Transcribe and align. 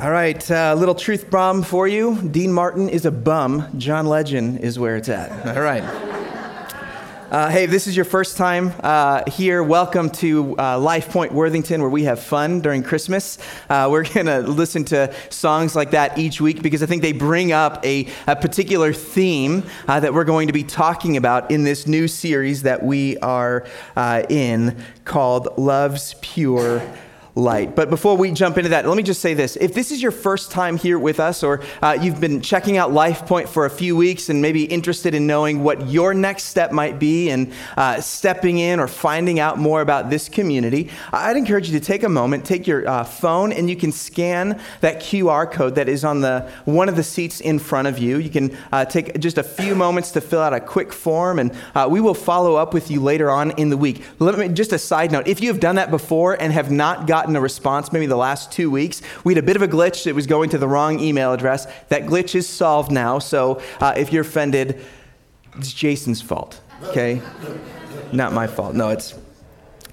All 0.00 0.10
right, 0.10 0.50
a 0.50 0.70
uh, 0.70 0.74
little 0.76 0.94
truth 0.94 1.28
bomb 1.28 1.62
for 1.62 1.86
you. 1.86 2.16
Dean 2.16 2.50
Martin 2.50 2.88
is 2.88 3.04
a 3.04 3.10
bum. 3.10 3.68
John 3.76 4.06
Legend 4.06 4.60
is 4.60 4.78
where 4.78 4.96
it's 4.96 5.10
at. 5.10 5.54
All 5.54 5.62
right. 5.62 5.82
Uh, 7.30 7.50
hey, 7.50 7.64
if 7.64 7.70
this 7.70 7.86
is 7.86 7.94
your 7.94 8.06
first 8.06 8.38
time 8.38 8.72
uh, 8.80 9.22
here, 9.30 9.62
welcome 9.62 10.08
to 10.08 10.58
uh, 10.58 10.78
Life 10.78 11.10
Point 11.10 11.32
Worthington, 11.32 11.82
where 11.82 11.90
we 11.90 12.04
have 12.04 12.18
fun 12.18 12.62
during 12.62 12.82
Christmas. 12.82 13.36
Uh, 13.68 13.88
we're 13.90 14.04
going 14.14 14.24
to 14.24 14.38
listen 14.40 14.86
to 14.86 15.14
songs 15.28 15.76
like 15.76 15.90
that 15.90 16.16
each 16.16 16.40
week 16.40 16.62
because 16.62 16.82
I 16.82 16.86
think 16.86 17.02
they 17.02 17.12
bring 17.12 17.52
up 17.52 17.84
a, 17.84 18.08
a 18.26 18.36
particular 18.36 18.94
theme 18.94 19.64
uh, 19.86 20.00
that 20.00 20.14
we're 20.14 20.24
going 20.24 20.46
to 20.46 20.54
be 20.54 20.64
talking 20.64 21.18
about 21.18 21.50
in 21.50 21.62
this 21.62 21.86
new 21.86 22.08
series 22.08 22.62
that 22.62 22.82
we 22.82 23.18
are 23.18 23.66
uh, 23.96 24.22
in 24.30 24.82
called 25.04 25.58
Love's 25.58 26.14
Pure 26.22 26.80
light. 27.36 27.74
But 27.74 27.90
before 27.90 28.16
we 28.16 28.30
jump 28.30 28.58
into 28.58 28.70
that, 28.70 28.86
let 28.86 28.96
me 28.96 29.02
just 29.02 29.20
say 29.20 29.34
this. 29.34 29.56
If 29.56 29.74
this 29.74 29.90
is 29.90 30.00
your 30.00 30.12
first 30.12 30.52
time 30.52 30.76
here 30.76 30.98
with 30.98 31.18
us, 31.18 31.42
or 31.42 31.62
uh, 31.82 31.98
you've 32.00 32.20
been 32.20 32.40
checking 32.40 32.76
out 32.76 32.90
LifePoint 32.90 33.48
for 33.48 33.66
a 33.66 33.70
few 33.70 33.96
weeks 33.96 34.28
and 34.28 34.40
maybe 34.40 34.64
interested 34.64 35.14
in 35.14 35.26
knowing 35.26 35.64
what 35.64 35.88
your 35.88 36.14
next 36.14 36.44
step 36.44 36.70
might 36.70 37.00
be 37.00 37.30
and 37.30 37.52
uh, 37.76 38.00
stepping 38.00 38.58
in 38.58 38.78
or 38.78 38.86
finding 38.86 39.40
out 39.40 39.58
more 39.58 39.80
about 39.80 40.10
this 40.10 40.28
community, 40.28 40.90
I'd 41.12 41.36
encourage 41.36 41.68
you 41.68 41.78
to 41.78 41.84
take 41.84 42.04
a 42.04 42.08
moment, 42.08 42.44
take 42.44 42.68
your 42.68 42.88
uh, 42.88 43.02
phone, 43.02 43.52
and 43.52 43.68
you 43.68 43.76
can 43.76 43.90
scan 43.90 44.60
that 44.80 45.00
QR 45.00 45.50
code 45.50 45.74
that 45.74 45.88
is 45.88 46.04
on 46.04 46.20
the 46.20 46.48
one 46.66 46.88
of 46.88 46.94
the 46.94 47.02
seats 47.02 47.40
in 47.40 47.58
front 47.58 47.88
of 47.88 47.98
you. 47.98 48.18
You 48.18 48.30
can 48.30 48.56
uh, 48.70 48.84
take 48.84 49.18
just 49.18 49.38
a 49.38 49.42
few 49.42 49.74
moments 49.74 50.12
to 50.12 50.20
fill 50.20 50.40
out 50.40 50.54
a 50.54 50.60
quick 50.60 50.92
form, 50.92 51.40
and 51.40 51.52
uh, 51.74 51.88
we 51.90 52.00
will 52.00 52.14
follow 52.14 52.54
up 52.54 52.72
with 52.72 52.92
you 52.92 53.00
later 53.00 53.28
on 53.28 53.50
in 53.52 53.70
the 53.70 53.76
week. 53.76 54.04
Let 54.20 54.38
me 54.38 54.48
just 54.50 54.72
a 54.72 54.78
side 54.78 55.10
note: 55.10 55.26
if 55.26 55.40
you 55.40 55.48
have 55.48 55.58
done 55.58 55.74
that 55.76 55.90
before 55.90 56.40
and 56.40 56.52
have 56.52 56.70
not 56.70 57.08
got 57.08 57.23
gotten 57.24 57.36
a 57.36 57.40
response 57.40 57.90
maybe 57.90 58.04
the 58.04 58.16
last 58.16 58.52
two 58.52 58.70
weeks. 58.70 59.00
We 59.24 59.34
had 59.34 59.42
a 59.42 59.46
bit 59.46 59.56
of 59.56 59.62
a 59.62 59.68
glitch. 59.68 60.06
It 60.06 60.14
was 60.14 60.26
going 60.26 60.50
to 60.50 60.58
the 60.58 60.68
wrong 60.68 61.00
email 61.00 61.32
address. 61.32 61.66
That 61.88 62.02
glitch 62.02 62.34
is 62.34 62.46
solved 62.46 62.92
now. 62.92 63.18
So 63.18 63.62
uh, 63.80 63.94
if 63.96 64.12
you're 64.12 64.20
offended, 64.20 64.84
it's 65.56 65.72
Jason's 65.72 66.20
fault, 66.20 66.60
okay? 66.82 67.22
Not 68.12 68.34
my 68.34 68.46
fault. 68.46 68.74
No, 68.74 68.90
it's 68.90 69.14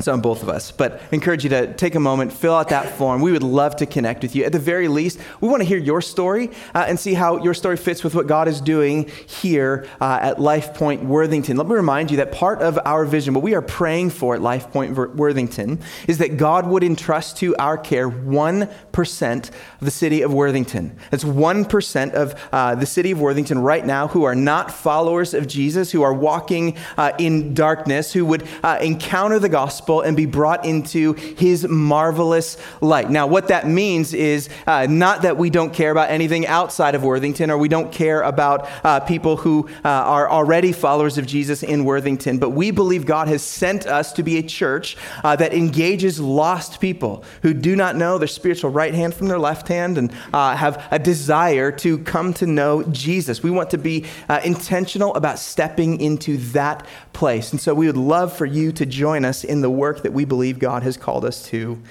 it's 0.02 0.08
on 0.08 0.20
both 0.20 0.42
of 0.42 0.50
us. 0.50 0.72
But 0.72 0.94
I 0.94 1.16
encourage 1.16 1.44
you 1.44 1.52
to 1.52 1.72
take 1.74 1.94
a 1.94 2.00
moment, 2.00 2.34
fill 2.34 2.56
out 2.56 2.70
that 2.70 2.98
form. 2.98 3.22
We 3.22 3.32
would 3.32 3.44
love 3.44 3.76
to 3.78 3.86
connect 3.86 4.24
with 4.24 4.36
you. 4.36 4.44
At 4.44 4.52
the 4.52 4.60
very 4.60 4.88
least, 4.88 5.20
we 5.40 5.48
want 5.48 5.62
to 5.62 5.68
hear 5.68 5.78
your 5.78 6.02
story 6.02 6.50
uh, 6.74 6.86
and 6.88 7.00
see 7.00 7.14
how 7.14 7.38
your 7.44 7.54
story 7.54 7.78
fits 7.78 8.04
with 8.04 8.16
what 8.16 8.26
God 8.26 8.48
is 8.48 8.62
doing 8.62 9.10
here 9.28 9.88
uh, 10.00 10.18
at 10.20 10.42
Life 10.42 10.74
Point 10.74 11.04
Worthington. 11.04 11.56
Let 11.56 11.68
me 11.68 11.76
remind 11.76 12.10
you 12.10 12.18
that 12.18 12.32
part 12.32 12.64
of 12.64 12.80
our 12.84 13.06
vision, 13.06 13.36
what 13.36 13.44
we 13.44 13.54
are 13.54 13.62
praying 13.62 14.10
for 14.10 14.34
at 14.34 14.42
Life 14.42 14.72
Point 14.72 14.96
Worthington, 14.96 15.80
is 16.08 16.18
that 16.18 16.38
God 16.38 16.66
would 16.66 16.84
entrust 16.84 17.38
to 17.38 17.56
our 17.58 17.78
care 17.78 18.10
1% 18.10 19.50
of 19.50 19.86
the 19.86 19.92
city 19.92 20.24
of 20.24 20.34
Worthington. 20.34 20.98
That's 21.12 21.24
1% 21.24 22.14
of 22.14 22.34
uh, 22.52 22.74
the 22.74 22.88
city 22.88 23.12
of 23.12 23.22
Worthington 23.22 23.60
right 23.60 23.86
now 23.86 24.08
who 24.08 24.24
are 24.24 24.36
not 24.36 24.72
followers 24.72 25.36
of 25.36 25.46
Jesus, 25.46 25.92
who 25.92 26.02
are 26.02 26.14
walking 26.14 26.76
uh, 26.98 27.12
in 27.20 27.54
darkness, 27.54 28.14
who 28.14 28.26
would 28.26 28.48
uh, 28.64 28.80
encounter 28.82 29.38
the 29.38 29.50
gospel 29.50 29.91
gospel 29.92 30.02
and 30.08 30.16
be 30.16 30.26
brought 30.26 30.66
into 30.66 31.14
his 31.14 31.68
marvelous 31.68 32.58
light. 32.82 33.10
Now, 33.10 33.28
what 33.28 33.48
that 33.50 33.68
means 33.68 34.14
is 34.14 34.50
uh, 34.68 34.88
not 34.90 35.24
that 35.24 35.38
we 35.38 35.50
don't 35.50 35.74
care 35.74 35.92
about 35.92 36.10
anything 36.10 36.48
outside 36.48 36.96
of 36.96 37.04
Worthington 37.04 37.52
or 37.52 37.58
we 37.58 37.68
don't 37.68 37.92
care 37.92 38.22
about 38.22 38.70
uh, 38.84 39.00
people 39.02 39.38
who 39.38 39.68
uh, 39.84 39.90
are 39.90 40.30
already 40.30 40.72
followers 40.72 41.18
of 41.18 41.26
Jesus 41.26 41.64
in 41.64 41.84
Worthington, 41.84 42.40
but 42.40 42.52
we 42.52 42.72
believe 42.72 43.06
God 43.06 43.28
has 43.28 43.42
sent 43.44 43.86
us 43.86 44.14
to 44.14 44.24
be 44.24 44.38
a 44.38 44.44
church 44.44 44.98
uh, 45.24 45.36
that 45.36 45.54
engages 45.54 46.20
lost 46.20 46.80
people 46.80 47.24
who 47.42 47.54
do 47.54 47.76
not 47.76 47.96
know 47.96 48.18
their 48.18 48.28
spiritual 48.28 48.72
right 48.72 48.94
hand 48.94 49.14
from 49.14 49.28
their 49.28 49.40
left 49.40 49.68
hand 49.68 49.98
and 49.98 50.12
uh, 50.34 50.56
have 50.56 50.88
a 50.92 51.00
desire 51.00 51.72
to 51.72 51.98
come 52.00 52.34
to 52.34 52.46
know 52.46 52.84
Jesus. 52.84 53.44
We 53.44 53.52
want 53.52 53.70
to 53.72 53.78
be 53.78 54.06
uh, 54.30 54.40
intentional 54.44 55.16
about 55.16 55.40
stepping 55.40 56.00
into 56.00 56.38
that 56.54 56.86
place. 57.14 57.52
And 57.52 57.60
so 57.60 57.74
we 57.74 57.88
would 57.88 57.98
love 57.98 58.36
for 58.36 58.46
you 58.46 58.72
to 58.72 58.86
join 58.86 59.26
us 59.26 59.44
in 59.44 59.62
the 59.62 59.70
work 59.82 60.04
that 60.04 60.14
we 60.14 60.26
believe 60.26 60.60
God 60.60 60.84
has 60.84 60.96
called 60.96 61.26
us 61.26 61.44
to 61.48 61.82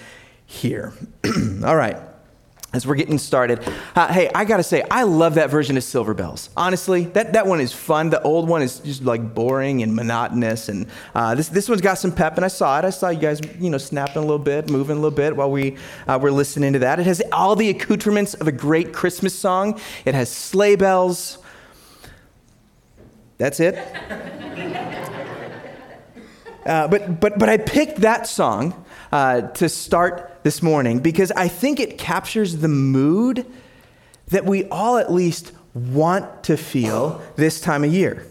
here. 0.46 0.92
All 1.64 1.76
right. 1.76 1.96
As 2.72 2.86
we're 2.86 2.94
getting 2.94 3.18
started, 3.18 3.58
uh, 3.96 4.12
hey, 4.12 4.30
I 4.32 4.44
gotta 4.44 4.62
say, 4.62 4.84
I 4.88 5.02
love 5.02 5.34
that 5.34 5.50
version 5.50 5.76
of 5.76 5.82
Silver 5.82 6.14
Bells. 6.14 6.50
Honestly, 6.56 7.06
that, 7.06 7.32
that 7.32 7.48
one 7.48 7.60
is 7.60 7.72
fun. 7.72 8.10
The 8.10 8.22
old 8.22 8.48
one 8.48 8.62
is 8.62 8.78
just 8.78 9.02
like 9.02 9.34
boring 9.34 9.82
and 9.82 9.92
monotonous, 9.96 10.68
and 10.68 10.86
uh, 11.12 11.34
this 11.34 11.48
this 11.48 11.68
one's 11.68 11.80
got 11.80 11.94
some 11.94 12.12
pep. 12.12 12.36
And 12.36 12.44
I 12.44 12.48
saw 12.48 12.78
it. 12.78 12.84
I 12.84 12.90
saw 12.90 13.08
you 13.08 13.18
guys, 13.18 13.40
you 13.58 13.70
know, 13.70 13.78
snapping 13.78 14.18
a 14.18 14.20
little 14.20 14.38
bit, 14.38 14.70
moving 14.70 14.98
a 14.98 15.00
little 15.00 15.16
bit 15.16 15.34
while 15.34 15.50
we 15.50 15.78
uh, 16.06 16.16
were 16.22 16.30
listening 16.30 16.72
to 16.74 16.78
that. 16.78 17.00
It 17.00 17.06
has 17.06 17.20
all 17.32 17.56
the 17.56 17.70
accoutrements 17.70 18.34
of 18.34 18.46
a 18.46 18.52
great 18.52 18.92
Christmas 18.92 19.36
song. 19.36 19.80
It 20.04 20.14
has 20.14 20.30
sleigh 20.30 20.76
bells. 20.76 21.38
That's 23.38 23.58
it. 23.58 23.74
Uh, 26.66 26.88
but, 26.88 27.20
but, 27.20 27.38
but 27.38 27.48
I 27.48 27.56
picked 27.56 28.02
that 28.02 28.26
song 28.26 28.84
uh, 29.12 29.42
to 29.42 29.68
start 29.68 30.40
this 30.42 30.62
morning 30.62 31.00
because 31.00 31.32
I 31.32 31.48
think 31.48 31.80
it 31.80 31.98
captures 31.98 32.58
the 32.58 32.68
mood 32.68 33.46
that 34.28 34.44
we 34.44 34.64
all 34.66 34.98
at 34.98 35.12
least 35.12 35.52
want 35.74 36.44
to 36.44 36.56
feel 36.56 37.22
this 37.36 37.60
time 37.60 37.84
of 37.84 37.92
year. 37.92 38.26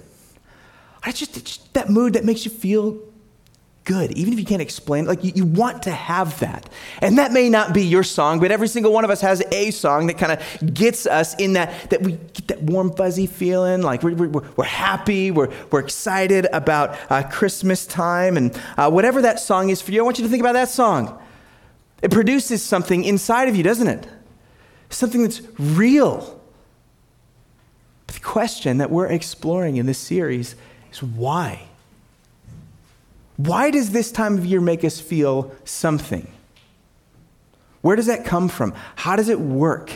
I 1.04 1.12
just, 1.12 1.34
just 1.34 1.74
that 1.74 1.90
mood 1.90 2.14
that 2.14 2.26
makes 2.26 2.46
you 2.46 2.52
feel 2.52 3.00
good, 3.90 4.12
even 4.12 4.32
if 4.32 4.38
you 4.38 4.46
can't 4.46 4.62
explain 4.62 5.06
Like 5.06 5.24
you, 5.24 5.32
you 5.34 5.46
want 5.46 5.82
to 5.84 5.92
have 5.92 6.40
that. 6.42 6.70
And 7.02 7.18
that 7.18 7.32
may 7.32 7.50
not 7.50 7.74
be 7.74 7.84
your 7.84 8.04
song, 8.04 8.40
but 8.40 8.52
every 8.52 8.68
single 8.68 8.94
one 8.94 9.04
of 9.04 9.10
us 9.10 9.20
has 9.22 9.42
a 9.52 9.72
song 9.72 10.06
that 10.08 10.20
kind 10.20 10.32
of 10.32 10.74
gets 10.76 11.08
us 11.08 11.34
in 11.40 11.54
that, 11.54 11.90
that 11.90 12.04
we 12.04 12.12
get 12.12 12.50
that 12.50 12.62
warm, 12.62 12.94
fuzzy 12.94 13.26
feeling. 13.26 13.82
Like 13.82 14.04
we're, 14.04 14.14
we're, 14.14 14.44
we're 14.56 14.64
happy, 14.64 15.32
we're, 15.32 15.52
we're 15.72 15.80
excited 15.80 16.46
about 16.54 17.00
uh, 17.10 17.24
Christmas 17.32 17.88
time. 17.88 18.38
And 18.38 18.56
uh, 18.78 18.92
whatever 18.92 19.24
that 19.24 19.40
song 19.40 19.70
is 19.70 19.82
for 19.82 19.92
you, 19.92 20.02
I 20.02 20.04
want 20.04 20.20
you 20.20 20.24
to 20.24 20.30
think 20.30 20.42
about 20.42 20.54
that 20.54 20.70
song. 20.70 21.20
It 22.04 22.12
produces 22.12 22.62
something 22.62 23.04
inside 23.04 23.50
of 23.50 23.56
you, 23.56 23.64
doesn't 23.64 23.88
it? 23.88 24.08
Something 24.92 25.24
that's 25.24 25.42
real. 25.58 26.40
But 28.06 28.18
the 28.18 28.22
question 28.22 28.78
that 28.78 28.92
we're 28.92 29.08
exploring 29.08 29.78
in 29.78 29.88
this 29.88 29.98
series 29.98 30.56
is 30.92 31.02
why? 31.02 31.69
Why 33.40 33.72
does 33.72 33.92
this 33.92 34.12
time 34.12 34.38
of 34.38 34.46
year 34.46 34.60
make 34.60 34.84
us 34.84 35.00
feel 35.00 35.56
something? 35.64 36.30
Where 37.80 37.96
does 37.96 38.08
that 38.08 38.26
come 38.26 38.50
from? 38.50 38.74
How 38.98 39.16
does 39.16 39.30
it 39.30 39.40
work? 39.40 39.94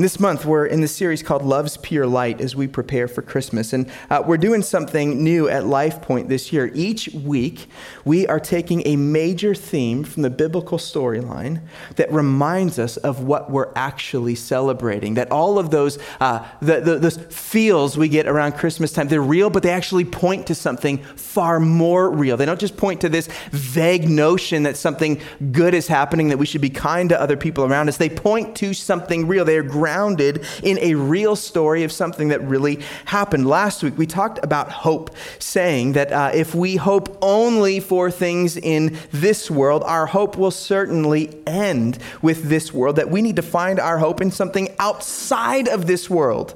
This 0.00 0.18
month, 0.18 0.46
we're 0.46 0.64
in 0.64 0.80
the 0.80 0.88
series 0.88 1.22
called 1.22 1.42
Love's 1.42 1.76
Pure 1.76 2.06
Light 2.06 2.40
as 2.40 2.56
we 2.56 2.66
prepare 2.66 3.06
for 3.06 3.20
Christmas. 3.20 3.74
And 3.74 3.86
uh, 4.08 4.22
we're 4.26 4.38
doing 4.38 4.62
something 4.62 5.22
new 5.22 5.46
at 5.46 5.66
Life 5.66 6.00
Point 6.00 6.30
this 6.30 6.54
year. 6.54 6.70
Each 6.72 7.10
week, 7.10 7.66
we 8.06 8.26
are 8.26 8.40
taking 8.40 8.82
a 8.86 8.96
major 8.96 9.54
theme 9.54 10.04
from 10.04 10.22
the 10.22 10.30
biblical 10.30 10.78
storyline 10.78 11.60
that 11.96 12.10
reminds 12.10 12.78
us 12.78 12.96
of 12.96 13.24
what 13.24 13.50
we're 13.50 13.70
actually 13.76 14.36
celebrating. 14.36 15.14
That 15.14 15.30
all 15.30 15.58
of 15.58 15.70
those, 15.70 15.98
uh, 16.18 16.48
the, 16.62 16.80
the, 16.80 16.98
those 16.98 17.18
feels 17.18 17.98
we 17.98 18.08
get 18.08 18.26
around 18.26 18.52
Christmas 18.52 18.92
time, 18.92 19.08
they're 19.08 19.20
real, 19.20 19.50
but 19.50 19.62
they 19.62 19.68
actually 19.68 20.06
point 20.06 20.46
to 20.46 20.54
something 20.54 20.96
far 20.96 21.60
more 21.60 22.10
real. 22.10 22.38
They 22.38 22.46
don't 22.46 22.58
just 22.58 22.78
point 22.78 23.02
to 23.02 23.10
this 23.10 23.28
vague 23.50 24.08
notion 24.08 24.62
that 24.62 24.78
something 24.78 25.20
good 25.52 25.74
is 25.74 25.88
happening, 25.88 26.28
that 26.28 26.38
we 26.38 26.46
should 26.46 26.62
be 26.62 26.70
kind 26.70 27.10
to 27.10 27.20
other 27.20 27.36
people 27.36 27.66
around 27.66 27.90
us. 27.90 27.98
They 27.98 28.08
point 28.08 28.56
to 28.56 28.72
something 28.72 29.26
real. 29.26 29.44
They 29.44 29.58
are 29.58 29.62
grounded 29.90 30.44
in 30.62 30.78
a 30.78 30.94
real 30.94 31.34
story 31.34 31.82
of 31.82 31.90
something 31.90 32.28
that 32.28 32.40
really 32.42 32.78
happened. 33.06 33.44
Last 33.44 33.82
week, 33.82 33.98
we 33.98 34.06
talked 34.06 34.38
about 34.44 34.70
hope, 34.70 35.10
saying 35.40 35.94
that 35.94 36.12
uh, 36.12 36.30
if 36.32 36.54
we 36.54 36.76
hope 36.76 37.18
only 37.20 37.80
for 37.80 38.08
things 38.08 38.56
in 38.56 38.96
this 39.10 39.50
world, 39.50 39.82
our 39.84 40.06
hope 40.06 40.36
will 40.36 40.52
certainly 40.52 41.36
end 41.44 41.98
with 42.22 42.44
this 42.44 42.72
world, 42.72 42.96
that 42.96 43.10
we 43.10 43.20
need 43.20 43.34
to 43.34 43.42
find 43.42 43.80
our 43.80 43.98
hope 43.98 44.20
in 44.20 44.30
something 44.30 44.68
outside 44.78 45.66
of 45.66 45.88
this 45.88 46.08
world. 46.08 46.54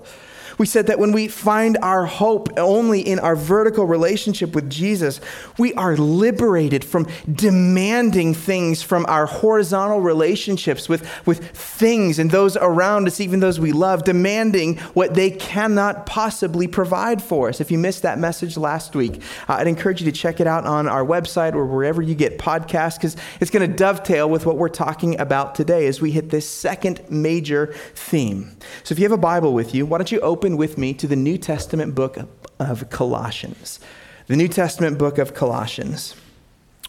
We 0.58 0.66
said 0.66 0.86
that 0.86 0.98
when 0.98 1.12
we 1.12 1.28
find 1.28 1.76
our 1.82 2.06
hope 2.06 2.48
only 2.58 3.00
in 3.00 3.18
our 3.18 3.36
vertical 3.36 3.86
relationship 3.86 4.54
with 4.54 4.70
Jesus, 4.70 5.20
we 5.58 5.74
are 5.74 5.96
liberated 5.96 6.84
from 6.84 7.06
demanding 7.32 8.34
things 8.34 8.82
from 8.82 9.04
our 9.06 9.26
horizontal 9.26 10.00
relationships 10.00 10.88
with, 10.88 11.08
with 11.26 11.50
things 11.50 12.18
and 12.18 12.30
those 12.30 12.56
around 12.56 13.06
us, 13.06 13.20
even 13.20 13.40
those 13.40 13.58
we 13.58 13.72
love, 13.72 14.04
demanding 14.04 14.76
what 14.94 15.14
they 15.14 15.30
cannot 15.30 16.06
possibly 16.06 16.66
provide 16.66 17.22
for 17.22 17.48
us. 17.48 17.60
If 17.60 17.70
you 17.70 17.78
missed 17.78 18.02
that 18.02 18.18
message 18.18 18.56
last 18.56 18.94
week, 18.94 19.22
uh, 19.48 19.54
I'd 19.54 19.66
encourage 19.66 20.00
you 20.00 20.10
to 20.10 20.16
check 20.16 20.40
it 20.40 20.46
out 20.46 20.64
on 20.64 20.88
our 20.88 21.04
website 21.04 21.54
or 21.54 21.66
wherever 21.66 22.02
you 22.02 22.14
get 22.14 22.38
podcasts 22.38 22.96
because 22.96 23.16
it's 23.40 23.50
going 23.50 23.68
to 23.68 23.76
dovetail 23.76 24.28
with 24.30 24.46
what 24.46 24.56
we're 24.56 24.68
talking 24.68 25.18
about 25.20 25.54
today 25.54 25.86
as 25.86 26.00
we 26.00 26.10
hit 26.10 26.30
this 26.30 26.48
second 26.48 27.00
major 27.10 27.74
theme. 27.94 28.56
So 28.84 28.92
if 28.92 28.98
you 28.98 29.04
have 29.04 29.12
a 29.12 29.16
Bible 29.16 29.52
with 29.52 29.74
you, 29.74 29.86
why 29.86 29.98
don't 29.98 30.12
you 30.12 30.20
open 30.20 30.43
open 30.44 30.58
with 30.58 30.76
me 30.76 30.92
to 30.92 31.06
the 31.06 31.16
New 31.16 31.38
Testament 31.38 31.94
book 31.94 32.18
of 32.58 32.90
Colossians. 32.90 33.80
The 34.26 34.36
New 34.36 34.46
Testament 34.46 34.98
book 34.98 35.16
of 35.16 35.32
Colossians. 35.32 36.14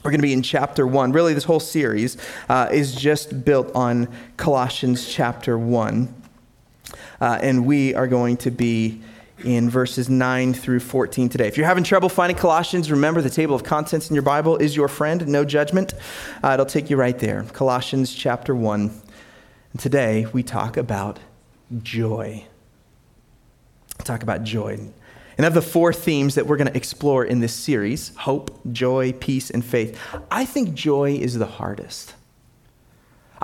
We're 0.04 0.12
going 0.12 0.20
to 0.20 0.28
be 0.28 0.34
in 0.34 0.42
chapter 0.42 0.86
1. 0.86 1.14
Really, 1.14 1.34
this 1.34 1.46
whole 1.46 1.62
series 1.62 2.18
uh, 2.50 2.68
is 2.74 2.94
just 2.94 3.46
built 3.46 3.74
on 3.74 4.14
Colossians 4.36 5.08
chapter 5.08 5.58
1. 5.58 6.14
Uh, 7.22 7.40
and 7.42 7.66
we 7.66 7.96
are 7.96 8.08
going 8.08 8.36
to 8.36 8.52
be 8.52 9.02
in 9.46 9.70
verses 9.70 10.10
9 10.10 10.54
through 10.54 10.82
14 10.82 11.30
today. 11.30 11.48
If 11.48 11.56
you're 11.56 11.66
having 11.66 11.86
trouble 11.86 12.10
finding 12.10 12.36
Colossians, 12.36 12.92
remember 12.92 13.22
the 13.22 13.30
table 13.30 13.56
of 13.56 13.64
contents 13.64 14.10
in 14.10 14.16
your 14.16 14.24
Bible 14.24 14.58
is 14.58 14.76
your 14.76 14.90
friend, 14.90 15.26
no 15.30 15.46
judgment. 15.46 15.94
Uh, 16.44 16.56
it'll 16.56 16.66
take 16.66 16.90
you 16.90 16.98
right 16.98 17.18
there. 17.18 17.44
Colossians 17.54 18.14
chapter 18.14 18.54
1. 18.54 19.02
And 19.72 19.80
today 19.80 20.26
we 20.34 20.44
talk 20.44 20.76
about 20.76 21.20
joy. 21.82 22.48
Talk 24.06 24.24
about 24.24 24.44
joy. 24.44 24.80
And 25.38 25.46
of 25.46 25.54
the 25.54 25.62
four 25.62 25.92
themes 25.92 26.36
that 26.36 26.46
we're 26.46 26.58
going 26.58 26.72
to 26.72 26.78
explore 26.78 27.26
in 27.26 27.42
this 27.42 27.54
series 27.54 28.16
hope, 28.16 28.58
joy, 28.72 29.12
peace, 29.14 29.50
and 29.50 29.66
faith 29.66 30.00
I 30.32 30.46
think 30.46 30.74
joy 30.76 31.16
is 31.16 31.38
the 31.38 31.46
hardest. 31.46 32.14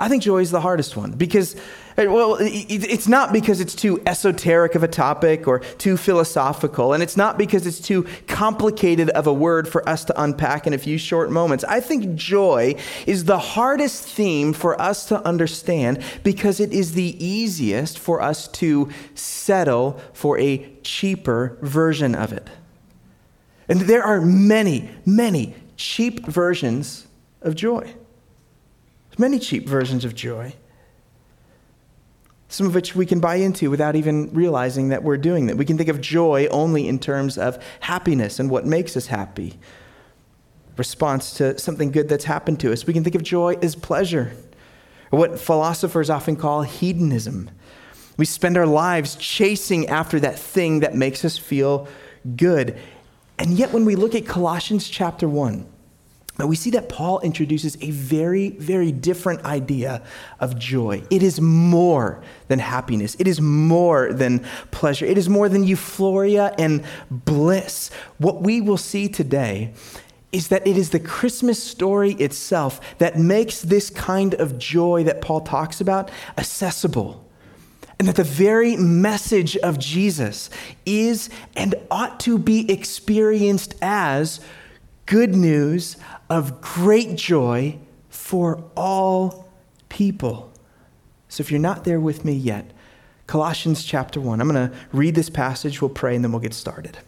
I 0.02 0.08
think 0.08 0.24
joy 0.24 0.38
is 0.38 0.50
the 0.50 0.60
hardest 0.60 0.96
one 0.96 1.12
because, 1.12 1.54
uh, 1.96 2.06
well, 2.08 2.36
it's 2.40 3.06
not 3.06 3.32
because 3.32 3.60
it's 3.60 3.76
too 3.76 4.02
esoteric 4.04 4.74
of 4.74 4.82
a 4.82 4.88
topic 4.88 5.46
or 5.46 5.60
too 5.60 5.96
philosophical, 5.96 6.92
and 6.92 7.04
it's 7.04 7.16
not 7.16 7.38
because 7.38 7.68
it's 7.68 7.78
too 7.78 8.04
complicated 8.26 9.10
of 9.10 9.28
a 9.28 9.32
word 9.32 9.68
for 9.68 9.88
us 9.88 10.04
to 10.06 10.20
unpack 10.20 10.66
in 10.66 10.72
a 10.72 10.78
few 10.78 10.98
short 10.98 11.30
moments. 11.30 11.62
I 11.62 11.78
think 11.78 12.16
joy 12.16 12.74
is 13.06 13.26
the 13.26 13.38
hardest 13.38 14.02
theme 14.08 14.52
for 14.52 14.80
us 14.82 15.06
to 15.06 15.24
understand 15.24 16.02
because 16.24 16.58
it 16.58 16.72
is 16.72 16.94
the 16.94 17.24
easiest 17.24 17.96
for 17.96 18.20
us 18.20 18.48
to 18.48 18.88
settle 19.14 20.00
for 20.12 20.36
a 20.40 20.68
cheaper 20.82 21.56
version 21.62 22.16
of 22.16 22.32
it. 22.32 22.50
And 23.68 23.82
there 23.82 24.02
are 24.02 24.20
many, 24.20 24.90
many 25.06 25.54
cheap 25.76 26.26
versions 26.26 27.06
of 27.40 27.54
joy. 27.54 27.94
There's 29.12 29.18
many 29.18 29.38
cheap 29.38 29.68
versions 29.68 30.06
of 30.06 30.14
joy, 30.14 30.54
some 32.48 32.66
of 32.66 32.74
which 32.74 32.96
we 32.96 33.04
can 33.04 33.20
buy 33.20 33.34
into 33.34 33.68
without 33.68 33.94
even 33.94 34.32
realizing 34.32 34.88
that 34.88 35.02
we're 35.02 35.18
doing 35.18 35.48
that. 35.48 35.58
We 35.58 35.66
can 35.66 35.76
think 35.76 35.90
of 35.90 36.00
joy 36.00 36.46
only 36.46 36.88
in 36.88 36.98
terms 36.98 37.36
of 37.36 37.62
happiness 37.80 38.40
and 38.40 38.48
what 38.48 38.64
makes 38.64 38.96
us 38.96 39.08
happy, 39.08 39.58
response 40.78 41.34
to 41.34 41.58
something 41.58 41.90
good 41.90 42.08
that's 42.08 42.24
happened 42.24 42.58
to 42.60 42.72
us. 42.72 42.86
We 42.86 42.94
can 42.94 43.04
think 43.04 43.14
of 43.14 43.22
joy 43.22 43.58
as 43.60 43.74
pleasure, 43.74 44.32
or 45.10 45.18
what 45.18 45.38
philosophers 45.38 46.08
often 46.08 46.36
call 46.36 46.62
hedonism. 46.62 47.50
We 48.16 48.24
spend 48.24 48.56
our 48.56 48.66
lives 48.66 49.14
chasing 49.16 49.88
after 49.88 50.18
that 50.20 50.38
thing 50.38 50.80
that 50.80 50.94
makes 50.94 51.22
us 51.22 51.36
feel 51.36 51.86
good. 52.34 52.78
And 53.38 53.58
yet, 53.58 53.72
when 53.72 53.84
we 53.84 53.94
look 53.94 54.14
at 54.14 54.24
Colossians 54.24 54.88
chapter 54.88 55.28
1, 55.28 55.66
we 56.38 56.56
see 56.56 56.70
that 56.70 56.88
Paul 56.88 57.20
introduces 57.20 57.76
a 57.82 57.90
very, 57.90 58.50
very 58.50 58.90
different 58.90 59.44
idea 59.44 60.02
of 60.40 60.58
joy. 60.58 61.02
It 61.10 61.22
is 61.22 61.40
more 61.40 62.22
than 62.48 62.58
happiness, 62.58 63.16
it 63.18 63.28
is 63.28 63.40
more 63.40 64.12
than 64.12 64.44
pleasure, 64.70 65.06
it 65.06 65.18
is 65.18 65.28
more 65.28 65.48
than 65.48 65.62
euphoria 65.64 66.54
and 66.58 66.84
bliss. 67.10 67.90
What 68.18 68.42
we 68.42 68.60
will 68.60 68.78
see 68.78 69.08
today 69.08 69.74
is 70.32 70.48
that 70.48 70.66
it 70.66 70.78
is 70.78 70.90
the 70.90 71.00
Christmas 71.00 71.62
story 71.62 72.12
itself 72.12 72.80
that 72.98 73.18
makes 73.18 73.60
this 73.60 73.90
kind 73.90 74.34
of 74.34 74.58
joy 74.58 75.04
that 75.04 75.20
Paul 75.20 75.42
talks 75.42 75.80
about 75.80 76.10
accessible. 76.38 77.28
And 77.98 78.08
that 78.08 78.16
the 78.16 78.24
very 78.24 78.74
message 78.74 79.56
of 79.58 79.78
Jesus 79.78 80.50
is 80.84 81.28
and 81.54 81.74
ought 81.90 82.18
to 82.20 82.38
be 82.38 82.68
experienced 82.72 83.74
as 83.80 84.40
good 85.06 85.34
news 85.34 85.96
of 86.32 86.62
great 86.62 87.16
joy 87.16 87.78
for 88.08 88.64
all 88.74 89.48
people. 89.90 90.50
So 91.28 91.42
if 91.42 91.50
you're 91.50 91.60
not 91.60 91.84
there 91.84 92.00
with 92.00 92.24
me 92.24 92.32
yet, 92.32 92.70
Colossians 93.26 93.84
chapter 93.84 94.18
1, 94.18 94.40
I'm 94.40 94.48
going 94.48 94.70
to 94.70 94.74
read 94.92 95.14
this 95.14 95.28
passage, 95.28 95.82
we'll 95.82 95.90
pray, 95.90 96.14
and 96.14 96.24
then 96.24 96.32
we'll 96.32 96.40
get 96.40 96.54
started. 96.54 96.98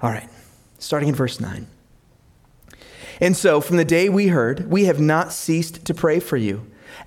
All 0.00 0.10
right, 0.10 0.28
starting 0.78 1.08
in 1.08 1.14
verse 1.16 1.40
9. 1.40 1.66
And 3.20 3.36
so, 3.36 3.60
from 3.60 3.76
the 3.76 3.84
day 3.84 4.08
we 4.08 4.28
heard, 4.28 4.70
we 4.70 4.84
have 4.84 5.00
not 5.00 5.32
ceased 5.32 5.84
to 5.84 5.94
pray 5.94 6.20
for 6.20 6.36
you 6.36 6.64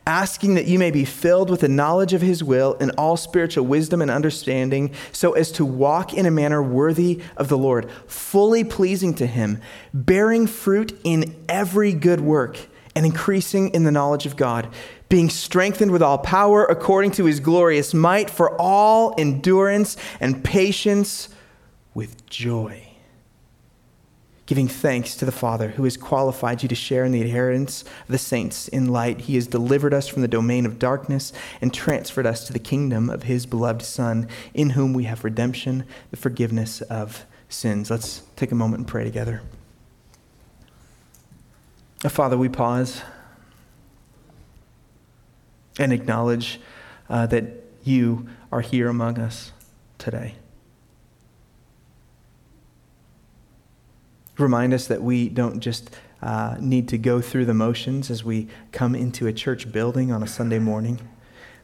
asking 0.07 0.55
that 0.55 0.65
you 0.65 0.79
may 0.79 0.91
be 0.91 1.05
filled 1.05 1.49
with 1.49 1.61
the 1.61 1.67
knowledge 1.67 2.13
of 2.13 2.21
his 2.21 2.43
will 2.43 2.75
and 2.79 2.91
all 2.97 3.17
spiritual 3.17 3.65
wisdom 3.65 4.01
and 4.01 4.09
understanding, 4.09 4.93
so 5.11 5.33
as 5.33 5.51
to 5.51 5.65
walk 5.65 6.13
in 6.13 6.25
a 6.25 6.31
manner 6.31 6.61
worthy 6.61 7.21
of 7.37 7.47
the 7.49 7.57
Lord, 7.57 7.89
fully 8.07 8.63
pleasing 8.63 9.13
to 9.15 9.27
him, 9.27 9.61
bearing 9.93 10.47
fruit 10.47 10.99
in 11.03 11.35
every 11.47 11.93
good 11.93 12.21
work, 12.21 12.57
and 12.95 13.05
increasing 13.05 13.69
in 13.69 13.83
the 13.83 13.91
knowledge 13.91 14.25
of 14.25 14.35
God, 14.35 14.67
being 15.07 15.29
strengthened 15.29 15.91
with 15.91 16.01
all 16.01 16.17
power 16.17 16.65
according 16.65 17.11
to 17.11 17.25
his 17.25 17.39
glorious 17.39 17.93
might, 17.93 18.29
for 18.29 18.59
all 18.59 19.13
endurance 19.17 19.97
and 20.19 20.43
patience 20.43 21.29
with 21.93 22.25
joy 22.25 22.90
giving 24.51 24.67
thanks 24.67 25.15
to 25.15 25.23
the 25.23 25.31
Father 25.31 25.69
who 25.69 25.85
has 25.85 25.95
qualified 25.95 26.61
you 26.61 26.67
to 26.67 26.75
share 26.75 27.05
in 27.05 27.13
the 27.13 27.21
inheritance 27.21 27.83
of 27.83 28.09
the 28.09 28.17
saints 28.17 28.67
in 28.67 28.89
light. 28.89 29.21
He 29.21 29.35
has 29.35 29.47
delivered 29.47 29.93
us 29.93 30.09
from 30.09 30.23
the 30.23 30.27
domain 30.27 30.65
of 30.65 30.77
darkness 30.77 31.31
and 31.61 31.73
transferred 31.73 32.25
us 32.25 32.45
to 32.47 32.51
the 32.51 32.59
kingdom 32.59 33.09
of 33.09 33.23
his 33.23 33.45
beloved 33.45 33.81
Son, 33.81 34.27
in 34.53 34.71
whom 34.71 34.91
we 34.91 35.05
have 35.05 35.23
redemption, 35.23 35.85
the 36.09 36.17
forgiveness 36.17 36.81
of 36.81 37.25
sins. 37.47 37.89
Let's 37.89 38.23
take 38.35 38.51
a 38.51 38.55
moment 38.55 38.79
and 38.79 38.87
pray 38.89 39.05
together. 39.05 39.41
Father, 41.99 42.37
we 42.37 42.49
pause 42.49 43.03
and 45.79 45.93
acknowledge 45.93 46.59
uh, 47.09 47.25
that 47.27 47.45
you 47.85 48.27
are 48.51 48.59
here 48.59 48.89
among 48.89 49.17
us 49.17 49.53
today. 49.97 50.35
Remind 54.41 54.73
us 54.73 54.87
that 54.87 55.03
we 55.03 55.29
don't 55.29 55.59
just 55.59 55.95
uh, 56.21 56.57
need 56.59 56.87
to 56.89 56.97
go 56.97 57.21
through 57.21 57.45
the 57.45 57.53
motions 57.53 58.09
as 58.09 58.23
we 58.23 58.47
come 58.71 58.95
into 58.95 59.27
a 59.27 59.33
church 59.33 59.71
building 59.71 60.11
on 60.11 60.23
a 60.23 60.27
Sunday 60.27 60.59
morning, 60.59 60.99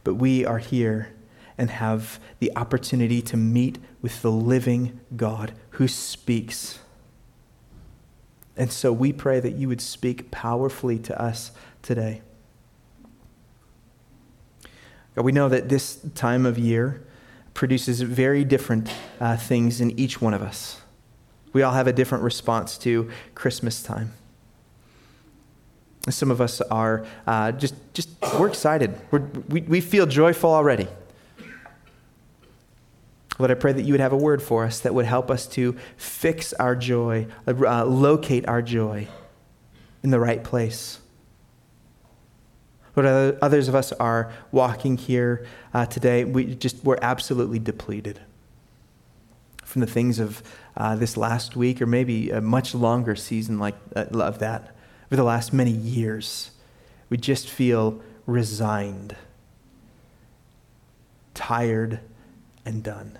but 0.04 0.16
we 0.16 0.46
are 0.46 0.60
here 0.60 1.14
and 1.58 1.72
have 1.72 2.20
the 2.40 2.52
opportunity 2.56 3.22
to 3.24 3.36
meet 3.36 3.80
with 4.02 4.22
the 4.22 4.32
living 4.32 5.00
God 5.16 5.54
who 5.72 5.88
speaks. 5.88 6.80
And 8.56 8.72
so 8.72 8.94
we 8.94 9.12
pray 9.12 9.40
that 9.40 9.54
you 9.54 9.68
would 9.68 9.82
speak 9.82 10.30
powerfully 10.32 11.00
to 11.00 11.20
us 11.22 11.52
today. 11.82 12.22
God, 15.16 15.26
we 15.26 15.31
know 15.31 15.50
that 15.50 15.69
this 15.69 16.00
time 16.14 16.46
of 16.46 16.60
year 16.60 17.04
produces 17.54 18.02
very 18.02 18.44
different 18.44 18.90
uh, 19.19 19.36
things 19.36 19.81
in 19.81 20.00
each 20.00 20.22
one 20.22 20.36
of 20.36 20.44
us. 20.44 20.81
We 21.57 21.64
all 21.64 21.73
have 21.73 21.87
a 21.87 21.92
different 21.92 22.23
response 22.23 22.78
to 22.78 23.09
Christmas 23.33 23.81
time. 23.81 24.14
Some 26.07 26.30
of 26.30 26.40
us 26.40 26.61
are 26.61 27.04
uh, 27.26 27.52
just, 27.54 27.73
just, 27.95 28.09
we're 28.37 28.47
excited. 28.47 28.95
We're, 29.09 29.23
we, 29.49 29.61
we 29.61 29.81
feel 29.81 30.06
joyful 30.06 30.52
already. 30.52 30.87
Lord, 33.40 33.49
I 33.49 33.56
pray 33.56 33.73
that 33.73 33.81
you 33.81 33.94
would 33.94 34.02
have 34.02 34.14
a 34.14 34.18
word 34.18 34.44
for 34.44 34.66
us 34.66 34.81
that 34.81 34.94
would 34.94 35.07
help 35.07 35.31
us 35.31 35.47
to 35.47 35.76
fix 35.95 36.54
our 36.54 36.76
joy, 36.76 37.26
uh, 37.47 37.85
locate 37.85 38.47
our 38.47 38.61
joy 38.61 39.07
in 40.04 40.11
the 40.11 40.19
right 40.19 40.44
place. 40.44 40.99
Lord, 42.95 43.40
others 43.42 43.68
of 43.68 43.73
us 43.73 43.92
are 43.94 44.31
walking 44.52 44.95
here 44.95 45.47
uh, 45.73 45.87
today. 45.87 46.23
We 46.23 46.54
just, 46.54 46.83
we're 46.83 46.99
absolutely 47.02 47.57
depleted 47.57 48.19
from 49.68 49.81
the 49.81 49.88
things 49.88 50.18
of 50.18 50.42
uh, 50.78 50.95
this 50.95 51.18
last 51.18 51.57
week, 51.57 51.81
or 51.81 51.86
maybe 51.86 52.30
a 52.30 52.40
much 52.40 52.74
longer 52.74 53.18
season 53.18 53.59
like 53.59 53.76
uh, 53.97 54.06
of 54.14 54.40
that, 54.40 54.74
over 55.07 55.18
the 55.18 55.24
last 55.24 55.52
many 55.52 55.71
years. 55.71 56.52
We 57.09 57.18
just 57.18 57.50
feel 57.50 58.02
resigned, 58.26 59.18
tired, 61.33 62.00
and 62.66 62.81
done. 62.81 63.19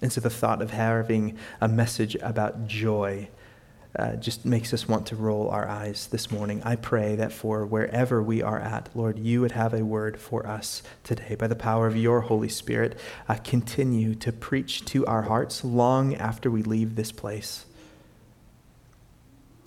And 0.00 0.12
so 0.12 0.20
the 0.20 0.30
thought 0.30 0.62
of 0.62 0.70
having 0.70 1.36
a 1.60 1.66
message 1.66 2.14
about 2.22 2.68
joy 2.68 3.28
uh, 3.98 4.16
just 4.16 4.44
makes 4.44 4.72
us 4.72 4.88
want 4.88 5.06
to 5.06 5.16
roll 5.16 5.48
our 5.48 5.68
eyes 5.68 6.06
this 6.08 6.30
morning. 6.30 6.62
I 6.64 6.76
pray 6.76 7.16
that 7.16 7.32
for 7.32 7.66
wherever 7.66 8.22
we 8.22 8.42
are 8.42 8.60
at, 8.60 8.88
Lord, 8.94 9.18
you 9.18 9.40
would 9.40 9.52
have 9.52 9.74
a 9.74 9.84
word 9.84 10.20
for 10.20 10.46
us 10.46 10.82
today. 11.02 11.34
By 11.34 11.48
the 11.48 11.56
power 11.56 11.86
of 11.86 11.96
your 11.96 12.22
Holy 12.22 12.48
Spirit, 12.48 12.98
uh, 13.28 13.36
continue 13.42 14.14
to 14.16 14.32
preach 14.32 14.84
to 14.86 15.04
our 15.06 15.22
hearts 15.22 15.64
long 15.64 16.14
after 16.14 16.50
we 16.50 16.62
leave 16.62 16.94
this 16.94 17.12
place. 17.12 17.66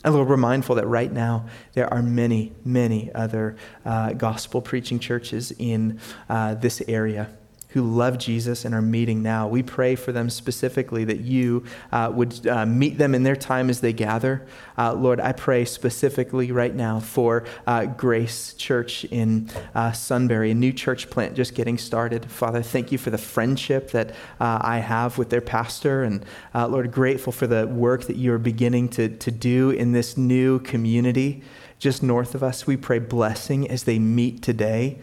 And 0.06 0.14
Lord, 0.14 0.28
we're 0.28 0.38
mindful 0.38 0.76
that 0.76 0.88
right 0.88 1.12
now 1.12 1.46
there 1.74 1.92
are 1.94 2.02
many, 2.02 2.52
many 2.66 3.14
other 3.14 3.56
uh, 3.86 4.14
gospel 4.14 4.62
preaching 4.62 5.00
churches 5.00 5.54
in 5.58 6.00
uh, 6.28 6.56
this 6.56 6.82
area 6.88 7.30
who 7.74 7.82
love 7.82 8.20
Jesus 8.20 8.66
and 8.66 8.76
are 8.76 8.82
meeting 8.84 9.24
now. 9.24 9.48
We 9.48 9.64
pray 9.64 9.96
for 9.96 10.12
them 10.12 10.30
specifically 10.30 11.04
that 11.06 11.22
you 11.22 11.64
uh, 11.92 12.12
would 12.14 12.46
uh, 12.46 12.68
meet 12.68 13.00
them 13.00 13.16
in 13.16 13.24
their 13.24 13.36
time 13.36 13.68
as 13.68 13.82
they 13.82 13.94
gather. 13.94 14.46
Uh, 14.78 14.94
Lord, 14.94 15.20
I 15.20 15.32
pray 15.32 15.66
specifically 15.66 16.52
right 16.52 16.74
now 16.74 17.00
for 17.00 17.46
uh, 17.66 17.86
Grace 17.86 18.54
Church 18.54 19.06
in 19.06 19.50
uh, 19.74 19.92
Sunbury, 19.92 20.52
a 20.52 20.54
new 20.54 20.72
church 20.72 21.10
plant 21.10 21.36
just 21.36 21.56
getting 21.56 21.80
started. 21.80 22.30
Father, 22.30 22.62
thank 22.62 22.92
you 22.92 23.00
for 23.00 23.10
the 23.10 23.18
friendship 23.18 23.90
that 23.90 24.12
uh, 24.40 24.60
I 24.62 24.78
have 24.78 25.18
with 25.18 25.32
their 25.32 25.42
pastor. 25.42 26.04
And 26.04 26.24
Lord, 26.54 26.92
grateful 26.92 27.34
for 27.34 27.48
the 27.48 27.66
work 27.66 28.04
that 28.04 28.18
you 28.18 28.34
are 28.34 28.40
beginning 28.40 28.90
to, 28.90 29.10
to 29.10 29.32
do 29.32 29.72
in 29.72 29.94
this 29.94 30.16
new 30.16 30.60
community 30.60 31.42
just 31.80 32.04
north 32.04 32.34
of 32.36 32.44
us. 32.44 32.68
We 32.68 32.78
pray 32.78 33.00
blessing 33.00 33.70
as 33.70 33.84
they 33.84 34.00
meet 34.00 34.42
today. 34.42 35.00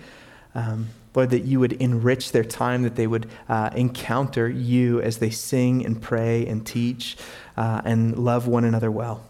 Um, 0.55 0.89
Lord, 1.15 1.31
that 1.31 1.45
you 1.45 1.59
would 1.61 1.73
enrich 1.75 2.33
their 2.33 2.45
time, 2.45 2.83
that 2.83 2.95
they 2.95 3.07
would 3.07 3.29
uh, 3.49 3.71
encounter 3.75 4.49
you 4.49 5.01
as 5.01 5.19
they 5.19 5.31
sing 5.31 5.85
and 5.85 6.01
pray 6.01 6.47
and 6.47 6.65
teach 6.65 7.17
uh, 7.57 7.83
and 7.85 8.17
love 8.17 8.47
one 8.47 8.65
another 8.65 8.91
well. 8.91 9.25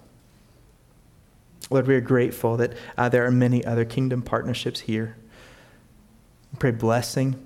Lord, 1.71 1.87
we 1.87 1.95
are 1.95 2.01
grateful 2.01 2.57
that 2.57 2.75
uh, 2.99 3.09
there 3.09 3.25
are 3.25 3.31
many 3.31 3.65
other 3.65 3.85
kingdom 3.85 4.23
partnerships 4.23 4.81
here. 4.81 5.17
We 6.53 6.59
pray 6.59 6.73
blessing. 6.73 7.37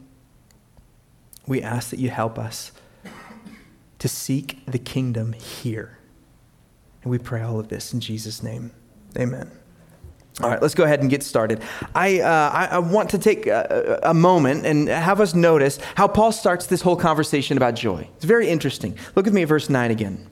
We 1.47 1.62
ask 1.62 1.91
that 1.91 1.99
you 1.99 2.09
help 2.09 2.38
us 2.38 2.73
to 3.99 4.09
seek 4.09 4.64
the 4.67 4.79
kingdom 4.79 5.35
here. 5.35 5.99
And 7.03 7.11
we 7.11 7.19
pray 7.19 7.43
all 7.43 7.61
of 7.61 7.69
this 7.69 7.93
in 7.93 8.00
Jesus' 8.00 8.43
name. 8.43 8.73
Amen. 9.17 9.50
All 10.43 10.50
right, 10.50 10.61
let's 10.61 10.75
go 10.75 10.83
ahead 10.83 11.00
and 11.00 11.09
get 11.09 11.23
started. 11.23 11.62
I, 11.95 12.21
uh, 12.21 12.50
I, 12.53 12.67
I, 12.73 12.79
want 12.79 13.11
to 13.11 13.19
take 13.19 13.47
a, 13.47 14.00
a, 14.03 14.12
moment 14.12 14.67
and 14.67 14.88
have 14.88 15.21
us 15.21 15.33
notice 15.33 15.79
how 15.95 16.09
Paul 16.09 16.33
starts 16.33 16.67
this 16.67 16.83
whole 16.83 16.97
conversation 16.97 17.57
about 17.57 17.75
joy. 17.75 18.09
It's 18.17 18.25
very 18.25 18.49
interesting. 18.49 18.99
Look 19.14 19.26
with 19.26 19.35
me 19.35 19.43
at 19.43 19.49
verse 19.49 19.71
9 19.71 19.93
again. 19.93 20.26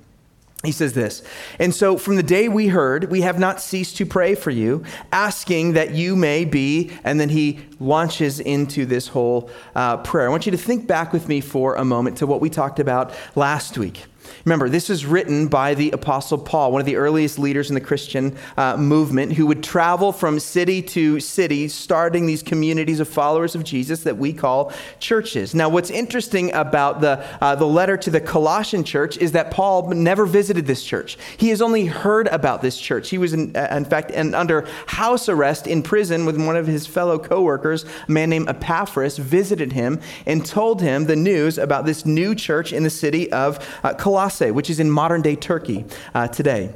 He 0.64 0.72
says 0.72 0.92
this, 0.92 1.22
and 1.58 1.74
so 1.74 1.96
from 1.98 2.14
the 2.14 2.22
day 2.22 2.48
we 2.48 2.68
heard, 2.68 3.10
we 3.10 3.22
have 3.22 3.36
not 3.36 3.60
ceased 3.60 3.96
to 3.96 4.06
pray 4.06 4.36
for 4.36 4.50
you, 4.50 4.84
asking 5.10 5.72
that 5.72 5.92
you 5.92 6.14
may 6.14 6.44
be, 6.44 6.92
and 7.02 7.18
then 7.18 7.28
he 7.28 7.60
launches 7.80 8.38
into 8.38 8.86
this 8.86 9.08
whole 9.08 9.50
uh, 9.74 9.96
prayer. 9.98 10.26
I 10.26 10.30
want 10.30 10.46
you 10.46 10.52
to 10.52 10.58
think 10.58 10.86
back 10.86 11.12
with 11.12 11.28
me 11.28 11.40
for 11.40 11.74
a 11.74 11.84
moment 11.84 12.18
to 12.18 12.28
what 12.28 12.40
we 12.40 12.48
talked 12.48 12.78
about 12.78 13.12
last 13.34 13.76
week. 13.76 14.04
Remember, 14.44 14.68
this 14.68 14.90
is 14.90 15.06
written 15.06 15.48
by 15.48 15.74
the 15.74 15.90
Apostle 15.92 16.38
Paul, 16.38 16.72
one 16.72 16.80
of 16.80 16.86
the 16.86 16.96
earliest 16.96 17.38
leaders 17.38 17.70
in 17.70 17.74
the 17.74 17.80
Christian 17.80 18.36
uh, 18.56 18.76
movement, 18.76 19.32
who 19.32 19.46
would 19.46 19.62
travel 19.62 20.12
from 20.12 20.40
city 20.40 20.82
to 20.82 21.20
city, 21.20 21.68
starting 21.68 22.26
these 22.26 22.42
communities 22.42 23.00
of 23.00 23.08
followers 23.08 23.54
of 23.54 23.64
Jesus 23.64 24.02
that 24.04 24.16
we 24.16 24.32
call 24.32 24.72
churches. 24.98 25.54
Now, 25.54 25.68
what's 25.68 25.90
interesting 25.90 26.52
about 26.52 27.00
the, 27.00 27.24
uh, 27.40 27.54
the 27.54 27.66
letter 27.66 27.96
to 27.98 28.10
the 28.10 28.20
Colossian 28.20 28.84
church 28.84 29.16
is 29.18 29.32
that 29.32 29.50
Paul 29.50 29.90
never 29.90 30.26
visited 30.26 30.66
this 30.66 30.82
church. 30.82 31.18
He 31.36 31.50
has 31.50 31.62
only 31.62 31.86
heard 31.86 32.28
about 32.28 32.62
this 32.62 32.78
church. 32.78 33.10
He 33.10 33.18
was, 33.18 33.32
in, 33.32 33.54
uh, 33.56 33.68
in 33.70 33.84
fact, 33.84 34.12
under 34.12 34.66
house 34.86 35.28
arrest 35.28 35.66
in 35.66 35.82
prison 35.82 36.24
with 36.26 36.44
one 36.44 36.56
of 36.56 36.66
his 36.66 36.86
fellow 36.86 37.18
co 37.18 37.42
workers, 37.42 37.84
a 38.08 38.10
man 38.10 38.30
named 38.30 38.48
Epaphras, 38.48 39.18
visited 39.18 39.72
him 39.72 40.00
and 40.26 40.44
told 40.44 40.80
him 40.80 41.06
the 41.06 41.16
news 41.16 41.58
about 41.58 41.86
this 41.86 42.04
new 42.06 42.34
church 42.34 42.72
in 42.72 42.82
the 42.82 42.90
city 42.90 43.30
of 43.32 43.58
uh, 43.84 43.94
Colossae. 43.94 44.21
Colossae, 44.22 44.52
which 44.52 44.70
is 44.70 44.78
in 44.78 44.90
modern 44.90 45.20
day 45.20 45.34
Turkey 45.34 45.84
uh, 46.14 46.28
today. 46.28 46.72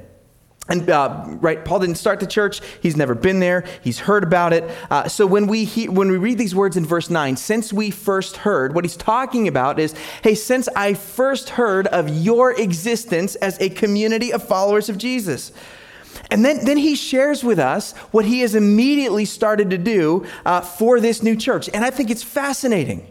And 0.68 0.90
uh, 0.90 1.24
right, 1.40 1.64
Paul 1.64 1.78
didn't 1.78 1.94
start 1.94 2.18
the 2.18 2.26
church. 2.26 2.60
He's 2.82 2.96
never 2.96 3.14
been 3.14 3.38
there. 3.38 3.64
He's 3.84 4.00
heard 4.00 4.24
about 4.24 4.52
it. 4.52 4.64
Uh, 4.90 5.06
so 5.06 5.24
when 5.24 5.46
we 5.46 5.64
he, 5.64 5.88
when 5.88 6.10
we 6.10 6.16
read 6.16 6.38
these 6.38 6.56
words 6.56 6.76
in 6.76 6.84
verse 6.84 7.08
nine, 7.08 7.36
since 7.36 7.72
we 7.72 7.92
first 7.92 8.38
heard, 8.38 8.74
what 8.74 8.84
he's 8.84 8.96
talking 8.96 9.46
about 9.46 9.78
is, 9.78 9.94
hey, 10.24 10.34
since 10.34 10.68
I 10.74 10.94
first 10.94 11.50
heard 11.50 11.86
of 11.86 12.08
your 12.08 12.50
existence 12.60 13.36
as 13.36 13.60
a 13.60 13.68
community 13.68 14.32
of 14.32 14.42
followers 14.42 14.88
of 14.88 14.98
Jesus. 14.98 15.52
And 16.32 16.44
then, 16.44 16.64
then 16.64 16.78
he 16.78 16.96
shares 16.96 17.44
with 17.44 17.60
us 17.60 17.92
what 18.10 18.24
he 18.24 18.40
has 18.40 18.56
immediately 18.56 19.24
started 19.24 19.70
to 19.70 19.78
do 19.78 20.26
uh, 20.44 20.62
for 20.62 20.98
this 20.98 21.22
new 21.22 21.36
church. 21.36 21.70
And 21.72 21.84
I 21.84 21.90
think 21.90 22.10
it's 22.10 22.24
fascinating. 22.24 23.06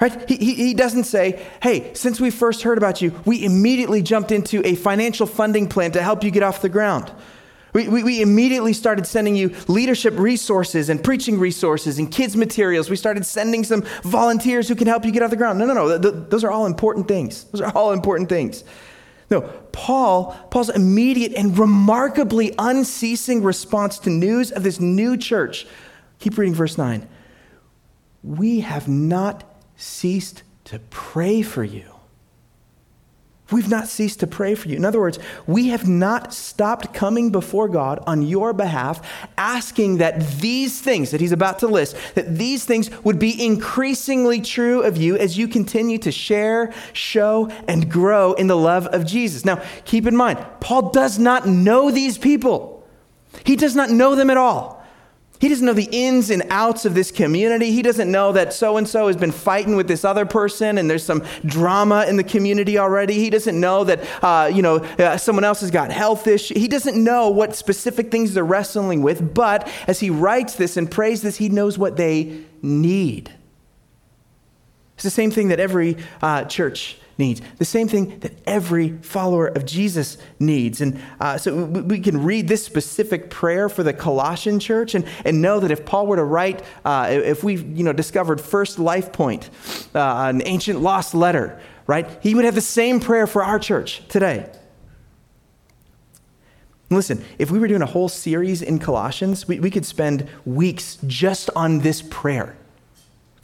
Right? 0.00 0.28
He, 0.28 0.36
he, 0.36 0.54
he, 0.54 0.74
doesn't 0.74 1.04
say, 1.04 1.46
hey, 1.62 1.94
since 1.94 2.20
we 2.20 2.30
first 2.30 2.62
heard 2.62 2.78
about 2.78 3.00
you, 3.00 3.12
we 3.24 3.44
immediately 3.44 4.02
jumped 4.02 4.32
into 4.32 4.66
a 4.66 4.74
financial 4.74 5.26
funding 5.26 5.68
plan 5.68 5.92
to 5.92 6.02
help 6.02 6.24
you 6.24 6.30
get 6.30 6.42
off 6.42 6.60
the 6.62 6.68
ground. 6.68 7.12
We, 7.72 7.88
we, 7.88 8.04
we, 8.04 8.22
immediately 8.22 8.72
started 8.72 9.04
sending 9.04 9.34
you 9.34 9.54
leadership 9.66 10.16
resources 10.16 10.88
and 10.88 11.02
preaching 11.02 11.40
resources 11.40 11.98
and 11.98 12.10
kids' 12.10 12.36
materials. 12.36 12.88
We 12.88 12.96
started 12.96 13.26
sending 13.26 13.64
some 13.64 13.82
volunteers 14.02 14.68
who 14.68 14.76
can 14.76 14.86
help 14.86 15.04
you 15.04 15.10
get 15.10 15.22
off 15.22 15.30
the 15.30 15.36
ground. 15.36 15.58
No, 15.58 15.66
no, 15.66 15.74
no. 15.74 15.98
Th- 15.98 16.14
those 16.28 16.44
are 16.44 16.52
all 16.52 16.66
important 16.66 17.08
things. 17.08 17.44
Those 17.44 17.60
are 17.60 17.72
all 17.74 17.92
important 17.92 18.28
things. 18.28 18.62
No, 19.30 19.40
Paul, 19.72 20.36
Paul's 20.50 20.70
immediate 20.70 21.32
and 21.34 21.58
remarkably 21.58 22.54
unceasing 22.58 23.42
response 23.42 23.98
to 24.00 24.10
news 24.10 24.52
of 24.52 24.62
this 24.62 24.78
new 24.78 25.16
church. 25.16 25.66
Keep 26.20 26.38
reading 26.38 26.54
verse 26.54 26.78
9. 26.78 27.08
We 28.22 28.60
have 28.60 28.86
not 28.86 29.53
ceased 29.84 30.42
to 30.64 30.78
pray 30.90 31.42
for 31.42 31.62
you. 31.62 31.84
We've 33.50 33.68
not 33.68 33.88
ceased 33.88 34.20
to 34.20 34.26
pray 34.26 34.54
for 34.54 34.68
you. 34.68 34.76
In 34.76 34.86
other 34.86 34.98
words, 34.98 35.18
we 35.46 35.68
have 35.68 35.86
not 35.86 36.32
stopped 36.32 36.94
coming 36.94 37.30
before 37.30 37.68
God 37.68 38.02
on 38.06 38.22
your 38.22 38.54
behalf, 38.54 39.06
asking 39.36 39.98
that 39.98 40.26
these 40.38 40.80
things 40.80 41.10
that 41.10 41.20
He's 41.20 41.30
about 41.30 41.58
to 41.58 41.66
list, 41.66 41.94
that 42.14 42.38
these 42.38 42.64
things 42.64 42.90
would 43.04 43.18
be 43.18 43.44
increasingly 43.44 44.40
true 44.40 44.80
of 44.80 44.96
you 44.96 45.18
as 45.18 45.36
you 45.36 45.46
continue 45.46 45.98
to 45.98 46.10
share, 46.10 46.72
show, 46.94 47.50
and 47.68 47.90
grow 47.90 48.32
in 48.32 48.46
the 48.46 48.56
love 48.56 48.86
of 48.86 49.04
Jesus. 49.04 49.44
Now, 49.44 49.62
keep 49.84 50.06
in 50.06 50.16
mind, 50.16 50.44
Paul 50.60 50.90
does 50.90 51.18
not 51.18 51.46
know 51.46 51.90
these 51.90 52.16
people, 52.16 52.82
he 53.44 53.56
does 53.56 53.76
not 53.76 53.90
know 53.90 54.14
them 54.14 54.30
at 54.30 54.38
all. 54.38 54.73
He 55.44 55.50
doesn't 55.50 55.66
know 55.66 55.74
the 55.74 55.90
ins 55.92 56.30
and 56.30 56.42
outs 56.48 56.86
of 56.86 56.94
this 56.94 57.10
community. 57.10 57.70
He 57.70 57.82
doesn't 57.82 58.10
know 58.10 58.32
that 58.32 58.54
so 58.54 58.78
and 58.78 58.88
so 58.88 59.08
has 59.08 59.16
been 59.18 59.30
fighting 59.30 59.76
with 59.76 59.86
this 59.86 60.02
other 60.02 60.24
person 60.24 60.78
and 60.78 60.88
there's 60.88 61.04
some 61.04 61.22
drama 61.44 62.06
in 62.08 62.16
the 62.16 62.24
community 62.24 62.78
already. 62.78 63.12
He 63.12 63.28
doesn't 63.28 63.60
know 63.60 63.84
that, 63.84 64.00
uh, 64.24 64.50
you 64.50 64.62
know, 64.62 64.76
uh, 64.76 65.18
someone 65.18 65.44
else 65.44 65.60
has 65.60 65.70
got 65.70 65.92
health 65.92 66.26
issues. 66.26 66.56
He 66.56 66.66
doesn't 66.66 66.96
know 66.96 67.28
what 67.28 67.54
specific 67.54 68.10
things 68.10 68.32
they're 68.32 68.42
wrestling 68.42 69.02
with. 69.02 69.34
But 69.34 69.70
as 69.86 70.00
he 70.00 70.08
writes 70.08 70.54
this 70.54 70.78
and 70.78 70.90
prays 70.90 71.20
this, 71.20 71.36
he 71.36 71.50
knows 71.50 71.76
what 71.76 71.98
they 71.98 72.40
need. 72.62 73.30
It's 74.94 75.04
the 75.04 75.10
same 75.10 75.30
thing 75.30 75.48
that 75.48 75.60
every 75.60 75.98
uh, 76.22 76.44
church 76.44 76.96
needs. 77.18 77.40
The 77.58 77.64
same 77.64 77.88
thing 77.88 78.18
that 78.20 78.32
every 78.46 78.98
follower 78.98 79.46
of 79.46 79.64
Jesus 79.64 80.18
needs. 80.38 80.80
And 80.80 81.00
uh, 81.20 81.38
so 81.38 81.64
we 81.64 82.00
can 82.00 82.22
read 82.22 82.48
this 82.48 82.64
specific 82.64 83.30
prayer 83.30 83.68
for 83.68 83.82
the 83.82 83.92
Colossian 83.92 84.58
church 84.58 84.94
and, 84.94 85.04
and 85.24 85.40
know 85.40 85.60
that 85.60 85.70
if 85.70 85.84
Paul 85.84 86.06
were 86.06 86.16
to 86.16 86.24
write, 86.24 86.62
uh, 86.84 87.08
if 87.10 87.44
we 87.44 87.56
you 87.56 87.84
know, 87.84 87.92
discovered 87.92 88.40
First 88.40 88.78
Life 88.78 89.12
Point, 89.12 89.50
uh, 89.94 90.26
an 90.28 90.42
ancient 90.44 90.80
lost 90.80 91.14
letter, 91.14 91.60
right, 91.86 92.08
he 92.22 92.34
would 92.34 92.44
have 92.44 92.54
the 92.54 92.60
same 92.60 93.00
prayer 93.00 93.26
for 93.26 93.42
our 93.42 93.58
church 93.58 94.06
today. 94.08 94.50
Listen, 96.90 97.24
if 97.38 97.50
we 97.50 97.58
were 97.58 97.68
doing 97.68 97.82
a 97.82 97.86
whole 97.86 98.08
series 98.08 98.62
in 98.62 98.78
Colossians, 98.78 99.48
we, 99.48 99.58
we 99.58 99.70
could 99.70 99.86
spend 99.86 100.28
weeks 100.44 100.98
just 101.06 101.50
on 101.56 101.80
this 101.80 102.02
prayer. 102.02 102.56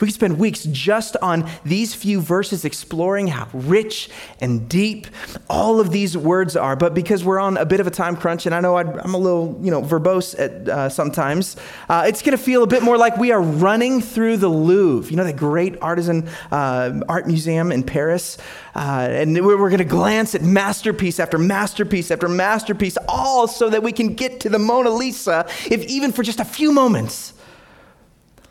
We 0.00 0.07
could 0.07 0.14
spend 0.14 0.38
weeks 0.38 0.64
just 0.64 1.16
on 1.21 1.49
these 1.62 1.95
few 1.95 2.23
verses 2.23 2.64
exploring 2.64 3.26
how 3.26 3.49
rich 3.52 4.09
and 4.40 4.66
deep 4.66 5.07
all 5.49 5.78
of 5.78 5.90
these 5.90 6.16
words 6.16 6.57
are. 6.57 6.75
But 6.75 6.95
because 6.95 7.23
we're 7.23 7.38
on 7.38 7.59
a 7.59 7.66
bit 7.66 7.80
of 7.80 7.87
a 7.87 7.90
time 7.90 8.16
crunch, 8.16 8.47
and 8.47 8.54
I 8.54 8.61
know 8.61 8.76
i 8.76 8.80
am 8.80 9.14
a 9.14 9.19
little, 9.19 9.59
you 9.62 9.71
know, 9.71 9.83
verbose 9.83 10.38
at 10.38 10.69
uh, 10.69 10.88
sometimes, 10.88 11.57
uh, 11.90 12.04
it's 12.07 12.23
going 12.23 12.37
to 12.37 12.42
feel 12.42 12.62
a 12.62 12.66
bit 12.66 12.83
more 12.83 12.97
like 12.97 13.19
we 13.19 13.30
are 13.30 13.42
running 13.42 14.00
through 14.00 14.38
the 14.38 14.49
Louvre. 14.49 15.11
You 15.11 15.16
know, 15.16 15.25
that 15.25 15.37
great 15.37 15.76
artisan 15.83 16.28
uh, 16.50 17.00
art 17.07 17.26
museum 17.26 17.71
in 17.71 17.83
Paris. 17.83 18.38
Uh, 18.75 19.09
and 19.11 19.35
we're, 19.35 19.59
we're 19.59 19.69
going 19.69 19.78
to 19.78 19.85
glance 19.85 20.35
at 20.35 20.42
masterpiece 20.42 21.21
after 21.21 21.37
masterpiece 21.37 22.11
after 22.11 22.28
masterpiece, 22.28 22.97
all 23.07 23.47
so 23.47 23.69
that 23.69 23.83
we 23.83 23.92
can 23.92 24.14
get 24.14 24.40
to 24.40 24.49
the 24.49 24.59
Mona 24.59 24.90
Lisa, 24.90 25.47
if 25.71 25.85
even 25.85 26.11
for 26.11 26.23
just 26.23 26.40
a 26.40 26.45
few 26.45 26.73
moments. 26.73 27.35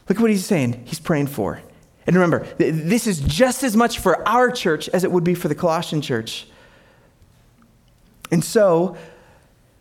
Look 0.10 0.18
at 0.18 0.22
what 0.22 0.32
he's 0.32 0.46
saying. 0.46 0.84
He's 0.86 1.00
praying 1.00 1.28
for. 1.28 1.62
And 2.08 2.16
remember, 2.16 2.40
this 2.58 3.06
is 3.06 3.20
just 3.20 3.64
as 3.64 3.76
much 3.76 4.00
for 4.00 4.28
our 4.28 4.50
church 4.50 4.90
as 4.90 5.04
it 5.04 5.12
would 5.12 5.24
be 5.24 5.36
for 5.36 5.48
the 5.48 5.56
Colossian 5.56 6.02
church. 6.02 6.48
And 8.32 8.44
so, 8.44 8.98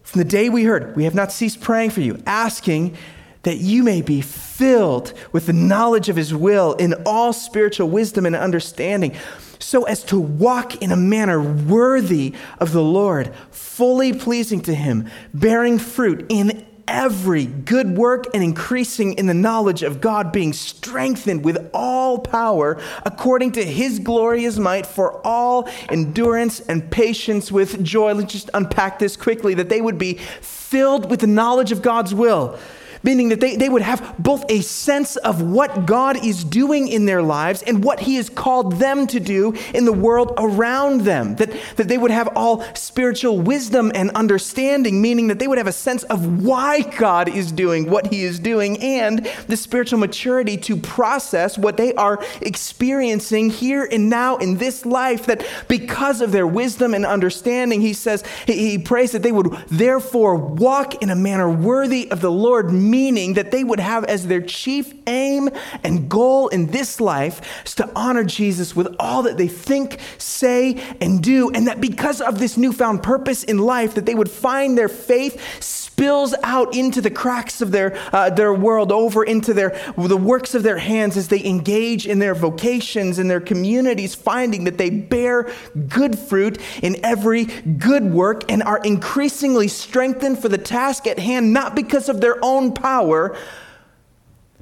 from 0.03 0.19
the 0.19 0.27
day 0.27 0.51
we 0.51 0.65
heard, 0.65 0.95
we 0.95 1.05
have 1.05 1.15
not 1.15 1.33
ceased 1.33 1.63
praying 1.63 1.91
for 1.91 2.03
you, 2.03 2.23
asking 2.27 2.97
that 3.45 3.59
you 3.59 3.83
may 3.83 4.03
be 4.03 4.21
filled 4.21 5.15
with 5.33 5.47
the 5.47 5.53
knowledge 5.55 6.11
of 6.11 6.17
his 6.17 6.35
will 6.35 6.75
in 6.75 6.95
all 7.07 7.33
spiritual 7.33 7.89
wisdom 7.89 8.27
and 8.27 8.37
understanding, 8.37 9.15
so 9.59 9.85
as 9.85 10.03
to 10.05 10.21
walk 10.21 10.83
in 10.83 10.93
a 10.93 10.97
manner 10.97 11.41
worthy 11.41 12.35
of 12.59 12.73
the 12.73 12.83
Lord, 12.83 13.35
fully 13.51 14.13
pleasing 14.13 14.61
to 14.63 14.75
him, 14.75 15.09
bearing 15.33 15.79
fruit 15.79 16.27
in 16.29 16.67
every 16.89 17.45
good 17.45 17.97
work 17.97 18.25
and 18.35 18.43
increasing 18.43 19.13
in 19.13 19.27
the 19.27 19.35
knowledge 19.35 19.83
of 19.83 20.01
God, 20.01 20.33
being 20.33 20.53
strengthened 20.53 21.45
with 21.45 21.71
all 21.73 22.19
power 22.19 22.81
according 23.05 23.53
to 23.53 23.65
his 23.65 23.99
glorious 23.99 24.59
might 24.59 24.87
for 24.87 25.25
all 25.25 25.69
endurance 25.91 26.61
and 26.61 26.91
patience 26.91 27.53
with 27.53 27.85
joy. 27.85 28.15
Let's 28.15 28.33
just 28.33 28.51
unpack 28.55 28.99
this 28.99 29.17
quickly 29.17 29.55
that 29.55 29.69
they 29.69 29.81
would 29.81 29.99
be 29.99 30.15
filled 30.15 31.11
with 31.11 31.21
the 31.21 31.27
knowledge 31.27 31.71
of 31.71 31.83
God's 31.83 32.15
will 32.15 32.59
meaning 33.03 33.29
that 33.31 33.41
they, 33.41 33.57
they 33.57 33.69
would 33.69 33.83
have 33.83 34.15
both 34.19 34.45
a 34.49 34.61
sense 34.61 35.17
of 35.17 35.43
what 35.43 35.87
God 35.87 36.25
is 36.25 36.45
doing 36.45 36.89
in 36.89 37.07
their 37.07 37.23
lives 37.23 37.63
and 37.63 37.85
what 37.85 38.01
He 38.01 38.17
has 38.17 38.29
called 38.29 38.75
them 38.75 39.07
to 39.09 39.21
do 39.21 39.55
in 39.75 39.85
the 39.85 39.93
world 39.93 40.33
around 40.39 41.03
them. 41.03 41.37
That, 41.37 41.51
that 41.77 41.89
they 41.89 41.99
would 41.99 42.11
have 42.11 42.29
all 42.37 42.65
spiritual 42.75 43.41
wisdom 43.41 43.93
and 43.95 44.11
understanding, 44.11 45.01
meaning 45.01 45.29
that 45.29 45.39
they 45.39 45.49
would 45.49 45.59
have 45.59 45.67
a 45.67 45.73
sense 45.73 46.03
of 46.05 46.43
why 46.43 46.83
God 46.83 47.29
is 47.29 47.53
doing 47.53 47.91
what 47.91 48.13
He 48.13 48.25
is 48.25 48.39
doing 48.39 48.79
and 48.83 49.29
the 49.47 49.57
spiritual 49.57 49.99
maturity 49.99 50.57
to 50.59 50.77
process 50.77 51.59
what 51.59 51.77
they 51.77 51.95
are 51.95 52.23
experiencing 52.41 53.51
here 53.51 53.89
and 53.91 54.09
now 54.09 54.37
in 54.37 54.59
this 54.59 54.85
life. 54.85 55.27
That 55.27 55.47
because 55.69 56.21
of 56.21 56.33
their 56.33 56.47
wisdom 56.47 56.95
and 56.95 57.05
understanding, 57.05 57.81
He 57.81 57.93
says, 57.93 58.25
He, 58.47 58.71
he 58.71 58.79
prays 58.79 59.13
that 59.13 59.23
they 59.23 59.33
would 59.33 59.53
therefore 59.69 60.37
walk 60.37 61.03
in 61.03 61.11
a 61.11 61.17
manner 61.17 61.51
worthy 61.51 62.11
of 62.11 62.21
the 62.21 62.31
Lord 62.31 62.73
meaning 62.91 63.35
that 63.35 63.51
they 63.51 63.65
would 63.65 63.81
have 63.81 64.05
as 64.05 64.27
their 64.27 64.41
chief 64.41 64.93
aim 65.07 65.51
and 65.83 66.09
goal 66.09 66.49
in 66.49 66.67
this 66.69 67.01
life 67.01 67.41
is 67.65 67.75
to 67.77 67.91
honor 67.95 68.25
Jesus 68.25 68.75
with 68.75 68.95
all 68.99 69.23
that 69.23 69.37
they 69.37 69.49
think, 69.49 69.99
say, 70.19 70.83
and 71.01 71.23
do. 71.23 71.51
And 71.51 71.67
that 71.67 71.81
because 71.81 72.21
of 72.21 72.39
this 72.39 72.57
newfound 72.57 73.03
purpose 73.03 73.45
in 73.45 73.59
life, 73.59 73.95
that 73.95 74.07
they 74.07 74.15
would 74.15 74.31
find 74.31 74.77
their 74.77 74.89
faith 74.89 75.88
spills 75.99 76.33
out 76.45 76.77
into 76.77 77.01
the 77.01 77.11
cracks 77.11 77.61
of 77.61 77.73
their, 77.73 77.99
uh, 78.15 78.31
their 78.31 78.55
world, 78.55 78.93
over 78.93 79.25
into 79.25 79.53
their, 79.53 79.71
the 79.97 80.17
works 80.17 80.55
of 80.55 80.63
their 80.63 80.79
hands 80.79 81.17
as 81.17 81.27
they 81.27 81.45
engage 81.45 82.07
in 82.07 82.21
their 82.21 82.37
vocations 82.37 83.19
and 83.19 83.29
their 83.29 83.41
communities, 83.41 84.15
finding 84.15 84.63
that 84.63 84.79
they 84.79 84.91
bear 84.91 85.51
good 85.89 86.17
fruit 86.17 86.61
in 86.85 87.05
every 87.05 87.47
good 87.47 88.05
work 88.05 88.49
and 88.49 88.63
are 88.63 88.79
increasingly 88.85 89.67
strengthened 89.67 90.39
for 90.39 90.49
the 90.49 90.57
task 90.57 91.09
at 91.09 91.19
hand, 91.19 91.53
not 91.53 91.75
because 91.75 92.09
of 92.09 92.21
their 92.21 92.37
own 92.45 92.73
power, 92.73 93.37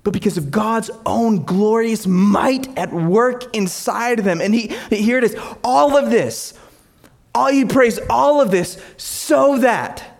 but 0.05 0.12
because 0.12 0.38
of 0.38 0.50
God's 0.50 0.90
own 1.05 1.45
glorious 1.45 2.07
might 2.07 2.66
at 2.78 2.95
work 2.95 3.55
inside 3.55 4.21
of 4.21 4.25
them. 4.25 4.40
And 4.40 4.55
he, 4.55 4.69
here 4.88 5.19
it 5.19 5.25
is, 5.25 5.37
all 5.62 5.99
of 5.99 6.11
this, 6.11 6.55
all 7.35 7.50
you 7.50 7.66
praise, 7.66 7.99
all 8.09 8.40
of 8.40 8.50
this, 8.50 8.83
so 8.97 9.59
that 9.59 10.15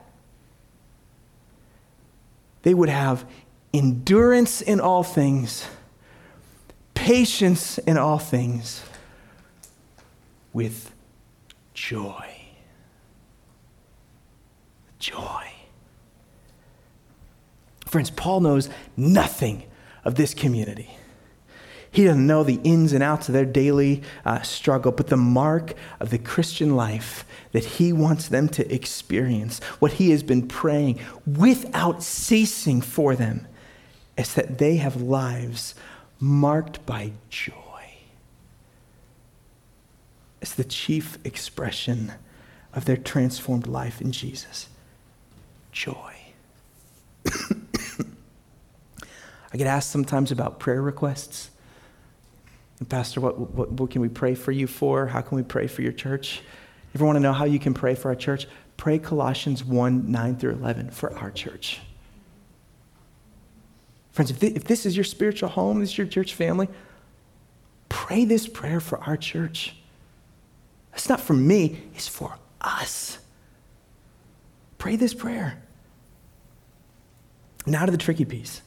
they 2.67 2.75
would 2.75 2.89
have 2.89 3.25
endurance 3.73 4.61
in 4.61 4.81
all 4.81 5.05
things, 5.05 5.69
patience 6.95 7.79
in 7.79 7.97
all 7.97 8.19
things, 8.19 8.83
with 10.53 10.93
joy. 11.75 12.29
Joy. 14.99 15.53
Friends, 17.85 18.11
Paul 18.11 18.41
knows 18.41 18.69
nothing 18.97 19.63
of 20.05 20.17
this 20.17 20.35
community. 20.35 20.91
He 21.97 22.05
doesn't 22.05 22.27
know 22.27 22.45
the 22.45 22.61
ins 22.63 22.93
and 22.93 23.03
outs 23.03 23.31
of 23.31 23.33
their 23.33 23.47
daily 23.47 24.03
uh, 24.27 24.43
struggle, 24.43 24.93
but 24.93 25.07
the 25.07 25.17
mark 25.17 25.73
of 25.99 26.11
the 26.11 26.19
Christian 26.19 26.77
life 26.77 27.25
that 27.53 27.65
he 27.65 27.91
wants 27.91 28.29
them 28.29 28.51
to 28.51 28.71
experience, 28.71 29.61
what 29.79 29.93
he 29.93 30.11
has 30.11 30.23
been 30.23 30.47
praying 30.47 31.01
without 31.27 32.03
ceasing 32.03 32.83
for 32.83 33.17
them, 33.17 33.47
is 34.19 34.35
that 34.35 34.59
they 34.59 34.77
have 34.77 35.01
lives 35.01 35.75
marked 36.21 36.85
by 36.85 37.13
joy. 37.31 37.55
It's 40.43 40.53
the 40.53 40.65
chief 40.65 41.17
expression 41.25 42.13
of 42.75 42.85
their 42.85 42.99
transformed 42.99 43.67
life 43.67 44.03
in 44.03 44.13
Jesus 44.13 44.69
joy. 45.73 46.15
I 49.51 49.57
get 49.57 49.67
asked 49.67 49.91
sometimes 49.91 50.31
about 50.31 50.61
prayer 50.61 50.83
requests. 50.83 51.53
Pastor, 52.85 53.21
what, 53.21 53.39
what, 53.39 53.73
what, 53.73 53.91
can 53.91 54.03
we 54.03 54.09
pray 54.09 54.35
for 54.35 54.53
you 54.53 54.67
for? 54.67 55.07
How 55.07 55.23
can 55.23 55.37
we 55.37 55.43
pray 55.43 55.67
for 55.67 55.81
your 55.81 55.93
church? 55.93 56.43
If 56.93 57.01
you 57.01 57.07
want 57.07 57.17
to 57.17 57.21
know 57.21 57.33
how 57.33 57.47
you 57.47 57.59
can 57.59 57.73
pray 57.73 57.95
for 57.95 58.09
our 58.09 58.15
church, 58.15 58.47
pray 58.77 58.99
Colossians 58.99 59.65
1 59.65 60.11
9 60.11 60.37
through 60.37 60.53
11 60.53 60.91
for 60.91 61.17
our 61.19 61.31
church. 61.31 61.81
Friends, 64.13 64.31
if 64.31 64.43
if 64.43 64.65
this 64.65 64.85
is 64.85 64.97
your 64.97 65.05
spiritual 65.05 65.49
home, 65.49 65.81
this 65.81 65.91
is 65.91 65.99
your 65.99 66.07
church 66.07 66.35
family, 66.35 66.69
pray 67.89 68.25
this 68.25 68.47
prayer 68.47 68.81
for 68.81 68.99
our 69.01 69.17
church. 69.17 69.77
It's 70.93 71.09
not 71.09 71.21
for 71.21 71.35
me, 71.35 71.83
it's 71.95 72.09
for 72.09 72.39
us. 72.61 73.19
Pray 74.79 74.97
this 74.97 75.15
prayer. 75.15 75.63
Now 77.67 77.85
to 77.85 77.93
the 77.93 77.99
tricky 77.99 78.25
piece. 78.25 78.63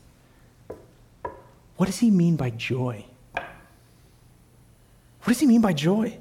What 1.78 1.86
does 1.86 2.00
he 2.00 2.12
mean 2.12 2.36
by 2.36 2.50
joy? 2.50 3.06
What 5.30 5.34
does 5.34 5.42
he 5.42 5.46
mean 5.46 5.62
by 5.62 5.74
joy? 5.74 6.18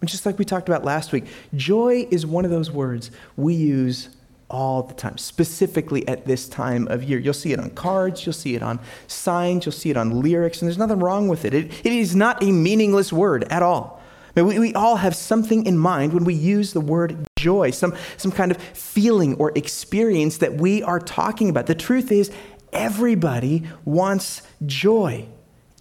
And 0.00 0.10
just 0.10 0.26
like 0.26 0.36
we 0.36 0.44
talked 0.44 0.68
about 0.68 0.82
last 0.82 1.12
week, 1.12 1.26
joy 1.54 2.08
is 2.10 2.26
one 2.26 2.44
of 2.44 2.50
those 2.50 2.72
words 2.72 3.12
we 3.36 3.54
use 3.54 4.08
all 4.50 4.82
the 4.82 4.94
time, 4.94 5.16
specifically 5.16 6.08
at 6.08 6.26
this 6.26 6.48
time 6.48 6.88
of 6.88 7.04
year. 7.04 7.20
You'll 7.20 7.32
see 7.32 7.52
it 7.52 7.60
on 7.60 7.70
cards, 7.70 8.26
you'll 8.26 8.32
see 8.32 8.56
it 8.56 8.64
on 8.64 8.80
signs, 9.06 9.64
you'll 9.64 9.70
see 9.70 9.90
it 9.90 9.96
on 9.96 10.22
lyrics, 10.22 10.60
and 10.60 10.66
there's 10.66 10.76
nothing 10.76 10.98
wrong 10.98 11.28
with 11.28 11.44
it. 11.44 11.54
It, 11.54 11.86
it 11.86 11.92
is 11.92 12.16
not 12.16 12.42
a 12.42 12.50
meaningless 12.50 13.12
word 13.12 13.44
at 13.44 13.62
all. 13.62 14.02
I 14.36 14.40
mean, 14.40 14.48
we, 14.48 14.58
we 14.58 14.74
all 14.74 14.96
have 14.96 15.14
something 15.14 15.66
in 15.66 15.78
mind 15.78 16.14
when 16.14 16.24
we 16.24 16.34
use 16.34 16.72
the 16.72 16.80
word 16.80 17.28
joy, 17.38 17.70
some, 17.70 17.94
some 18.16 18.32
kind 18.32 18.50
of 18.50 18.56
feeling 18.56 19.36
or 19.36 19.52
experience 19.54 20.38
that 20.38 20.54
we 20.54 20.82
are 20.82 20.98
talking 20.98 21.48
about. 21.48 21.66
The 21.66 21.76
truth 21.76 22.10
is, 22.10 22.32
everybody 22.72 23.62
wants 23.84 24.42
joy. 24.66 25.28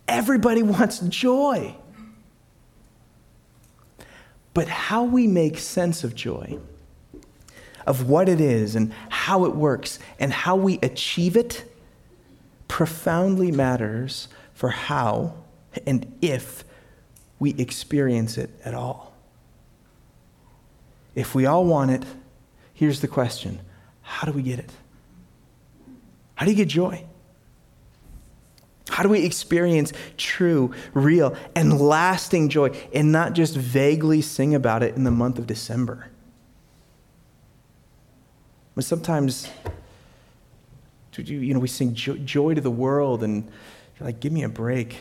Everybody 0.08 0.64
wants 0.64 1.00
joy. 1.00 1.76
But 4.54 4.68
how 4.68 5.04
we 5.04 5.26
make 5.26 5.58
sense 5.58 6.04
of 6.04 6.14
joy, 6.14 6.60
of 7.88 8.08
what 8.08 8.30
it 8.30 8.40
is 8.40 8.76
and 8.76 8.94
how 9.10 9.46
it 9.46 9.56
works 9.56 9.98
and 10.20 10.32
how 10.32 10.56
we 10.56 10.80
achieve 10.84 11.36
it, 11.36 11.70
profoundly 12.68 13.52
matters 13.52 14.28
for 14.54 14.70
how 14.70 15.34
and 15.86 16.12
if 16.22 16.64
we 17.40 17.52
experience 17.56 18.38
it 18.38 18.50
at 18.64 18.74
all. 18.74 19.14
If 21.16 21.36
we 21.36 21.46
all 21.46 21.66
want 21.66 21.92
it, 21.92 22.04
here's 22.74 23.02
the 23.02 23.08
question 23.08 23.60
how 24.02 24.28
do 24.28 24.34
we 24.34 24.44
get 24.44 24.60
it? 24.60 24.72
How 26.36 26.46
do 26.46 26.52
you 26.52 26.58
get 26.58 26.68
joy? 26.68 27.06
How 28.90 29.02
do 29.02 29.10
we 29.10 29.24
experience 29.26 29.94
true, 30.18 30.74
real, 30.94 31.36
and 31.56 31.80
lasting 31.80 32.50
joy 32.50 32.78
and 32.94 33.12
not 33.12 33.34
just 33.34 33.56
vaguely 33.56 34.22
sing 34.22 34.54
about 34.54 34.84
it 34.84 34.96
in 34.96 35.04
the 35.04 35.12
month 35.12 35.40
of 35.40 35.48
December? 35.48 36.08
But 38.76 38.84
sometimes, 38.84 39.50
you 41.16 41.54
know, 41.54 41.60
we 41.60 41.68
sing 41.68 41.94
joy 41.94 42.56
to 42.56 42.62
the 42.62 42.72
world, 42.72 43.24
and 43.24 43.44
you're 44.00 44.08
like, 44.08 44.20
give 44.20 44.34
me 44.34 44.44
a 44.44 44.50
break. 44.50 44.98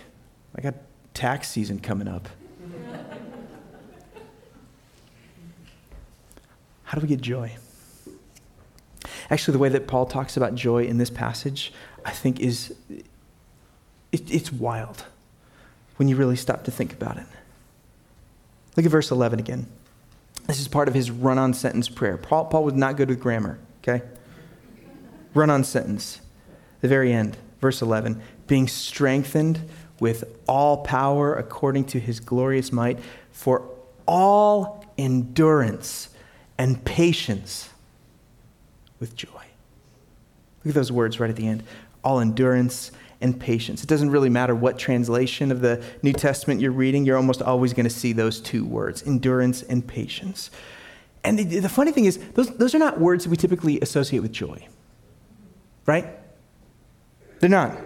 I 0.54 0.60
got 0.60 0.74
tax 1.14 1.48
season 1.48 1.78
coming 1.80 2.06
up. 2.06 2.28
How 6.84 6.98
do 6.98 7.02
we 7.02 7.08
get 7.08 7.20
joy? 7.20 7.56
Actually, 9.30 9.52
the 9.52 9.58
way 9.58 9.70
that 9.70 9.86
Paul 9.86 10.04
talks 10.06 10.36
about 10.36 10.54
joy 10.54 10.84
in 10.84 10.98
this 10.98 11.08
passage, 11.08 11.72
I 12.04 12.10
think, 12.10 12.38
is 12.38 12.74
it, 14.12 14.30
it's 14.30 14.52
wild 14.52 15.04
when 15.96 16.08
you 16.08 16.16
really 16.16 16.36
stop 16.36 16.64
to 16.64 16.70
think 16.70 16.92
about 16.92 17.16
it. 17.16 17.26
Look 18.76 18.86
at 18.86 18.92
verse 18.92 19.10
11 19.10 19.38
again. 19.38 19.66
This 20.46 20.60
is 20.60 20.68
part 20.68 20.88
of 20.88 20.94
his 20.94 21.10
run 21.10 21.38
on 21.38 21.54
sentence 21.54 21.88
prayer. 21.88 22.16
Paul, 22.16 22.46
Paul 22.46 22.64
was 22.64 22.74
not 22.74 22.96
good 22.96 23.08
with 23.08 23.20
grammar, 23.20 23.58
okay? 23.82 24.04
Run 25.34 25.50
on 25.50 25.64
sentence. 25.64 26.20
The 26.80 26.88
very 26.88 27.12
end, 27.12 27.36
verse 27.60 27.80
11 27.80 28.20
being 28.46 28.68
strengthened 28.68 29.60
with 29.98 30.24
all 30.46 30.78
power 30.78 31.34
according 31.34 31.84
to 31.84 32.00
his 32.00 32.20
glorious 32.20 32.72
might 32.72 32.98
for 33.30 33.66
all 34.06 34.84
endurance 34.98 36.10
and 36.58 36.84
patience 36.84 37.70
with 38.98 39.14
joy. 39.14 39.28
Look 40.64 40.66
at 40.66 40.74
those 40.74 40.92
words 40.92 41.18
right 41.18 41.30
at 41.30 41.36
the 41.36 41.46
end 41.46 41.62
all 42.04 42.20
endurance 42.20 42.90
and 43.22 43.38
patience. 43.38 43.82
It 43.82 43.88
doesn't 43.88 44.10
really 44.10 44.28
matter 44.28 44.54
what 44.54 44.78
translation 44.78 45.50
of 45.50 45.60
the 45.60 45.82
New 46.02 46.12
Testament 46.12 46.60
you're 46.60 46.72
reading, 46.72 47.04
you're 47.04 47.16
almost 47.16 47.40
always 47.40 47.72
going 47.72 47.84
to 47.84 47.90
see 47.90 48.12
those 48.12 48.40
two 48.40 48.64
words 48.64 49.02
endurance 49.06 49.62
and 49.62 49.86
patience. 49.86 50.50
And 51.24 51.38
the, 51.38 51.60
the 51.60 51.68
funny 51.68 51.92
thing 51.92 52.04
is, 52.04 52.18
those, 52.34 52.54
those 52.56 52.74
are 52.74 52.78
not 52.78 53.00
words 53.00 53.24
that 53.24 53.30
we 53.30 53.36
typically 53.36 53.80
associate 53.80 54.20
with 54.20 54.32
joy, 54.32 54.66
right? 55.86 56.06
They're 57.38 57.48
not. 57.48 57.76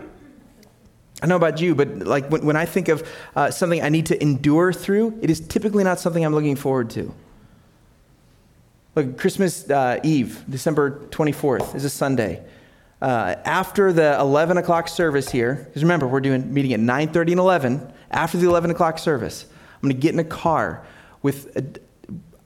I 1.23 1.27
know 1.27 1.37
about 1.37 1.61
you, 1.61 1.75
but 1.75 1.99
like 1.99 2.29
when, 2.29 2.45
when 2.45 2.57
I 2.57 2.67
think 2.67 2.89
of 2.89 3.09
uh, 3.35 3.51
something 3.51 3.83
I 3.83 3.89
need 3.89 4.07
to 4.07 4.21
endure 4.23 4.73
through, 4.73 5.19
it 5.23 5.31
is 5.31 5.41
typically 5.41 5.85
not 5.85 5.99
something 5.99 6.25
I'm 6.25 6.35
looking 6.35 6.57
forward 6.57 6.91
to. 6.91 7.15
Like 8.95 9.19
Christmas 9.19 9.69
uh, 9.71 10.01
Eve, 10.03 10.45
December 10.49 11.01
24th, 11.11 11.75
is 11.75 11.85
a 11.85 11.91
Sunday. 11.91 12.43
Uh, 13.01 13.35
after 13.45 13.93
the 13.93 14.19
11 14.19 14.57
o'clock 14.57 14.89
service 14.89 15.31
here, 15.31 15.67
because 15.67 15.83
remember, 15.83 16.07
we're 16.07 16.21
doing 16.21 16.53
meeting 16.53 16.73
at 16.73 16.81
9.30 16.81 17.33
and 17.33 17.41
11. 17.41 17.93
After 18.11 18.39
the 18.39 18.47
11 18.47 18.71
o'clock 18.71 18.99
service, 18.99 19.45
I'm 19.75 19.83
going 19.83 19.95
to 19.95 20.01
get 20.01 20.15
in 20.15 20.19
a 20.19 20.25
car 20.25 20.87
with, 21.23 21.81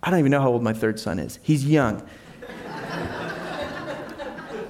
I 0.02 0.10
don't 0.10 0.18
even 0.18 0.30
know 0.30 0.40
how 0.40 0.50
old 0.50 0.62
my 0.62 0.72
third 0.72 0.98
son 0.98 1.18
is. 1.18 1.38
He's 1.42 1.64
young. 1.64 2.04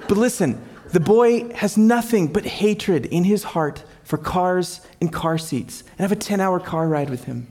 but 0.09 0.19
listen, 0.19 0.63
the 0.93 1.01
boy 1.01 1.49
has 1.55 1.79
nothing 1.79 2.27
but 2.27 2.45
hatred 2.45 3.07
in 3.07 3.25
his 3.25 3.45
heart 3.45 3.85
for 4.05 4.19
cars 4.19 4.81
and 5.01 5.13
car 5.13 5.39
seats. 5.39 5.83
And 5.83 6.01
I 6.01 6.03
have 6.03 6.13
a 6.13 6.17
10 6.17 6.41
hour 6.41 6.61
car 6.61 6.89
ride 6.89 7.09
with 7.09 7.25
him. 7.25 7.47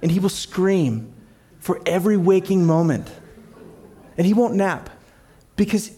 And 0.00 0.10
he 0.10 0.20
will 0.20 0.28
scream 0.28 1.12
for 1.58 1.80
every 1.84 2.16
waking 2.16 2.64
moment. 2.64 3.10
And 4.16 4.26
he 4.26 4.32
won't 4.32 4.54
nap 4.54 4.90
because 5.56 5.90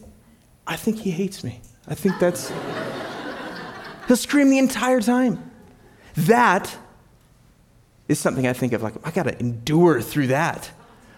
I 0.70 0.76
think 0.76 1.00
he 1.00 1.10
hates 1.10 1.42
me. 1.42 1.60
I 1.88 1.94
think 1.94 2.18
that's. 2.20 2.52
He'll 4.06 4.16
scream 4.16 4.48
the 4.50 4.58
entire 4.58 5.00
time. 5.00 5.50
That 6.14 6.74
is 8.08 8.18
something 8.18 8.46
I 8.46 8.52
think 8.52 8.72
of 8.72 8.82
like, 8.82 8.94
I 9.04 9.10
gotta 9.10 9.38
endure 9.38 10.00
through 10.00 10.28
that. 10.28 10.70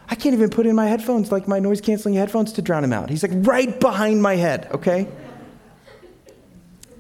I 0.09 0.15
can't 0.15 0.35
even 0.35 0.51
put 0.51 0.67
in 0.67 0.75
my 0.75 0.87
headphones, 0.87 1.31
like 1.31 1.49
my 1.49 1.59
noise 1.59 1.81
canceling 1.81 2.15
headphones, 2.15 2.53
to 2.55 2.63
drown 2.63 2.83
him 2.85 2.93
out. 2.93 3.09
He's 3.09 3.23
like 3.23 3.33
right 3.47 3.79
behind 3.79 4.23
my 4.23 4.37
head, 4.37 4.69
okay? 4.73 5.07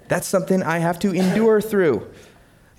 That's 0.08 0.26
something 0.26 0.62
I 0.62 0.78
have 0.78 0.98
to 1.00 1.12
endure 1.12 1.60
through. 1.60 2.06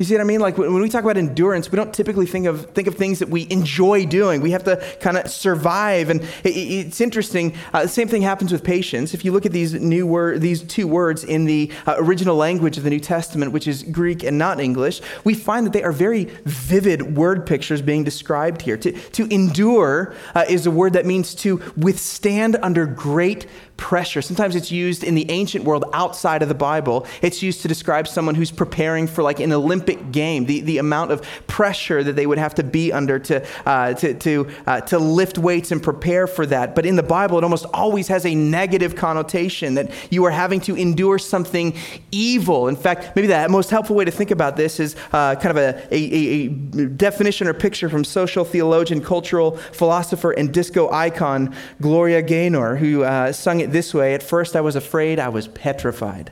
You 0.03 0.07
see 0.07 0.15
what 0.15 0.21
I 0.21 0.25
mean? 0.25 0.41
Like 0.41 0.57
when 0.57 0.81
we 0.81 0.89
talk 0.89 1.05
about 1.05 1.15
endurance, 1.15 1.71
we 1.71 1.77
don't 1.77 1.93
typically 1.93 2.25
think 2.25 2.45
of 2.45 2.65
think 2.71 2.89
of 2.89 2.95
things 2.95 3.19
that 3.19 3.29
we 3.29 3.47
enjoy 3.49 4.05
doing. 4.05 4.41
We 4.41 4.51
have 4.51 4.65
to 4.65 4.83
kind 4.99 5.15
of 5.15 5.31
survive, 5.31 6.09
and 6.09 6.21
it, 6.43 6.49
it's 6.49 6.99
interesting. 6.99 7.55
Uh, 7.73 7.83
the 7.83 7.87
same 7.87 8.09
thing 8.09 8.21
happens 8.21 8.51
with 8.51 8.65
patience. 8.65 9.13
If 9.13 9.23
you 9.23 9.31
look 9.31 9.45
at 9.45 9.53
these 9.53 9.73
new 9.75 10.05
word, 10.05 10.41
these 10.41 10.61
two 10.61 10.89
words 10.89 11.23
in 11.23 11.45
the 11.45 11.71
uh, 11.87 11.95
original 11.99 12.35
language 12.35 12.77
of 12.77 12.83
the 12.83 12.89
New 12.89 12.99
Testament, 12.99 13.53
which 13.53 13.65
is 13.65 13.83
Greek 13.83 14.23
and 14.23 14.37
not 14.37 14.59
English, 14.59 15.01
we 15.23 15.33
find 15.33 15.65
that 15.65 15.71
they 15.71 15.83
are 15.83 15.93
very 15.93 16.25
vivid 16.43 17.15
word 17.15 17.45
pictures 17.45 17.81
being 17.81 18.03
described 18.03 18.61
here. 18.61 18.75
To 18.75 18.91
to 18.91 19.33
endure 19.33 20.13
uh, 20.35 20.43
is 20.49 20.65
a 20.65 20.71
word 20.71 20.91
that 20.93 21.05
means 21.05 21.33
to 21.35 21.61
withstand 21.77 22.57
under 22.61 22.85
great 22.85 23.47
pressure. 23.77 24.21
Sometimes 24.21 24.55
it's 24.55 24.71
used 24.71 25.03
in 25.03 25.15
the 25.15 25.29
ancient 25.29 25.65
world 25.65 25.85
outside 25.93 26.41
of 26.41 26.47
the 26.47 26.55
Bible. 26.55 27.05
It's 27.21 27.41
used 27.41 27.61
to 27.63 27.67
describe 27.67 28.07
someone 28.07 28.35
who's 28.35 28.51
preparing 28.51 29.07
for 29.07 29.23
like 29.23 29.39
an 29.39 29.51
Olympic 29.51 29.92
game, 29.95 30.45
the, 30.45 30.61
the 30.61 30.77
amount 30.77 31.11
of 31.11 31.21
pressure 31.47 32.03
that 32.03 32.15
they 32.15 32.25
would 32.25 32.37
have 32.37 32.55
to 32.55 32.63
be 32.63 32.91
under 32.91 33.19
to, 33.19 33.45
uh, 33.65 33.93
to, 33.93 34.13
to, 34.15 34.49
uh, 34.65 34.81
to 34.81 34.99
lift 34.99 35.37
weights 35.37 35.71
and 35.71 35.81
prepare 35.81 36.27
for 36.27 36.45
that. 36.45 36.75
But 36.75 36.85
in 36.85 36.95
the 36.95 37.03
Bible, 37.03 37.37
it 37.37 37.43
almost 37.43 37.65
always 37.73 38.07
has 38.07 38.25
a 38.25 38.35
negative 38.35 38.95
connotation 38.95 39.75
that 39.75 39.91
you 40.09 40.23
are 40.25 40.31
having 40.31 40.61
to 40.61 40.75
endure 40.75 41.19
something 41.19 41.75
evil. 42.11 42.67
In 42.67 42.75
fact, 42.75 43.15
maybe 43.15 43.27
the 43.27 43.47
most 43.49 43.69
helpful 43.69 43.95
way 43.95 44.05
to 44.05 44.11
think 44.11 44.31
about 44.31 44.57
this 44.57 44.79
is 44.79 44.95
uh, 45.11 45.35
kind 45.35 45.57
of 45.57 45.57
a, 45.57 45.95
a, 45.95 46.03
a 46.03 46.47
definition 46.87 47.47
or 47.47 47.53
picture 47.53 47.89
from 47.89 48.03
social 48.03 48.45
theologian, 48.45 49.01
cultural 49.01 49.57
philosopher, 49.57 50.31
and 50.31 50.53
disco 50.53 50.89
icon 50.91 51.55
Gloria 51.81 52.21
Gaynor, 52.21 52.75
who 52.75 53.03
uh, 53.03 53.31
sung 53.31 53.59
it 53.59 53.71
this 53.71 53.93
way 53.93 54.13
At 54.13 54.23
first, 54.23 54.55
I 54.55 54.61
was 54.61 54.75
afraid, 54.75 55.19
I 55.19 55.29
was 55.29 55.47
petrified. 55.47 56.31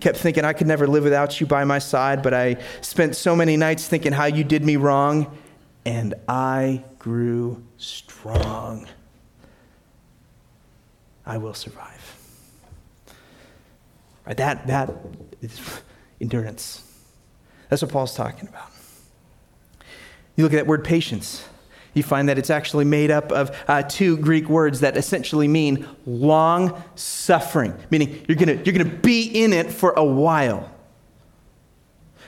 Kept 0.00 0.18
thinking 0.18 0.44
I 0.44 0.52
could 0.52 0.66
never 0.66 0.86
live 0.86 1.04
without 1.04 1.40
you 1.40 1.46
by 1.46 1.64
my 1.64 1.78
side, 1.78 2.22
but 2.22 2.32
I 2.32 2.58
spent 2.80 3.16
so 3.16 3.34
many 3.34 3.56
nights 3.56 3.88
thinking 3.88 4.12
how 4.12 4.26
you 4.26 4.44
did 4.44 4.64
me 4.64 4.76
wrong, 4.76 5.36
and 5.84 6.14
I 6.28 6.84
grew 6.98 7.64
strong. 7.76 8.86
I 11.26 11.38
will 11.38 11.54
survive. 11.54 12.16
Right, 14.26 14.36
that, 14.36 14.66
that 14.66 14.90
is 15.42 15.60
endurance. 16.20 16.84
That's 17.68 17.82
what 17.82 17.90
Paul's 17.90 18.14
talking 18.14 18.48
about. 18.48 18.70
You 20.36 20.44
look 20.44 20.52
at 20.52 20.56
that 20.56 20.66
word 20.66 20.84
patience 20.84 21.44
you 21.98 22.02
find 22.02 22.28
that 22.30 22.38
it's 22.38 22.48
actually 22.48 22.86
made 22.86 23.10
up 23.10 23.30
of 23.30 23.54
uh, 23.68 23.82
two 23.82 24.16
Greek 24.16 24.48
words 24.48 24.80
that 24.80 24.96
essentially 24.96 25.46
mean 25.46 25.86
long 26.06 26.82
suffering, 26.94 27.74
meaning 27.90 28.24
you're 28.26 28.36
going 28.36 28.48
you're 28.64 28.74
going 28.74 28.90
to 28.90 28.96
be 28.96 29.24
in 29.26 29.52
it 29.52 29.70
for 29.70 29.90
a 29.92 30.04
while. 30.04 30.70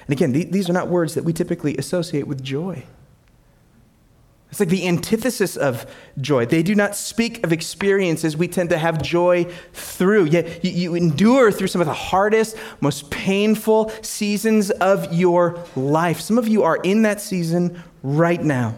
And 0.07 0.13
again, 0.13 0.33
th- 0.33 0.51
these 0.51 0.69
are 0.69 0.73
not 0.73 0.89
words 0.89 1.15
that 1.15 1.25
we 1.25 1.33
typically 1.33 1.77
associate 1.77 2.27
with 2.27 2.43
joy. 2.43 2.85
It's 4.51 4.59
like 4.59 4.69
the 4.69 4.89
antithesis 4.89 5.57
of 5.57 5.87
joy. 6.21 6.45
They 6.45 6.63
do 6.63 6.75
not 6.75 6.97
speak 6.97 7.45
of 7.45 7.53
experiences 7.53 8.37
we 8.37 8.49
tend 8.49 8.71
to 8.71 8.79
have 8.79 9.01
joy 9.01 9.45
through. 9.73 10.25
Yet 10.25 10.65
you, 10.65 10.73
you, 10.73 10.95
endure 10.97 11.53
through 11.53 11.69
some 11.69 11.81
of 11.81 11.87
the 11.87 11.95
hardest, 11.95 12.57
most 12.81 13.11
painful 13.11 13.93
seasons 14.03 14.71
of 14.71 15.13
your 15.15 15.63
life. 15.77 16.21
Some 16.21 16.37
of 16.37 16.49
you 16.49 16.65
are 16.65 16.79
in 16.79 17.03
that 17.03 17.21
season 17.21 17.81
right 18.03 18.43
now. 18.43 18.75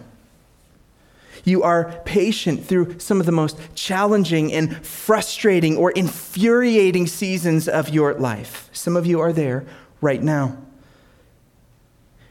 You 1.44 1.62
are 1.62 2.00
patient 2.05 2.64
through 2.64 2.98
some 2.98 3.20
of 3.20 3.26
the 3.26 3.33
most 3.33 3.59
challenging 3.74 4.52
and 4.52 4.85
frustrating 4.85 5.76
or 5.76 5.90
infuriating 5.90 7.07
seasons 7.07 7.68
of 7.68 7.88
your 7.88 8.14
life. 8.14 8.68
Some 8.72 8.96
of 8.96 9.07
you 9.07 9.20
are 9.20 9.33
there 9.33 9.64
right 10.00 10.22
now. 10.22 10.59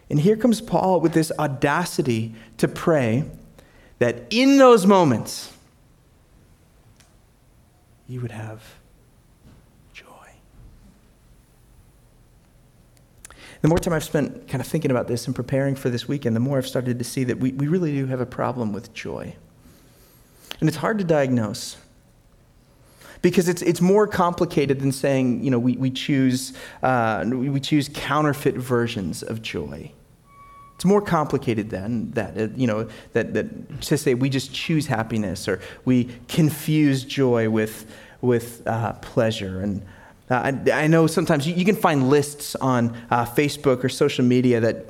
And 0.10 0.20
here 0.20 0.36
comes 0.36 0.62
Paul 0.62 1.00
with 1.00 1.14
this 1.14 1.32
audacity 1.40 2.34
to 2.58 2.68
pray 2.68 3.24
that 4.00 4.26
in 4.30 4.58
those 4.58 4.86
moments, 4.86 5.54
you 8.08 8.20
would 8.20 8.32
have 8.32 8.81
the 13.62 13.68
more 13.68 13.78
time 13.78 13.94
I've 13.94 14.04
spent 14.04 14.48
kind 14.48 14.60
of 14.60 14.68
thinking 14.68 14.92
about 14.92 15.08
this 15.08 15.28
and 15.28 15.36
preparing 15.36 15.76
for 15.76 15.90
this 15.90 16.08
weekend, 16.08 16.36
the 16.36 16.40
more 16.40 16.58
I've 16.58 16.68
started 16.68 16.98
to 16.98 17.06
see 17.06 17.24
that 17.26 17.38
we, 17.40 17.52
we 17.52 17.68
really 17.68 17.92
do 17.92 18.08
have 18.08 18.20
a 18.20 18.26
problem 18.26 18.74
with 18.74 18.94
joy. 18.94 19.36
And 20.60 20.68
it's 20.68 20.78
hard 20.78 20.98
to 20.98 21.04
diagnose 21.04 21.78
because 23.22 23.48
it's, 23.48 23.62
it's 23.62 23.82
more 23.82 24.08
complicated 24.08 24.80
than 24.80 24.92
saying, 24.92 25.44
you 25.44 25.52
know, 25.52 25.60
we, 25.60 25.76
we, 25.78 25.92
choose, 25.92 26.54
uh, 26.82 27.24
we 27.28 27.60
choose 27.60 27.90
counterfeit 27.94 28.56
versions 28.56 29.22
of 29.22 29.42
joy. 29.42 29.92
It's 30.76 30.86
more 30.86 31.02
complicated 31.02 31.70
than 31.70 32.10
that, 32.12 32.36
uh, 32.36 32.48
you 32.56 32.66
know, 32.66 32.90
that, 33.14 33.36
that 33.36 33.82
to 33.82 33.98
say 33.98 34.16
we 34.16 34.30
just 34.30 34.52
choose 34.52 34.88
happiness 34.88 35.48
or 35.48 35.62
we 35.86 36.10
confuse 36.28 37.04
joy 37.04 37.52
with, 37.52 37.86
with 38.22 38.66
uh, 38.66 38.94
pleasure. 38.94 39.62
And 39.62 39.86
uh, 40.32 40.52
I, 40.68 40.84
I, 40.84 40.88
know 40.88 41.08
sometimes 41.08 41.46
you, 41.46 41.54
you, 41.54 41.66
can 41.66 41.76
find 41.76 42.10
lists 42.10 42.56
on 42.56 42.96
uh, 43.10 43.26
Facebook 43.26 43.84
or 43.84 43.90
social 43.90 44.24
media 44.24 44.62
that 44.62 44.86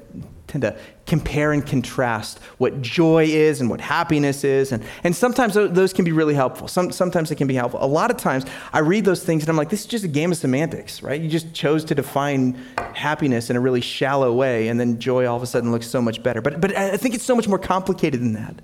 tend 0.48 0.62
to 0.62 0.78
compare 1.08 1.52
and 1.52 1.66
contrast 1.66 2.40
what 2.58 2.82
joy 2.82 3.24
is 3.24 3.60
and 3.60 3.70
what 3.70 3.82
happiness 3.82 4.44
is. 4.44 4.72
And, 4.72 4.84
and 5.04 5.16
sometimes 5.16 5.56
those 5.56 5.94
can 5.94 6.06
be 6.06 6.12
really 6.12 6.36
helpful. 6.36 6.68
Some, 6.68 6.92
sometimes 6.92 7.30
they 7.30 7.36
can 7.36 7.48
be 7.48 7.56
helpful. 7.56 7.84
A 7.84 7.88
lot 7.88 8.12
of 8.12 8.18
times 8.18 8.46
I 8.72 8.80
read 8.80 9.04
those 9.06 9.24
things 9.24 9.42
and 9.44 9.50
I'm 9.50 9.56
like, 9.56 9.70
this 9.70 9.82
is 9.82 9.86
just 9.88 10.04
a 10.04 10.10
game 10.10 10.32
of 10.32 10.38
semantics, 10.38 11.02
right? 11.02 11.20
You 11.20 11.30
just 11.30 11.54
chose 11.54 11.84
to 11.86 11.96
define 11.96 12.54
happiness 12.94 13.50
in 13.50 13.56
a 13.56 13.60
really 13.60 13.82
shallow 13.82 14.34
way, 14.34 14.68
and 14.68 14.80
then 14.80 15.00
joy 15.00 15.26
all 15.26 15.38
of 15.38 15.44
a 15.44 15.48
sudden 15.48 15.72
looks 15.72 15.88
so 15.88 16.02
much 16.02 16.22
better. 16.22 16.42
But, 16.42 16.62
but 16.62 16.76
I 16.76 16.98
think 16.98 17.16
it's 17.16 17.24
so 17.24 17.36
much 17.36 17.48
more 17.48 17.60
complicated 17.60 18.20
than 18.20 18.34
that. 18.34 18.62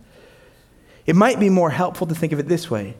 It 1.07 1.15
might 1.15 1.39
be 1.39 1.49
more 1.49 1.71
helpful 1.71 2.05
to 2.05 2.13
think 2.13 2.33
of 2.33 2.39
it 2.39 2.47
this 2.47 2.69
way 2.69 2.95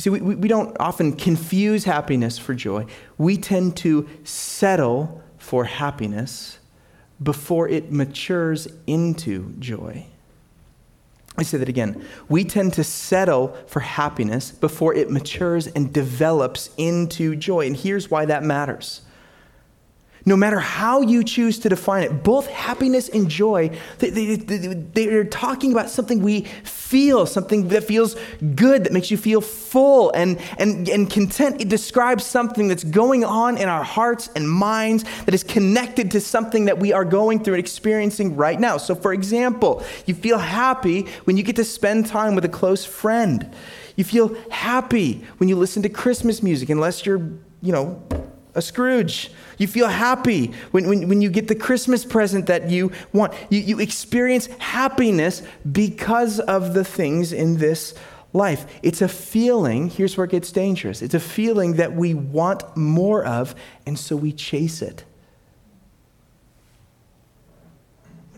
you 0.00 0.14
see, 0.14 0.20
we, 0.20 0.34
we 0.34 0.48
don't 0.48 0.74
often 0.80 1.12
confuse 1.12 1.84
happiness 1.84 2.38
for 2.38 2.54
joy. 2.54 2.86
We 3.18 3.36
tend 3.36 3.76
to 3.78 4.08
settle 4.24 5.22
for 5.36 5.64
happiness 5.64 6.58
before 7.22 7.68
it 7.68 7.92
matures 7.92 8.66
into 8.86 9.52
joy. 9.58 10.06
I 11.36 11.42
say 11.42 11.58
that 11.58 11.68
again. 11.68 12.02
We 12.30 12.44
tend 12.44 12.72
to 12.74 12.84
settle 12.84 13.48
for 13.66 13.80
happiness 13.80 14.50
before 14.50 14.94
it 14.94 15.10
matures 15.10 15.66
and 15.66 15.92
develops 15.92 16.70
into 16.78 17.36
joy. 17.36 17.66
And 17.66 17.76
here's 17.76 18.10
why 18.10 18.24
that 18.24 18.42
matters. 18.42 19.02
No 20.24 20.36
matter 20.36 20.58
how 20.58 21.00
you 21.00 21.24
choose 21.24 21.58
to 21.60 21.68
define 21.68 22.02
it, 22.02 22.22
both 22.22 22.46
happiness 22.48 23.08
and 23.08 23.28
joy, 23.28 23.70
they, 23.98 24.10
they, 24.10 24.36
they, 24.36 25.06
are 25.08 25.24
talking 25.24 25.72
about 25.72 25.88
something 25.88 26.22
we 26.22 26.42
feel, 26.64 27.26
something 27.26 27.68
that 27.68 27.84
feels 27.84 28.16
good, 28.54 28.84
that 28.84 28.92
makes 28.92 29.10
you 29.10 29.16
feel 29.16 29.40
full 29.40 30.10
and, 30.10 30.38
and, 30.58 30.88
and 30.88 31.10
content. 31.10 31.60
It 31.60 31.68
describes 31.68 32.24
something 32.26 32.68
that's 32.68 32.84
going 32.84 33.24
on 33.24 33.56
in 33.56 33.68
our 33.68 33.84
hearts 33.84 34.28
and 34.36 34.50
minds 34.50 35.04
that 35.24 35.34
is 35.34 35.42
connected 35.42 36.10
to 36.12 36.20
something 36.20 36.66
that 36.66 36.78
we 36.78 36.92
are 36.92 37.04
going 37.04 37.42
through 37.42 37.54
and 37.54 37.60
experiencing 37.60 38.36
right 38.36 38.58
now. 38.58 38.76
So, 38.76 38.94
for 38.94 39.12
example, 39.12 39.82
you 40.06 40.14
feel 40.14 40.38
happy 40.38 41.02
when 41.24 41.36
you 41.36 41.42
get 41.42 41.56
to 41.56 41.64
spend 41.64 42.06
time 42.06 42.34
with 42.34 42.44
a 42.44 42.48
close 42.48 42.84
friend. 42.84 43.50
You 43.96 44.04
feel 44.04 44.34
happy 44.50 45.24
when 45.38 45.48
you 45.48 45.56
listen 45.56 45.82
to 45.82 45.88
Christmas 45.88 46.42
music, 46.42 46.70
unless 46.70 47.06
you're, 47.06 47.18
you 47.62 47.72
know, 47.72 48.02
a 48.54 48.62
Scrooge. 48.62 49.30
You 49.58 49.66
feel 49.66 49.88
happy 49.88 50.52
when, 50.70 50.88
when, 50.88 51.08
when 51.08 51.20
you 51.20 51.30
get 51.30 51.48
the 51.48 51.54
Christmas 51.54 52.04
present 52.04 52.46
that 52.46 52.70
you 52.70 52.92
want. 53.12 53.32
You, 53.48 53.60
you 53.60 53.80
experience 53.80 54.46
happiness 54.58 55.42
because 55.70 56.40
of 56.40 56.74
the 56.74 56.84
things 56.84 57.32
in 57.32 57.58
this 57.58 57.94
life. 58.32 58.66
It's 58.82 59.02
a 59.02 59.08
feeling, 59.08 59.90
here's 59.90 60.16
where 60.16 60.24
it 60.24 60.30
gets 60.30 60.52
dangerous. 60.52 61.02
It's 61.02 61.14
a 61.14 61.20
feeling 61.20 61.74
that 61.74 61.94
we 61.94 62.14
want 62.14 62.76
more 62.76 63.24
of, 63.24 63.54
and 63.86 63.98
so 63.98 64.16
we 64.16 64.32
chase 64.32 64.82
it. 64.82 65.04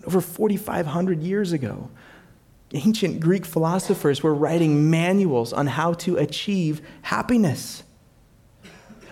Over 0.06 0.20
4,500 0.20 1.22
years 1.22 1.52
ago, 1.52 1.90
ancient 2.74 3.20
Greek 3.20 3.44
philosophers 3.44 4.22
were 4.22 4.34
writing 4.34 4.90
manuals 4.90 5.52
on 5.52 5.66
how 5.66 5.92
to 5.94 6.16
achieve 6.16 6.80
happiness. 7.02 7.84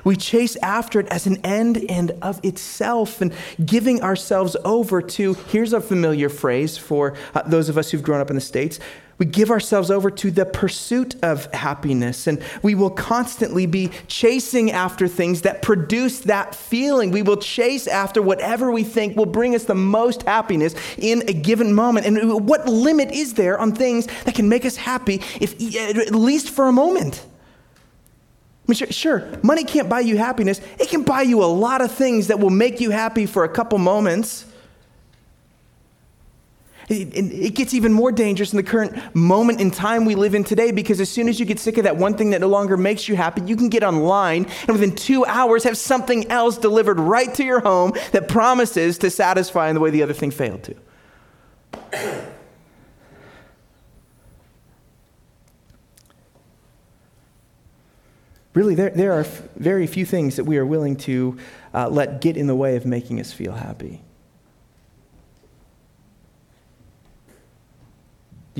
We 0.05 0.17
chase 0.17 0.57
after 0.57 1.01
it 1.01 1.07
as 1.09 1.27
an 1.27 1.39
end 1.45 1.85
and 1.89 2.13
of 2.23 2.45
itself 2.45 3.21
and 3.21 3.33
giving 3.65 4.03
ourselves 4.03 4.57
over 4.65 5.03
to, 5.03 5.35
here's 5.35 5.73
a 5.73 5.81
familiar 5.81 6.29
phrase 6.29 6.79
for 6.79 7.15
uh, 7.35 7.43
those 7.43 7.69
of 7.69 7.77
us 7.79 7.91
who've 7.91 8.03
grown 8.03 8.21
up 8.21 8.31
in 8.31 8.37
the 8.37 8.41
States. 8.41 8.79
We 9.19 9.27
give 9.27 9.51
ourselves 9.51 9.91
over 9.91 10.11
to 10.11 10.31
the 10.31 10.47
pursuit 10.47 11.15
of 11.23 11.53
happiness, 11.53 12.27
and 12.27 12.43
we 12.63 12.75
will 12.75 12.89
constantly 12.89 13.67
be 13.67 13.91
chasing 14.09 14.71
after 14.71 15.07
things 15.07 15.43
that 15.43 15.61
produce 15.61 16.21
that 16.21 16.55
feeling. 16.55 17.11
We 17.11 17.21
will 17.21 17.37
chase 17.37 17.87
after 17.87 18.23
whatever 18.23 18.73
we 18.73 18.83
think 18.83 19.19
will 19.19 19.27
bring 19.27 19.55
us 19.55 19.65
the 19.65 19.75
most 19.75 20.23
happiness 20.23 20.75
in 20.97 21.23
a 21.29 21.35
given 21.35 21.75
moment. 21.75 22.07
And 22.07 22.49
what 22.49 22.67
limit 22.67 23.11
is 23.13 23.35
there 23.35 23.59
on 23.59 23.75
things 23.75 24.07
that 24.25 24.35
can 24.35 24.49
make 24.49 24.65
us 24.65 24.77
happy, 24.77 25.21
if, 25.39 25.53
at 25.77 26.15
least 26.15 26.49
for 26.49 26.67
a 26.67 26.73
moment? 26.73 27.27
Mean, 28.71 28.77
sure, 28.77 28.91
sure, 28.91 29.29
money 29.43 29.65
can't 29.65 29.89
buy 29.89 30.01
you 30.01 30.17
happiness. 30.17 30.61
It 30.79 30.89
can 30.89 31.03
buy 31.03 31.23
you 31.23 31.43
a 31.43 31.47
lot 31.47 31.81
of 31.83 31.93
things 31.93 32.29
that 32.29 32.39
will 32.39 32.51
make 32.51 32.81
you 32.81 32.91
happy 32.91 33.27
for 33.27 33.45
a 33.45 33.49
couple 33.49 33.79
moments. 33.79 34.47
It, 36.89 37.55
gets 37.55 37.73
even 37.73 37.93
more 37.93 38.11
dangerous 38.11 38.53
in 38.53 38.57
the 38.57 38.65
current 38.65 39.15
moment 39.15 39.61
in 39.61 39.71
time 39.71 40.05
we 40.05 40.17
live 40.17 40.35
in 40.35 40.43
today 40.43 40.73
because 40.73 41.01
as 41.01 41.09
soon 41.09 41.29
as 41.29 41.39
you 41.39 41.47
get 41.47 41.61
sick 41.61 41.79
of 41.79 41.85
that 41.85 41.97
one 41.97 42.17
thing 42.17 42.31
that 42.31 42.41
no 42.41 42.49
longer 42.49 42.77
makes 42.77 43.09
you 43.09 43.15
happy, 43.15 43.43
you 43.43 43.55
can 43.55 43.69
get 43.69 43.85
online 43.85 44.47
and 44.67 44.73
within 44.73 44.97
two 44.97 45.25
hours 45.27 45.63
have 45.63 45.77
something 45.77 46.29
else 46.33 46.59
delivered 46.59 46.99
right 46.99 47.33
to 47.35 47.45
your 47.45 47.61
home 47.61 47.93
that 48.11 48.29
promises 48.29 48.99
to 48.99 49.11
satisfy 49.11 49.69
in 49.69 49.75
the 49.75 49.81
way 49.81 49.91
the 49.91 50.03
other 50.03 50.13
thing 50.13 50.33
failed 50.33 50.65
to. 50.65 50.75
Really, 58.53 58.75
there, 58.75 58.91
there 58.91 59.13
are 59.13 59.25
very 59.57 59.87
few 59.87 60.05
things 60.05 60.37
that 60.37 60.45
we 60.45 60.59
are 60.59 60.67
willing 60.67 60.97
to 60.97 61.39
uh, 61.73 61.89
let 61.89 62.21
get 62.21 62.37
in 62.37 62.49
the 62.49 62.55
way 62.57 62.77
of 62.77 62.85
making 62.85 63.21
us 63.21 63.33
feel 63.33 63.53
happy. 63.53 64.03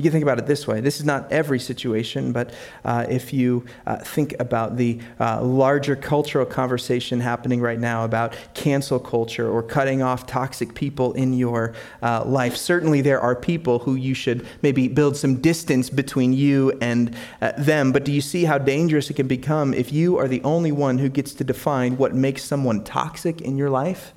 You 0.01 0.09
can 0.09 0.13
think 0.13 0.23
about 0.23 0.39
it 0.39 0.47
this 0.47 0.67
way. 0.67 0.81
This 0.81 0.99
is 0.99 1.05
not 1.05 1.31
every 1.31 1.59
situation, 1.59 2.31
but 2.31 2.55
uh, 2.83 3.05
if 3.07 3.31
you 3.31 3.63
uh, 3.85 3.97
think 3.97 4.33
about 4.39 4.75
the 4.75 4.99
uh, 5.19 5.43
larger 5.43 5.95
cultural 5.95 6.43
conversation 6.43 7.19
happening 7.19 7.61
right 7.61 7.79
now 7.79 8.03
about 8.03 8.35
cancel 8.55 8.97
culture 8.97 9.47
or 9.47 9.61
cutting 9.61 10.01
off 10.01 10.25
toxic 10.25 10.73
people 10.73 11.13
in 11.13 11.33
your 11.33 11.75
uh, 12.01 12.25
life, 12.25 12.57
certainly 12.57 13.01
there 13.01 13.21
are 13.21 13.35
people 13.35 13.77
who 13.77 13.93
you 13.93 14.15
should 14.15 14.43
maybe 14.63 14.87
build 14.87 15.15
some 15.15 15.35
distance 15.35 15.91
between 15.91 16.33
you 16.33 16.75
and 16.81 17.15
uh, 17.39 17.51
them. 17.59 17.91
But 17.91 18.03
do 18.03 18.11
you 18.11 18.21
see 18.21 18.45
how 18.45 18.57
dangerous 18.57 19.11
it 19.11 19.17
can 19.17 19.27
become 19.27 19.71
if 19.71 19.93
you 19.93 20.17
are 20.17 20.27
the 20.27 20.41
only 20.41 20.71
one 20.71 20.97
who 20.97 21.09
gets 21.09 21.35
to 21.35 21.43
define 21.43 21.95
what 21.97 22.15
makes 22.15 22.43
someone 22.43 22.83
toxic 22.83 23.39
in 23.39 23.55
your 23.55 23.69
life? 23.69 24.15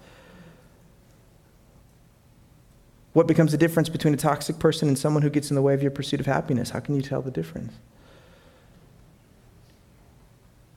What 3.15 3.29
becomes 3.29 3.53
the 3.53 3.59
difference 3.59 3.89
between 3.89 4.13
a 4.13 4.17
toxic 4.17 4.59
person 4.59 4.89
and 4.89 4.99
someone 4.99 5.23
who 5.23 5.31
gets 5.31 5.49
in 5.49 5.55
the 5.55 5.63
way 5.63 5.73
of 5.73 5.81
your 5.81 5.93
pursuit 5.93 6.19
of 6.19 6.27
happiness? 6.27 6.71
How 6.71 6.81
can 6.81 6.97
you 6.97 7.01
tell 7.01 7.23
the 7.23 7.31
difference? 7.31 7.73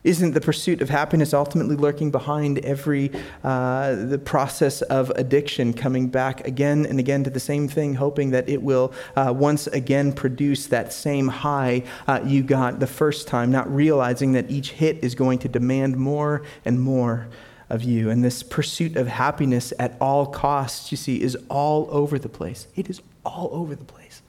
Isn't 0.03 0.35
the 0.35 0.39
pursuit 0.39 0.83
of 0.83 0.89
happiness 0.89 1.33
ultimately 1.33 1.75
lurking 1.75 2.11
behind 2.11 2.59
every 2.59 3.11
uh, 3.43 3.95
the 3.95 4.19
process 4.19 4.83
of 4.83 5.09
addiction, 5.15 5.73
coming 5.73 6.09
back 6.09 6.45
again 6.47 6.85
and 6.85 6.99
again 6.99 7.23
to 7.23 7.31
the 7.31 7.39
same 7.39 7.67
thing, 7.67 7.95
hoping 7.95 8.29
that 8.29 8.47
it 8.47 8.61
will 8.61 8.93
uh, 9.15 9.33
once 9.35 9.65
again 9.65 10.13
produce 10.13 10.67
that 10.67 10.93
same 10.93 11.27
high 11.29 11.83
uh, 12.07 12.21
you 12.23 12.43
got 12.43 12.79
the 12.79 12.87
first 12.87 13.27
time, 13.27 13.51
not 13.51 13.67
realizing 13.73 14.33
that 14.33 14.49
each 14.49 14.73
hit 14.73 15.03
is 15.03 15.15
going 15.15 15.39
to 15.39 15.49
demand 15.49 15.97
more 15.97 16.43
and 16.63 16.79
more 16.79 17.27
of 17.69 17.83
you. 17.83 18.09
And 18.09 18.23
this 18.23 18.43
pursuit 18.43 18.95
of 18.95 19.07
happiness 19.07 19.73
at 19.77 19.95
all 19.99 20.25
costs, 20.25 20.91
you 20.91 20.97
see, 20.97 21.21
is 21.21 21.37
all 21.49 21.87
over 21.91 22.17
the 22.17 22.29
place. 22.29 22.67
It 22.75 22.89
is 22.89 23.01
all 23.25 23.49
over 23.51 23.75
the 23.75 23.83
place. 23.83 24.21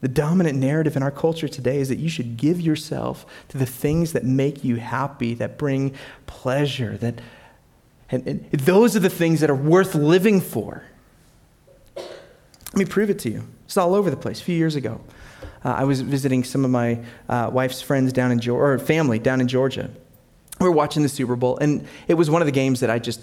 The 0.00 0.08
dominant 0.08 0.58
narrative 0.58 0.96
in 0.96 1.02
our 1.02 1.10
culture 1.10 1.48
today 1.48 1.78
is 1.78 1.88
that 1.88 1.98
you 1.98 2.08
should 2.08 2.36
give 2.36 2.60
yourself 2.60 3.26
to 3.48 3.58
the 3.58 3.66
things 3.66 4.12
that 4.12 4.24
make 4.24 4.62
you 4.62 4.76
happy, 4.76 5.34
that 5.34 5.58
bring 5.58 5.94
pleasure, 6.26 6.96
that 6.98 7.20
and, 8.10 8.26
and 8.26 8.50
those 8.52 8.96
are 8.96 9.00
the 9.00 9.10
things 9.10 9.40
that 9.40 9.50
are 9.50 9.54
worth 9.54 9.94
living 9.94 10.40
for. 10.40 10.82
Let 11.96 12.76
me 12.76 12.84
prove 12.86 13.10
it 13.10 13.18
to 13.20 13.30
you. 13.30 13.46
It's 13.66 13.76
all 13.76 13.94
over 13.94 14.08
the 14.08 14.16
place. 14.16 14.40
A 14.40 14.44
few 14.44 14.56
years 14.56 14.76
ago, 14.76 15.00
uh, 15.62 15.72
I 15.72 15.84
was 15.84 16.00
visiting 16.00 16.42
some 16.42 16.64
of 16.64 16.70
my 16.70 17.00
uh, 17.28 17.50
wife's 17.52 17.82
friends 17.82 18.12
down 18.14 18.32
in 18.32 18.40
Georgia, 18.40 18.62
or 18.62 18.78
family 18.78 19.18
down 19.18 19.42
in 19.42 19.48
Georgia 19.48 19.90
we 20.60 20.66
were 20.66 20.74
watching 20.74 21.02
the 21.02 21.08
Super 21.08 21.36
Bowl, 21.36 21.58
and 21.58 21.86
it 22.06 22.14
was 22.14 22.30
one 22.30 22.42
of 22.42 22.46
the 22.46 22.52
games 22.52 22.80
that 22.80 22.90
I 22.90 22.98
just 22.98 23.20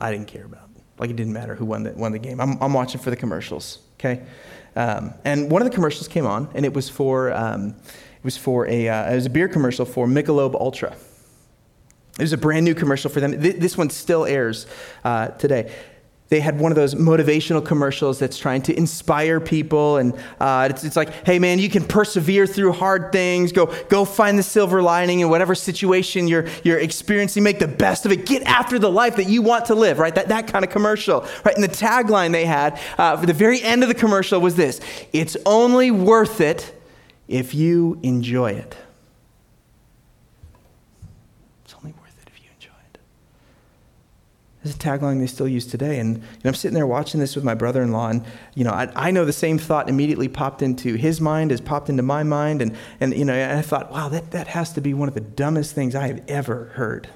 I 0.00 0.10
didn't 0.10 0.28
care 0.28 0.44
about. 0.44 0.68
Like 0.98 1.10
it 1.10 1.16
didn't 1.16 1.32
matter 1.32 1.54
who 1.54 1.64
won 1.64 1.82
the, 1.84 1.92
won 1.92 2.12
the 2.12 2.18
game. 2.18 2.40
I'm, 2.40 2.62
I'm 2.62 2.72
watching 2.72 3.00
for 3.00 3.10
the 3.10 3.16
commercials, 3.16 3.78
okay? 3.94 4.22
Um, 4.76 5.14
and 5.24 5.50
one 5.50 5.62
of 5.62 5.68
the 5.68 5.74
commercials 5.74 6.08
came 6.08 6.26
on, 6.26 6.48
and 6.54 6.64
it 6.64 6.74
was 6.74 6.88
for 6.88 7.32
um, 7.32 7.68
it 7.70 8.24
was 8.24 8.36
for 8.36 8.68
a 8.68 8.88
uh, 8.88 9.12
it 9.12 9.14
was 9.14 9.26
a 9.26 9.30
beer 9.30 9.48
commercial 9.48 9.84
for 9.84 10.06
Michelob 10.06 10.54
Ultra. 10.54 10.94
It 12.18 12.22
was 12.22 12.32
a 12.32 12.38
brand 12.38 12.66
new 12.66 12.74
commercial 12.74 13.10
for 13.10 13.20
them. 13.20 13.40
This 13.40 13.78
one 13.78 13.88
still 13.88 14.26
airs 14.26 14.66
uh, 15.04 15.28
today 15.28 15.72
they 16.30 16.38
had 16.38 16.60
one 16.60 16.70
of 16.70 16.76
those 16.76 16.94
motivational 16.94 17.64
commercials 17.64 18.20
that's 18.20 18.38
trying 18.38 18.62
to 18.62 18.76
inspire 18.76 19.40
people 19.40 19.96
and 19.96 20.14
uh, 20.38 20.68
it's, 20.70 20.84
it's, 20.84 20.96
like 20.96 21.26
hey 21.26 21.38
man 21.38 21.58
you 21.58 21.68
can 21.68 21.84
persevere 21.84 22.46
through 22.46 22.72
hard 22.72 23.12
things. 23.12 23.52
Go 23.52 23.66
go 23.88 24.04
find 24.04 24.38
the 24.38 24.42
silver 24.42 24.80
lining 24.80 25.20
in 25.20 25.28
whatever 25.28 25.54
situation 25.54 26.28
you're, 26.28 26.46
you're 26.62 26.78
experiencing. 26.78 27.42
Make 27.42 27.58
the 27.58 27.68
best 27.68 28.06
of 28.06 28.12
it. 28.12 28.26
Get 28.26 28.42
after 28.44 28.78
the 28.78 28.90
life 28.90 29.16
that 29.16 29.28
you 29.28 29.42
want 29.42 29.66
to 29.66 29.74
live 29.74 29.98
right? 29.98 30.14
That, 30.14 30.28
that 30.28 30.46
kind 30.46 30.64
of 30.64 30.70
commercial 30.70 31.26
right? 31.44 31.54
And 31.54 31.64
the 31.64 31.68
tagline 31.68 32.32
they 32.32 32.46
had 32.46 32.80
uh, 32.96 33.16
for 33.16 33.26
the 33.26 33.32
very 33.32 33.60
end 33.62 33.82
of 33.82 33.88
the 33.88 33.94
commercial 33.94 34.40
was 34.40 34.56
this 34.56 34.80
it's 35.12 35.36
only 35.44 35.90
worth 35.90 36.40
it 36.40 36.74
if 37.28 37.54
you 37.54 37.98
enjoy 38.02 38.52
it 38.52 38.76
This 44.62 44.72
is 44.72 44.76
a 44.76 44.78
tagline 44.78 45.20
they 45.20 45.26
still 45.26 45.48
use 45.48 45.66
today. 45.66 45.98
And 45.98 46.16
you 46.16 46.22
know, 46.44 46.48
I'm 46.48 46.54
sitting 46.54 46.74
there 46.74 46.86
watching 46.86 47.18
this 47.18 47.34
with 47.34 47.44
my 47.44 47.54
brother 47.54 47.82
in 47.82 47.92
law, 47.92 48.08
and 48.08 48.24
you 48.54 48.64
know, 48.64 48.72
I, 48.72 48.90
I, 48.94 49.10
know 49.10 49.24
the 49.24 49.32
same 49.32 49.56
thought 49.56 49.88
immediately 49.88 50.28
popped 50.28 50.60
into 50.60 50.96
his 50.96 51.20
mind 51.20 51.50
as 51.50 51.60
popped 51.60 51.88
into 51.88 52.02
my 52.02 52.22
mind. 52.22 52.60
And, 52.60 52.76
and 53.00 53.16
you 53.16 53.24
know, 53.24 53.32
and 53.32 53.58
I 53.58 53.62
thought, 53.62 53.90
wow, 53.90 54.08
that, 54.10 54.32
that 54.32 54.48
has 54.48 54.72
to 54.74 54.80
be 54.80 54.92
one 54.92 55.08
of 55.08 55.14
the 55.14 55.20
dumbest 55.20 55.74
things 55.74 55.94
I 55.94 56.08
have 56.08 56.22
ever 56.28 56.66
heard. 56.74 57.08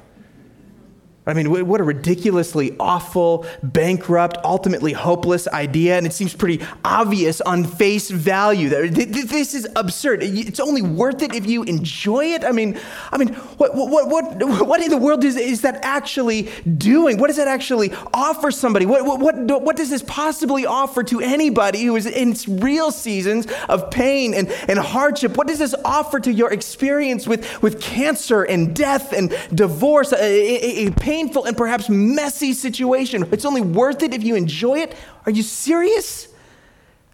I 1.26 1.32
mean, 1.32 1.48
what 1.66 1.80
a 1.80 1.84
ridiculously 1.84 2.76
awful, 2.78 3.46
bankrupt, 3.62 4.37
ultimately 4.44 4.92
hopeless 4.92 5.48
idea. 5.48 5.96
And 5.96 6.06
it 6.06 6.12
seems 6.12 6.34
pretty 6.34 6.62
obvious 6.84 7.40
on 7.40 7.64
face 7.64 8.10
value 8.10 8.68
that 8.68 8.94
this 8.94 9.54
is 9.54 9.66
absurd. 9.74 10.22
It's 10.22 10.60
only 10.60 10.82
worth 10.82 11.22
it 11.22 11.34
if 11.34 11.46
you 11.46 11.62
enjoy 11.62 12.26
it. 12.26 12.44
I 12.44 12.52
mean, 12.52 12.78
I 13.10 13.16
mean, 13.16 13.28
what, 13.56 13.74
what, 13.74 14.08
what, 14.08 14.66
what 14.66 14.82
in 14.82 14.90
the 14.90 14.98
world 14.98 15.24
is, 15.24 15.37
is 15.37 15.62
that 15.62 15.78
actually 15.82 16.50
doing? 16.76 17.16
What 17.16 17.28
does 17.28 17.37
that 17.37 17.48
actually 17.48 17.92
offer 18.12 18.50
somebody? 18.50 18.84
What, 18.84 19.06
what, 19.06 19.20
what, 19.20 19.62
what 19.62 19.76
does 19.76 19.88
this 19.88 20.02
possibly 20.06 20.66
offer 20.66 21.02
to 21.04 21.20
anybody 21.20 21.84
who 21.84 21.96
is 21.96 22.04
in 22.04 22.34
real 22.60 22.92
seasons 22.92 23.46
of 23.70 23.90
pain 23.90 24.34
and, 24.34 24.50
and 24.68 24.78
hardship? 24.78 25.38
What 25.38 25.46
does 25.46 25.58
this 25.58 25.74
offer 25.87 26.20
to 26.20 26.30
your 26.30 26.52
experience 26.52 27.26
with, 27.26 27.62
with 27.62 27.80
cancer 27.80 28.42
and 28.42 28.76
death 28.76 29.14
and 29.14 29.34
divorce, 29.54 30.12
a, 30.12 30.16
a, 30.16 30.87
a 30.88 30.90
painful 31.14 31.44
and 31.44 31.57
perhaps 31.57 31.88
messy 31.88 32.53
situation. 32.53 33.29
It's 33.31 33.44
only 33.44 33.61
worth 33.61 34.03
it 34.03 34.12
if 34.12 34.24
you 34.24 34.35
enjoy 34.35 34.81
it. 34.81 34.96
Are 35.27 35.31
you 35.31 35.42
serious? 35.42 36.27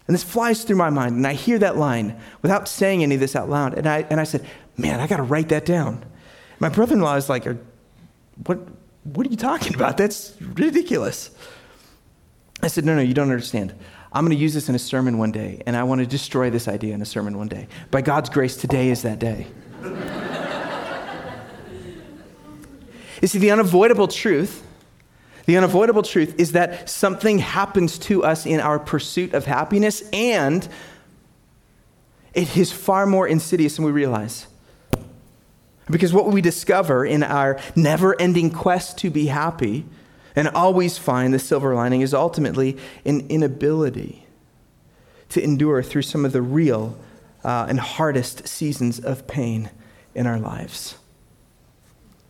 And 0.06 0.14
this 0.14 0.24
flies 0.24 0.64
through 0.64 0.76
my 0.76 0.88
mind, 0.90 1.16
and 1.16 1.26
I 1.26 1.34
hear 1.34 1.58
that 1.58 1.76
line 1.76 2.18
without 2.40 2.66
saying 2.66 3.02
any 3.02 3.16
of 3.16 3.20
this 3.20 3.36
out 3.36 3.50
loud. 3.50 3.74
And 3.74 3.86
I, 3.86 4.06
and 4.10 4.18
I 4.18 4.24
said, 4.24 4.46
Man, 4.78 4.98
I 4.98 5.06
got 5.06 5.18
to 5.18 5.22
write 5.22 5.50
that 5.50 5.66
down. 5.66 6.02
My 6.58 6.70
brother 6.70 6.94
in 6.94 7.02
law 7.02 7.16
is 7.16 7.28
like, 7.28 7.44
what, 8.46 8.58
what 9.04 9.26
are 9.26 9.30
you 9.30 9.36
talking 9.36 9.74
about? 9.74 9.98
That's 9.98 10.34
ridiculous. 10.40 11.30
I 12.62 12.68
said, 12.68 12.86
No, 12.86 12.96
no, 12.96 13.02
you 13.02 13.12
don't 13.12 13.30
understand. 13.30 13.74
I'm 14.12 14.24
going 14.24 14.36
to 14.36 14.42
use 14.42 14.54
this 14.54 14.70
in 14.70 14.74
a 14.74 14.78
sermon 14.78 15.18
one 15.18 15.30
day, 15.30 15.62
and 15.66 15.76
I 15.76 15.82
want 15.82 16.00
to 16.00 16.06
destroy 16.06 16.48
this 16.48 16.66
idea 16.66 16.94
in 16.94 17.02
a 17.02 17.06
sermon 17.06 17.36
one 17.36 17.48
day. 17.48 17.68
By 17.90 18.00
God's 18.00 18.30
grace, 18.30 18.56
today 18.56 18.88
is 18.88 19.02
that 19.02 19.18
day. 19.18 19.46
You 23.20 23.28
see, 23.28 23.38
the 23.38 23.50
unavoidable 23.50 24.08
truth, 24.08 24.66
the 25.46 25.56
unavoidable 25.56 26.02
truth 26.02 26.38
is 26.38 26.52
that 26.52 26.88
something 26.88 27.38
happens 27.38 27.98
to 27.98 28.24
us 28.24 28.46
in 28.46 28.60
our 28.60 28.78
pursuit 28.78 29.34
of 29.34 29.46
happiness, 29.46 30.02
and 30.12 30.68
it 32.34 32.56
is 32.56 32.72
far 32.72 33.06
more 33.06 33.26
insidious 33.26 33.76
than 33.76 33.84
we 33.84 33.90
realize. 33.90 34.46
Because 35.90 36.12
what 36.12 36.28
we 36.28 36.40
discover 36.40 37.04
in 37.04 37.22
our 37.22 37.58
never 37.74 38.18
ending 38.20 38.50
quest 38.50 38.98
to 38.98 39.10
be 39.10 39.26
happy 39.26 39.84
and 40.36 40.48
always 40.48 40.96
find 40.96 41.34
the 41.34 41.38
silver 41.38 41.74
lining 41.74 42.00
is 42.00 42.14
ultimately 42.14 42.78
an 43.04 43.26
inability 43.28 44.24
to 45.30 45.42
endure 45.42 45.82
through 45.82 46.02
some 46.02 46.24
of 46.24 46.32
the 46.32 46.42
real 46.42 46.96
uh, 47.42 47.66
and 47.68 47.80
hardest 47.80 48.46
seasons 48.46 49.00
of 49.00 49.26
pain 49.26 49.70
in 50.14 50.26
our 50.26 50.38
lives. 50.38 50.96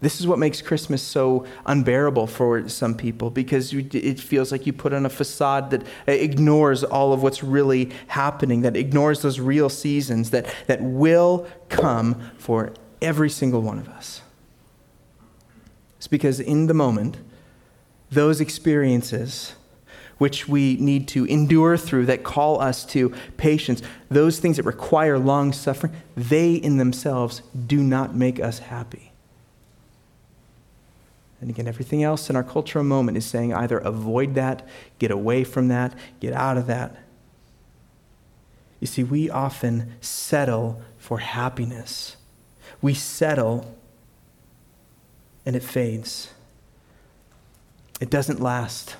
This 0.00 0.18
is 0.18 0.26
what 0.26 0.38
makes 0.38 0.62
Christmas 0.62 1.02
so 1.02 1.44
unbearable 1.66 2.26
for 2.26 2.68
some 2.68 2.94
people 2.94 3.28
because 3.28 3.74
it 3.74 4.18
feels 4.18 4.50
like 4.50 4.66
you 4.66 4.72
put 4.72 4.94
on 4.94 5.04
a 5.04 5.10
facade 5.10 5.70
that 5.70 5.82
uh, 6.08 6.12
ignores 6.12 6.82
all 6.82 7.12
of 7.12 7.22
what's 7.22 7.42
really 7.42 7.90
happening, 8.08 8.62
that 8.62 8.76
ignores 8.76 9.20
those 9.20 9.38
real 9.38 9.68
seasons 9.68 10.30
that, 10.30 10.46
that 10.68 10.80
will 10.80 11.46
come 11.68 12.30
for 12.38 12.72
every 13.02 13.28
single 13.28 13.60
one 13.60 13.78
of 13.78 13.88
us. 13.88 14.22
It's 15.98 16.06
because 16.06 16.40
in 16.40 16.66
the 16.66 16.74
moment, 16.74 17.18
those 18.10 18.40
experiences 18.40 19.54
which 20.16 20.48
we 20.48 20.76
need 20.76 21.08
to 21.08 21.24
endure 21.26 21.76
through 21.76 22.06
that 22.06 22.22
call 22.22 22.60
us 22.60 22.84
to 22.84 23.10
patience, 23.36 23.80
those 24.10 24.38
things 24.38 24.56
that 24.56 24.64
require 24.64 25.18
long 25.18 25.52
suffering, 25.52 25.94
they 26.14 26.54
in 26.54 26.76
themselves 26.76 27.40
do 27.66 27.82
not 27.82 28.14
make 28.14 28.38
us 28.38 28.58
happy. 28.58 29.09
And 31.40 31.48
again, 31.48 31.66
everything 31.66 32.02
else 32.02 32.28
in 32.28 32.36
our 32.36 32.44
cultural 32.44 32.84
moment 32.84 33.16
is 33.16 33.24
saying 33.24 33.54
either 33.54 33.78
avoid 33.78 34.34
that, 34.34 34.66
get 34.98 35.10
away 35.10 35.44
from 35.44 35.68
that, 35.68 35.94
get 36.20 36.34
out 36.34 36.58
of 36.58 36.66
that. 36.66 36.96
You 38.78 38.86
see, 38.86 39.04
we 39.04 39.30
often 39.30 39.94
settle 40.00 40.82
for 40.98 41.18
happiness. 41.18 42.16
We 42.82 42.94
settle 42.94 43.76
and 45.46 45.56
it 45.56 45.62
fades. 45.62 46.32
It 48.00 48.10
doesn't 48.10 48.40
last. 48.40 48.96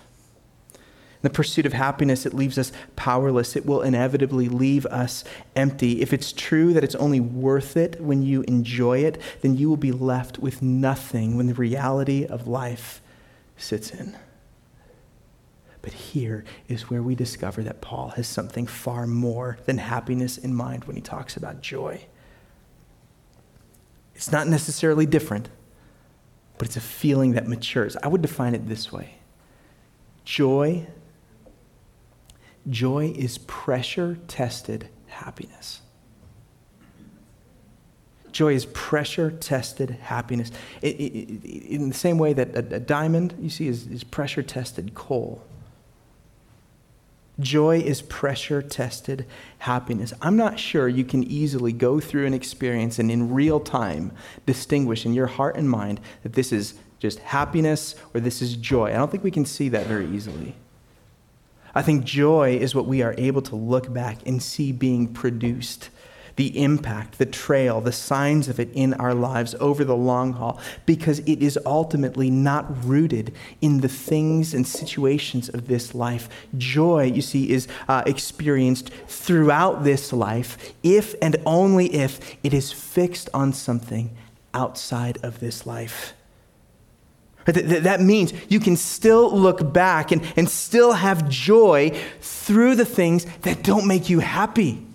The 1.23 1.31
pursuit 1.31 1.67
of 1.67 1.75
happiness, 1.75 2.25
it 2.25 2.33
leaves 2.33 2.57
us 2.57 2.73
powerless. 2.97 3.55
It 3.55 3.67
will 3.67 3.83
inevitably 3.83 4.49
leave 4.49 4.87
us 4.87 5.23
empty. 5.55 6.01
If 6.01 6.13
it's 6.13 6.33
true 6.33 6.73
that 6.73 6.85
it's 6.85 6.95
only 6.95 7.21
worth 7.21 7.77
it 7.77 8.01
when 8.01 8.23
you 8.23 8.43
enjoy 8.43 9.01
it, 9.01 9.21
then 9.43 9.57
you 9.57 9.69
will 9.69 9.77
be 9.77 9.93
left 9.93 10.39
with 10.39 10.63
nothing 10.63 11.37
when 11.37 11.47
the 11.47 11.55
reality 11.55 12.25
of 12.25 12.49
life 12.49 13.03
sits 13.59 13.91
in. 13.91 14.17
But 15.83 15.93
here 15.93 16.45
is 16.69 16.91
where 16.91 17.03
we 17.03 17.15
discover 17.15 17.63
that 17.63 17.81
Paul 17.81 18.11
has 18.11 18.27
something 18.27 18.67
far 18.67 19.07
more 19.07 19.59
than 19.67 19.79
happiness 19.79 20.39
in 20.39 20.55
mind 20.55 20.85
when 20.85 20.97
he 20.97 21.03
talks 21.03 21.37
about 21.37 21.63
joy. 21.63 22.07
It's 24.15 24.31
not 24.31 24.47
necessarily 24.47 25.07
different, 25.07 25.49
but 26.59 26.67
it's 26.67 26.77
a 26.77 26.81
feeling 26.83 27.33
that 27.33 27.49
matures. 27.49 27.97
I 28.03 28.09
would 28.09 28.21
define 28.23 28.55
it 28.55 28.69
this 28.69 28.91
way 28.91 29.15
joy. 30.25 30.87
Joy 32.69 33.13
is 33.17 33.39
pressure 33.39 34.19
tested 34.29 34.89
happiness. 35.07 35.81
Joy 38.33 38.55
is 38.55 38.67
pressure 38.67 39.31
tested 39.31 39.91
happiness. 39.91 40.51
It, 40.83 40.97
it, 41.01 41.45
it, 41.45 41.65
in 41.67 41.89
the 41.89 41.95
same 41.95 42.19
way 42.19 42.33
that 42.33 42.55
a, 42.55 42.77
a 42.77 42.81
diamond, 42.81 43.35
you 43.41 43.51
see, 43.51 43.67
is, 43.67 43.87
is 43.87 44.05
pressure 44.05 44.43
tested 44.43 44.95
coal. 44.95 45.43
Joy 47.41 47.79
is 47.79 48.03
pressure 48.03 48.61
tested 48.61 49.27
happiness. 49.59 50.13
I'm 50.21 50.37
not 50.37 50.59
sure 50.59 50.89
you 50.89 51.05
can 51.05 51.25
easily 51.25 51.73
go 51.73 51.99
through 51.99 52.27
an 52.27 52.35
experience 52.35 52.99
and 52.99 53.11
in 53.11 53.33
real 53.33 53.61
time 53.61 54.13
distinguish 54.45 55.07
in 55.07 55.15
your 55.15 55.27
heart 55.27 55.57
and 55.57 55.69
mind 55.69 56.01
that 56.23 56.35
this 56.35 56.53
is 56.53 56.75
just 56.99 57.19
happiness 57.21 57.97
or 58.13 58.21
this 58.21 58.43
is 58.43 58.57
joy. 58.57 58.91
I 58.91 58.95
don't 58.95 59.11
think 59.11 59.25
we 59.25 59.31
can 59.31 59.47
see 59.47 59.71
that 59.71 59.87
very 59.87 60.07
easily. 60.07 60.55
I 61.75 61.83
think 61.83 62.05
joy 62.05 62.57
is 62.57 62.75
what 62.75 62.87
we 62.87 63.03
are 63.03 63.15
able 63.19 63.43
to 63.43 63.57
look 63.57 63.93
back 63.93 64.19
and 64.27 64.43
see 64.43 64.73
being 64.73 65.13
produced 65.13 65.91
the 66.41 66.63
impact, 66.63 67.19
the 67.19 67.27
trail, 67.27 67.83
the 67.83 67.93
signs 67.93 68.49
of 68.49 68.59
it 68.59 68.71
in 68.73 68.95
our 68.95 69.13
lives 69.13 69.55
over 69.61 69.85
the 69.85 69.95
long 69.95 70.33
haul 70.33 70.59
because 70.87 71.19
it 71.21 71.43
is 71.43 71.59
ultimately 71.67 72.31
not 72.31 72.83
rooted 72.83 73.35
in 73.61 73.83
the 73.83 73.89
things 73.89 74.55
and 74.55 74.67
situations 74.67 75.51
of 75.51 75.69
this 75.69 75.95
life. 75.95 76.31
Joy, 76.57 77.05
you 77.05 77.21
see, 77.21 77.51
is 77.51 77.69
uh, 77.89 78.05
experienced 78.07 78.91
throughout 79.07 79.85
this 79.85 80.15
life 80.15 80.73
if 80.83 81.15
and 81.21 81.37
only 81.45 81.95
if 81.95 82.37
it 82.43 82.55
is 82.55 82.73
fixed 82.73 83.29
on 83.35 83.53
something 83.53 84.17
outside 84.55 85.19
of 85.23 85.41
this 85.41 85.67
life. 85.67 86.15
That 87.47 88.01
means 88.01 88.33
you 88.49 88.61
can 88.61 88.77
still 88.77 89.37
look 89.37 89.73
back 89.73 90.13
and, 90.13 90.23
and 90.37 90.49
still 90.49 90.93
have 90.93 91.29
joy 91.29 91.99
through 92.21 92.77
the 92.77 92.85
things 92.85 93.25
that 93.43 93.63
don't 93.63 93.87
make 93.87 94.11
you 94.11 94.21
happy. 94.21 94.87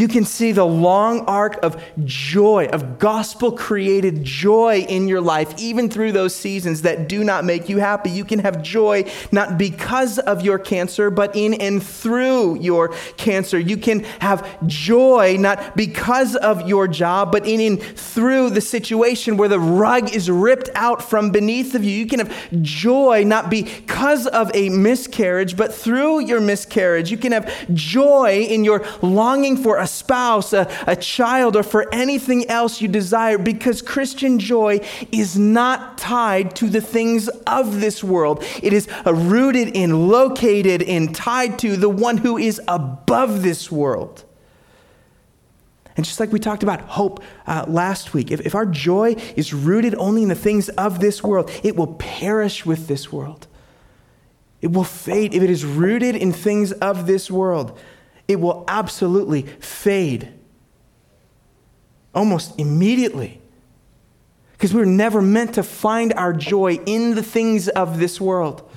You 0.00 0.08
can 0.08 0.24
see 0.24 0.52
the 0.52 0.64
long 0.64 1.26
arc 1.26 1.62
of 1.62 1.82
joy, 2.06 2.68
of 2.72 2.98
gospel 2.98 3.52
created 3.52 4.24
joy 4.24 4.86
in 4.88 5.08
your 5.08 5.20
life, 5.20 5.52
even 5.58 5.90
through 5.90 6.12
those 6.12 6.34
seasons 6.34 6.80
that 6.82 7.06
do 7.06 7.22
not 7.22 7.44
make 7.44 7.68
you 7.68 7.76
happy. 7.80 8.08
You 8.08 8.24
can 8.24 8.38
have 8.38 8.62
joy 8.62 9.04
not 9.30 9.58
because 9.58 10.18
of 10.18 10.40
your 10.40 10.58
cancer, 10.58 11.10
but 11.10 11.36
in 11.36 11.52
and 11.52 11.82
through 11.82 12.62
your 12.62 12.94
cancer. 13.18 13.58
You 13.58 13.76
can 13.76 14.04
have 14.20 14.66
joy 14.66 15.36
not 15.38 15.76
because 15.76 16.34
of 16.34 16.66
your 16.66 16.88
job, 16.88 17.30
but 17.30 17.46
in 17.46 17.60
and 17.60 17.82
through 17.82 18.48
the 18.50 18.62
situation 18.62 19.36
where 19.36 19.50
the 19.50 19.60
rug 19.60 20.14
is 20.14 20.30
ripped 20.30 20.70
out 20.76 21.02
from 21.02 21.30
beneath 21.30 21.74
of 21.74 21.84
you. 21.84 21.90
You 21.90 22.06
can 22.06 22.20
have 22.20 22.62
joy 22.62 23.24
not 23.26 23.50
because 23.50 24.26
of 24.28 24.50
a 24.54 24.70
miscarriage, 24.70 25.58
but 25.58 25.74
through 25.74 26.20
your 26.20 26.40
miscarriage. 26.40 27.10
You 27.10 27.18
can 27.18 27.32
have 27.32 27.52
joy 27.74 28.46
in 28.48 28.64
your 28.64 28.82
longing 29.02 29.58
for 29.58 29.76
a 29.76 29.89
spouse, 29.90 30.52
a, 30.52 30.70
a 30.86 30.96
child, 30.96 31.56
or 31.56 31.62
for 31.62 31.92
anything 31.92 32.48
else 32.48 32.80
you 32.80 32.88
desire 32.88 33.38
because 33.38 33.82
Christian 33.82 34.38
joy 34.38 34.80
is 35.12 35.38
not 35.38 35.98
tied 35.98 36.54
to 36.56 36.68
the 36.68 36.80
things 36.80 37.28
of 37.46 37.80
this 37.80 38.02
world. 38.02 38.44
It 38.62 38.72
is 38.72 38.88
rooted 39.04 39.68
in, 39.68 40.08
located 40.08 40.82
in, 40.82 41.12
tied 41.12 41.58
to 41.60 41.76
the 41.76 41.88
one 41.88 42.18
who 42.18 42.38
is 42.38 42.60
above 42.68 43.42
this 43.42 43.70
world. 43.70 44.24
And 45.96 46.06
just 46.06 46.20
like 46.20 46.32
we 46.32 46.38
talked 46.38 46.62
about 46.62 46.80
hope 46.80 47.22
uh, 47.46 47.66
last 47.68 48.14
week, 48.14 48.30
if, 48.30 48.40
if 48.40 48.54
our 48.54 48.64
joy 48.64 49.16
is 49.36 49.52
rooted 49.52 49.94
only 49.96 50.22
in 50.22 50.28
the 50.28 50.34
things 50.34 50.68
of 50.70 51.00
this 51.00 51.22
world, 51.22 51.50
it 51.62 51.76
will 51.76 51.94
perish 51.94 52.64
with 52.64 52.86
this 52.86 53.12
world. 53.12 53.46
It 54.62 54.72
will 54.72 54.84
fade 54.84 55.34
if 55.34 55.42
it 55.42 55.50
is 55.50 55.64
rooted 55.64 56.16
in 56.16 56.32
things 56.32 56.72
of 56.72 57.06
this 57.06 57.30
world 57.30 57.78
it 58.30 58.38
will 58.38 58.64
absolutely 58.68 59.42
fade 59.42 60.32
almost 62.14 62.56
immediately. 62.60 63.40
Because 64.52 64.72
we 64.72 64.78
were 64.78 64.86
never 64.86 65.20
meant 65.20 65.54
to 65.54 65.64
find 65.64 66.12
our 66.12 66.32
joy 66.32 66.74
in 66.86 67.16
the 67.16 67.24
things 67.24 67.68
of 67.68 67.98
this 67.98 68.20
world. 68.20 68.60
I'll 68.60 68.68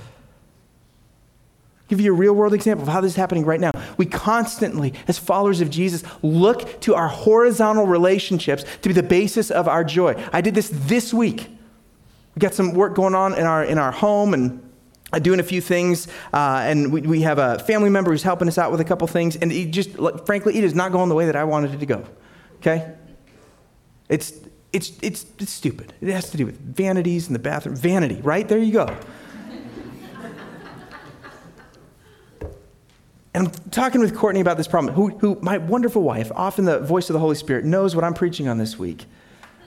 give 1.88 2.02
you 2.02 2.12
a 2.12 2.18
real 2.18 2.34
world 2.34 2.56
example 2.56 2.88
of 2.88 2.92
how 2.92 3.00
this 3.00 3.12
is 3.12 3.16
happening 3.16 3.46
right 3.46 3.60
now. 3.60 3.70
We 3.96 4.08
constantly, 4.08 4.96
as 5.08 5.20
followers 5.20 5.62
of 5.62 5.70
Jesus, 5.70 6.04
look 6.24 6.82
to 6.82 6.96
our 6.96 7.10
horizontal 7.10 7.86
relationships 7.86 8.66
to 8.82 8.90
be 8.90 8.94
the 8.94 9.04
basis 9.04 9.52
of 9.52 9.68
our 9.68 9.84
joy. 9.84 10.16
I 10.34 10.42
did 10.42 10.56
this 10.56 10.72
this 10.74 11.14
week. 11.14 11.48
We 12.34 12.40
got 12.40 12.56
some 12.56 12.74
work 12.74 12.96
going 12.96 13.14
on 13.14 13.36
in 13.36 13.46
our, 13.46 13.64
in 13.64 13.78
our 13.78 13.92
home 13.92 14.34
and 14.34 14.63
doing 15.20 15.40
a 15.40 15.44
few 15.44 15.62
things, 15.62 16.08
uh, 16.34 16.62
and 16.66 16.92
we, 16.92 17.02
we 17.02 17.22
have 17.22 17.38
a 17.38 17.60
family 17.60 17.90
member 17.90 18.12
who's 18.12 18.24
helping 18.24 18.48
us 18.48 18.58
out 18.58 18.72
with 18.72 18.82
a 18.82 18.86
couple 18.86 19.08
things, 19.08 19.36
and 19.36 19.52
it 19.52 19.72
just, 19.72 19.92
frankly, 20.26 20.58
it 20.58 20.64
is 20.64 20.74
not 20.74 20.92
going 20.92 21.10
the 21.10 21.16
way 21.16 21.26
that 21.26 21.36
I 21.36 21.44
wanted 21.44 21.74
it 21.74 21.80
to 21.80 21.86
go. 21.86 22.04
Okay? 22.58 22.94
It's, 24.10 24.34
It's, 24.74 24.92
it's, 25.02 25.26
it's 25.38 25.52
stupid. 25.52 25.94
It 26.02 26.12
has 26.12 26.32
to 26.32 26.38
do 26.38 26.46
with 26.48 26.60
vanities 26.60 27.28
in 27.28 27.34
the 27.34 27.40
bathroom. 27.40 27.76
Vanity, 27.76 28.20
right? 28.24 28.48
There 28.48 28.58
you 28.58 28.74
go. 28.74 28.88
And 33.36 33.48
I'm 33.48 33.54
talking 33.72 34.02
with 34.02 34.16
Courtney 34.16 34.42
about 34.42 34.58
this 34.58 34.68
problem, 34.68 34.94
who, 34.96 35.10
who, 35.20 35.40
my 35.42 35.58
wonderful 35.58 36.02
wife, 36.02 36.32
often 36.36 36.66
the 36.66 36.80
voice 36.80 37.10
of 37.10 37.14
the 37.14 37.20
Holy 37.20 37.36
Spirit, 37.36 37.66
knows 37.66 37.96
what 37.96 38.04
I'm 38.04 38.14
preaching 38.14 38.48
on 38.48 38.58
this 38.58 38.80
week. 38.80 39.06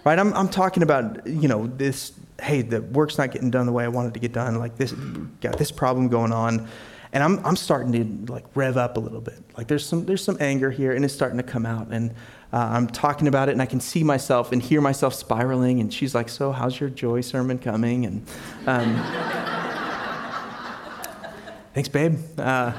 Right? 0.07 0.21
I'm, 0.21 0.33
I'm 0.35 0.49
talking 0.49 0.85
about, 0.85 1.27
you 1.27 1.49
know, 1.49 1.67
this, 1.67 2.13
hey, 2.41 2.63
the 2.63 2.81
work's 2.81 3.19
not 3.19 3.33
getting 3.33 3.51
done 3.51 3.67
the 3.67 3.73
way 3.73 3.83
I 3.83 3.89
wanted 3.89 4.15
to 4.15 4.21
get 4.21 4.33
done. 4.33 4.57
Like 4.57 4.77
this, 4.77 4.93
got 5.41 5.59
this 5.59 5.73
problem 5.73 6.07
going 6.07 6.31
on. 6.31 6.69
And 7.13 7.25
I'm, 7.25 7.45
I'm 7.45 7.57
starting 7.57 8.27
to 8.27 8.33
like 8.33 8.45
rev 8.55 8.77
up 8.77 8.99
a 8.99 9.01
little 9.01 9.21
bit. 9.21 9.43
Like 9.57 9.67
there's 9.67 9.85
some, 9.85 10.05
there's 10.05 10.23
some 10.23 10.37
anger 10.39 10.71
here 10.71 10.93
and 10.93 11.05
it's 11.05 11.13
starting 11.13 11.39
to 11.39 11.43
come 11.43 11.67
out. 11.67 11.89
And 11.91 12.13
uh, 12.53 12.69
I'm 12.71 12.87
talking 12.87 13.27
about 13.27 13.49
it 13.49 13.53
and 13.53 13.61
I 13.61 13.67
can 13.67 13.81
see 13.81 14.05
myself 14.05 14.53
and 14.53 14.63
hear 14.63 14.81
myself 14.81 15.13
spiraling. 15.13 15.81
And 15.81 15.93
she's 15.93 16.15
like, 16.15 16.29
so 16.29 16.53
how's 16.53 16.79
your 16.79 16.89
joy 16.89 17.21
sermon 17.21 17.59
coming? 17.59 18.07
And 18.07 18.25
um, 18.69 18.95
thanks, 21.75 21.89
babe. 21.89 22.17
Uh, 22.39 22.73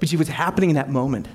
but 0.00 0.08
see, 0.08 0.16
what's 0.16 0.28
happening 0.28 0.70
in 0.70 0.74
that 0.74 0.90
moment 0.90 1.28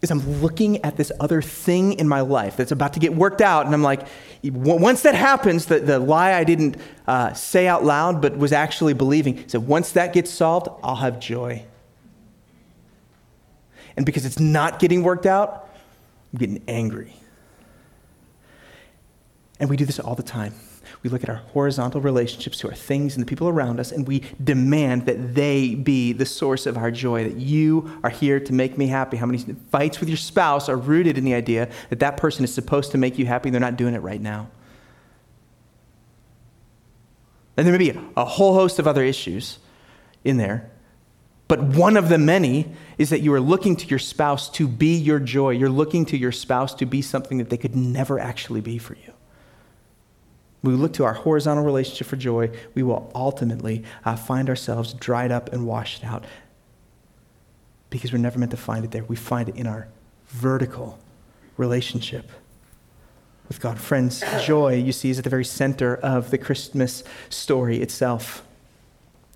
is 0.00 0.10
I'm 0.10 0.40
looking 0.40 0.84
at 0.84 0.96
this 0.96 1.10
other 1.18 1.42
thing 1.42 1.94
in 1.94 2.06
my 2.08 2.20
life 2.20 2.56
that's 2.56 2.70
about 2.70 2.92
to 2.92 3.00
get 3.00 3.14
worked 3.14 3.40
out, 3.40 3.66
and 3.66 3.74
I'm 3.74 3.82
like, 3.82 4.06
once 4.44 5.02
that 5.02 5.14
happens, 5.14 5.66
the, 5.66 5.80
the 5.80 5.98
lie 5.98 6.34
I 6.34 6.44
didn't 6.44 6.76
uh, 7.06 7.32
say 7.32 7.66
out 7.66 7.84
loud 7.84 8.22
but 8.22 8.36
was 8.36 8.52
actually 8.52 8.94
believing, 8.94 9.48
so 9.48 9.58
once 9.58 9.92
that 9.92 10.12
gets 10.12 10.30
solved, 10.30 10.68
I'll 10.82 10.96
have 10.96 11.18
joy. 11.18 11.64
And 13.96 14.06
because 14.06 14.24
it's 14.24 14.38
not 14.38 14.78
getting 14.78 15.02
worked 15.02 15.26
out, 15.26 15.68
I'm 16.32 16.38
getting 16.38 16.62
angry. 16.68 17.14
And 19.58 19.68
we 19.68 19.76
do 19.76 19.84
this 19.84 19.98
all 19.98 20.14
the 20.14 20.22
time. 20.22 20.54
We 21.02 21.10
look 21.10 21.22
at 21.22 21.28
our 21.28 21.42
horizontal 21.52 22.00
relationships 22.00 22.58
to 22.58 22.68
our 22.68 22.74
things 22.74 23.14
and 23.14 23.22
the 23.22 23.28
people 23.28 23.48
around 23.48 23.78
us, 23.78 23.92
and 23.92 24.06
we 24.06 24.24
demand 24.42 25.06
that 25.06 25.34
they 25.34 25.74
be 25.74 26.12
the 26.12 26.26
source 26.26 26.66
of 26.66 26.76
our 26.76 26.90
joy, 26.90 27.24
that 27.24 27.36
you 27.36 28.00
are 28.02 28.10
here 28.10 28.40
to 28.40 28.52
make 28.52 28.76
me 28.76 28.88
happy. 28.88 29.16
How 29.16 29.26
many 29.26 29.38
fights 29.70 30.00
with 30.00 30.08
your 30.08 30.18
spouse 30.18 30.68
are 30.68 30.76
rooted 30.76 31.16
in 31.16 31.24
the 31.24 31.34
idea 31.34 31.70
that 31.90 32.00
that 32.00 32.16
person 32.16 32.42
is 32.44 32.52
supposed 32.52 32.90
to 32.92 32.98
make 32.98 33.18
you 33.18 33.26
happy, 33.26 33.50
they're 33.50 33.60
not 33.60 33.76
doing 33.76 33.94
it 33.94 34.02
right 34.02 34.20
now? 34.20 34.50
And 37.56 37.66
there 37.66 37.76
may 37.76 37.90
be 37.90 38.00
a 38.16 38.24
whole 38.24 38.54
host 38.54 38.78
of 38.78 38.86
other 38.86 39.02
issues 39.02 39.58
in 40.24 40.36
there. 40.36 40.70
But 41.48 41.62
one 41.62 41.96
of 41.96 42.08
the 42.08 42.18
many 42.18 42.72
is 42.98 43.10
that 43.10 43.20
you 43.20 43.32
are 43.32 43.40
looking 43.40 43.74
to 43.76 43.86
your 43.86 43.98
spouse 43.98 44.50
to 44.50 44.68
be 44.68 44.96
your 44.96 45.18
joy. 45.18 45.50
You're 45.50 45.70
looking 45.70 46.04
to 46.06 46.16
your 46.16 46.30
spouse 46.30 46.74
to 46.74 46.86
be 46.86 47.02
something 47.02 47.38
that 47.38 47.50
they 47.50 47.56
could 47.56 47.74
never 47.74 48.20
actually 48.20 48.60
be 48.60 48.78
for 48.78 48.94
you. 48.94 49.12
We 50.62 50.72
look 50.72 50.92
to 50.94 51.04
our 51.04 51.14
horizontal 51.14 51.64
relationship 51.64 52.06
for 52.08 52.16
joy, 52.16 52.50
we 52.74 52.82
will 52.82 53.10
ultimately 53.14 53.84
uh, 54.04 54.16
find 54.16 54.48
ourselves 54.48 54.92
dried 54.92 55.30
up 55.30 55.52
and 55.52 55.66
washed 55.66 56.04
out 56.04 56.24
because 57.90 58.12
we're 58.12 58.18
never 58.18 58.38
meant 58.38 58.50
to 58.50 58.56
find 58.56 58.84
it 58.84 58.90
there. 58.90 59.04
We 59.04 59.16
find 59.16 59.48
it 59.48 59.56
in 59.56 59.66
our 59.66 59.88
vertical 60.28 60.98
relationship 61.56 62.30
with 63.46 63.60
God. 63.60 63.78
Friends, 63.78 64.22
joy, 64.44 64.74
you 64.74 64.92
see, 64.92 65.10
is 65.10 65.18
at 65.18 65.24
the 65.24 65.30
very 65.30 65.44
center 65.44 65.96
of 65.96 66.30
the 66.30 66.38
Christmas 66.38 67.02
story 67.30 67.80
itself. 67.80 68.44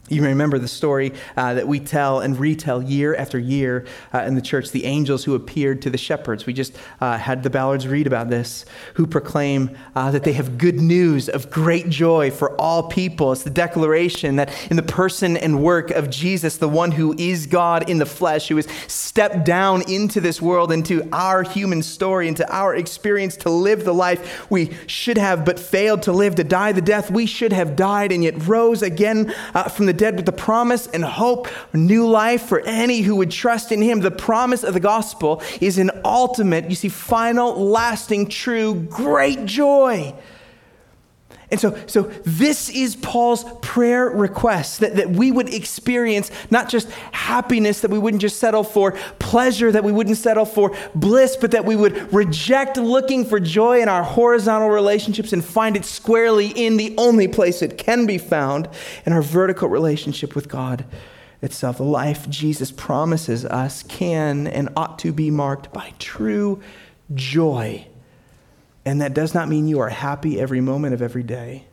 You 0.08 0.22
remember 0.24 0.58
the 0.58 0.68
story 0.68 1.12
uh, 1.36 1.54
that 1.54 1.68
we 1.68 1.78
tell 1.78 2.20
and 2.20 2.38
retell 2.38 2.82
year 2.82 3.14
after 3.14 3.38
year 3.38 3.86
uh, 4.12 4.18
in 4.22 4.34
the 4.34 4.42
church, 4.42 4.72
the 4.72 4.84
angels 4.84 5.24
who 5.24 5.36
appeared 5.36 5.80
to 5.82 5.90
the 5.90 5.96
shepherds. 5.96 6.44
We 6.44 6.52
just 6.52 6.76
uh, 7.00 7.16
had 7.18 7.44
the 7.44 7.50
Ballards 7.50 7.86
read 7.86 8.08
about 8.08 8.28
this, 8.28 8.64
who 8.94 9.06
proclaim 9.06 9.78
uh, 9.94 10.10
that 10.10 10.24
they 10.24 10.32
have 10.32 10.58
good 10.58 10.80
news 10.80 11.28
of 11.28 11.50
great 11.50 11.88
joy 11.88 12.32
for 12.32 12.60
all 12.60 12.88
people. 12.88 13.30
It's 13.30 13.44
the 13.44 13.50
declaration 13.50 14.36
that 14.36 14.52
in 14.70 14.76
the 14.76 14.82
person 14.82 15.36
and 15.36 15.62
work 15.62 15.92
of 15.92 16.10
Jesus, 16.10 16.56
the 16.56 16.68
one 16.68 16.90
who 16.90 17.14
is 17.16 17.46
God 17.46 17.88
in 17.88 17.98
the 17.98 18.06
flesh, 18.06 18.48
who 18.48 18.56
has 18.56 18.66
stepped 18.88 19.44
down 19.44 19.88
into 19.88 20.20
this 20.20 20.42
world, 20.42 20.72
into 20.72 21.08
our 21.12 21.44
human 21.44 21.80
story, 21.80 22.26
into 22.26 22.46
our 22.52 22.74
experience 22.74 23.36
to 23.36 23.50
live 23.50 23.84
the 23.84 23.94
life 23.94 24.50
we 24.50 24.76
should 24.88 25.16
have 25.16 25.44
but 25.44 25.60
failed 25.60 26.02
to 26.02 26.12
live, 26.12 26.34
to 26.34 26.44
die 26.44 26.72
the 26.72 26.82
death 26.82 27.08
we 27.08 27.24
should 27.24 27.52
have 27.52 27.76
died, 27.76 28.10
and 28.10 28.24
yet 28.24 28.46
rose 28.48 28.82
again 28.82 29.32
uh, 29.54 29.68
from 29.68 29.86
the 29.86 29.91
dead 29.92 30.16
with 30.16 30.26
the 30.26 30.32
promise 30.32 30.86
and 30.88 31.04
hope, 31.04 31.48
new 31.72 32.08
life 32.08 32.42
for 32.42 32.60
any 32.60 33.00
who 33.00 33.16
would 33.16 33.30
trust 33.30 33.72
in 33.72 33.82
him. 33.82 34.00
The 34.00 34.10
promise 34.10 34.64
of 34.64 34.74
the 34.74 34.80
gospel 34.80 35.42
is 35.60 35.78
an 35.78 35.90
ultimate, 36.04 36.68
you 36.68 36.76
see, 36.76 36.88
final, 36.88 37.54
lasting, 37.54 38.28
true, 38.28 38.74
great 38.74 39.44
joy. 39.44 40.14
And 41.52 41.60
so, 41.60 41.78
so 41.86 42.04
this 42.24 42.70
is 42.70 42.96
Paul's 42.96 43.44
prayer 43.60 44.08
request 44.08 44.80
that, 44.80 44.96
that 44.96 45.10
we 45.10 45.30
would 45.30 45.52
experience 45.52 46.30
not 46.50 46.70
just 46.70 46.90
happiness, 47.12 47.82
that 47.82 47.90
we 47.90 47.98
wouldn't 47.98 48.22
just 48.22 48.38
settle 48.38 48.64
for 48.64 48.92
pleasure, 49.18 49.70
that 49.70 49.84
we 49.84 49.92
wouldn't 49.92 50.16
settle 50.16 50.46
for 50.46 50.74
bliss, 50.94 51.36
but 51.36 51.50
that 51.50 51.66
we 51.66 51.76
would 51.76 52.10
reject 52.10 52.78
looking 52.78 53.26
for 53.26 53.38
joy 53.38 53.82
in 53.82 53.90
our 53.90 54.02
horizontal 54.02 54.70
relationships 54.70 55.34
and 55.34 55.44
find 55.44 55.76
it 55.76 55.84
squarely 55.84 56.46
in 56.46 56.78
the 56.78 56.94
only 56.96 57.28
place 57.28 57.60
it 57.60 57.76
can 57.76 58.06
be 58.06 58.16
found 58.16 58.66
in 59.04 59.12
our 59.12 59.20
vertical 59.20 59.68
relationship 59.68 60.34
with 60.34 60.48
God 60.48 60.86
itself. 61.42 61.76
The 61.76 61.84
life 61.84 62.30
Jesus 62.30 62.70
promises 62.72 63.44
us 63.44 63.82
can 63.82 64.46
and 64.46 64.70
ought 64.74 64.98
to 65.00 65.12
be 65.12 65.30
marked 65.30 65.70
by 65.70 65.92
true 65.98 66.62
joy 67.12 67.86
and 68.84 69.00
that 69.00 69.14
does 69.14 69.34
not 69.34 69.48
mean 69.48 69.68
you 69.68 69.80
are 69.80 69.88
happy 69.88 70.40
every 70.40 70.60
moment 70.60 70.94
of 70.94 71.02
every 71.02 71.22
day, 71.22 71.66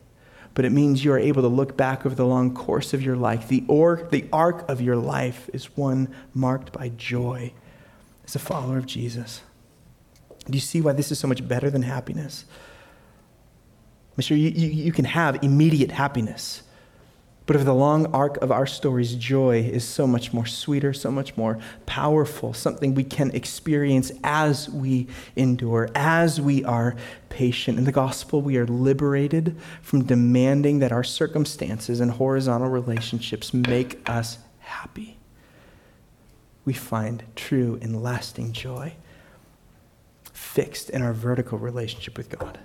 but 0.54 0.64
it 0.64 0.70
means 0.70 1.04
you 1.04 1.12
are 1.12 1.18
able 1.18 1.42
to 1.42 1.48
look 1.48 1.76
back 1.76 2.06
over 2.06 2.14
the 2.14 2.26
long 2.26 2.54
course 2.54 2.92
of 2.94 3.02
your 3.02 3.16
life. 3.16 3.48
The, 3.48 3.64
or, 3.68 4.08
the 4.10 4.26
arc 4.32 4.68
of 4.68 4.80
your 4.80 4.96
life 4.96 5.48
is 5.52 5.76
one 5.76 6.14
marked 6.34 6.72
by 6.72 6.90
joy 6.90 7.52
as 8.24 8.34
a 8.34 8.38
follower 8.38 8.78
of 8.78 8.86
Jesus. 8.86 9.42
Do 10.46 10.56
you 10.56 10.60
see 10.60 10.80
why 10.80 10.92
this 10.92 11.12
is 11.12 11.18
so 11.18 11.28
much 11.28 11.46
better 11.46 11.70
than 11.70 11.82
happiness? 11.82 12.44
Sure 14.18 14.36
you, 14.36 14.50
you, 14.50 14.68
you 14.68 14.92
can 14.92 15.06
have 15.06 15.42
immediate 15.42 15.90
happiness. 15.90 16.62
But 17.50 17.56
over 17.56 17.64
the 17.64 17.74
long 17.74 18.06
arc 18.14 18.36
of 18.36 18.52
our 18.52 18.64
stories, 18.64 19.16
joy 19.16 19.62
is 19.62 19.82
so 19.82 20.06
much 20.06 20.32
more 20.32 20.46
sweeter, 20.46 20.92
so 20.92 21.10
much 21.10 21.36
more 21.36 21.58
powerful, 21.84 22.54
something 22.54 22.94
we 22.94 23.02
can 23.02 23.32
experience 23.32 24.12
as 24.22 24.68
we 24.68 25.08
endure, 25.34 25.88
as 25.96 26.40
we 26.40 26.62
are 26.62 26.94
patient. 27.28 27.76
In 27.76 27.86
the 27.86 27.90
gospel, 27.90 28.40
we 28.40 28.56
are 28.56 28.68
liberated 28.68 29.56
from 29.82 30.04
demanding 30.04 30.78
that 30.78 30.92
our 30.92 31.02
circumstances 31.02 31.98
and 31.98 32.12
horizontal 32.12 32.68
relationships 32.68 33.52
make 33.52 34.08
us 34.08 34.38
happy. 34.60 35.18
We 36.64 36.72
find 36.72 37.24
true 37.34 37.80
and 37.82 38.00
lasting 38.00 38.52
joy 38.52 38.94
fixed 40.32 40.88
in 40.88 41.02
our 41.02 41.12
vertical 41.12 41.58
relationship 41.58 42.16
with 42.16 42.28
God. 42.28 42.60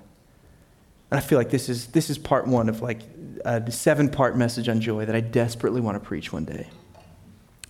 And 1.16 1.24
I 1.24 1.26
feel 1.26 1.38
like 1.38 1.50
this 1.50 1.70
is, 1.70 1.88
this 1.88 2.10
is 2.10 2.18
part 2.18 2.46
one 2.46 2.68
of 2.68 2.82
like 2.82 3.00
a 3.46 3.72
seven 3.72 4.10
part 4.10 4.36
message 4.36 4.68
on 4.68 4.82
joy 4.82 5.06
that 5.06 5.16
I 5.16 5.22
desperately 5.22 5.80
want 5.80 5.96
to 5.96 6.06
preach 6.06 6.34
one 6.34 6.44
day. 6.44 6.68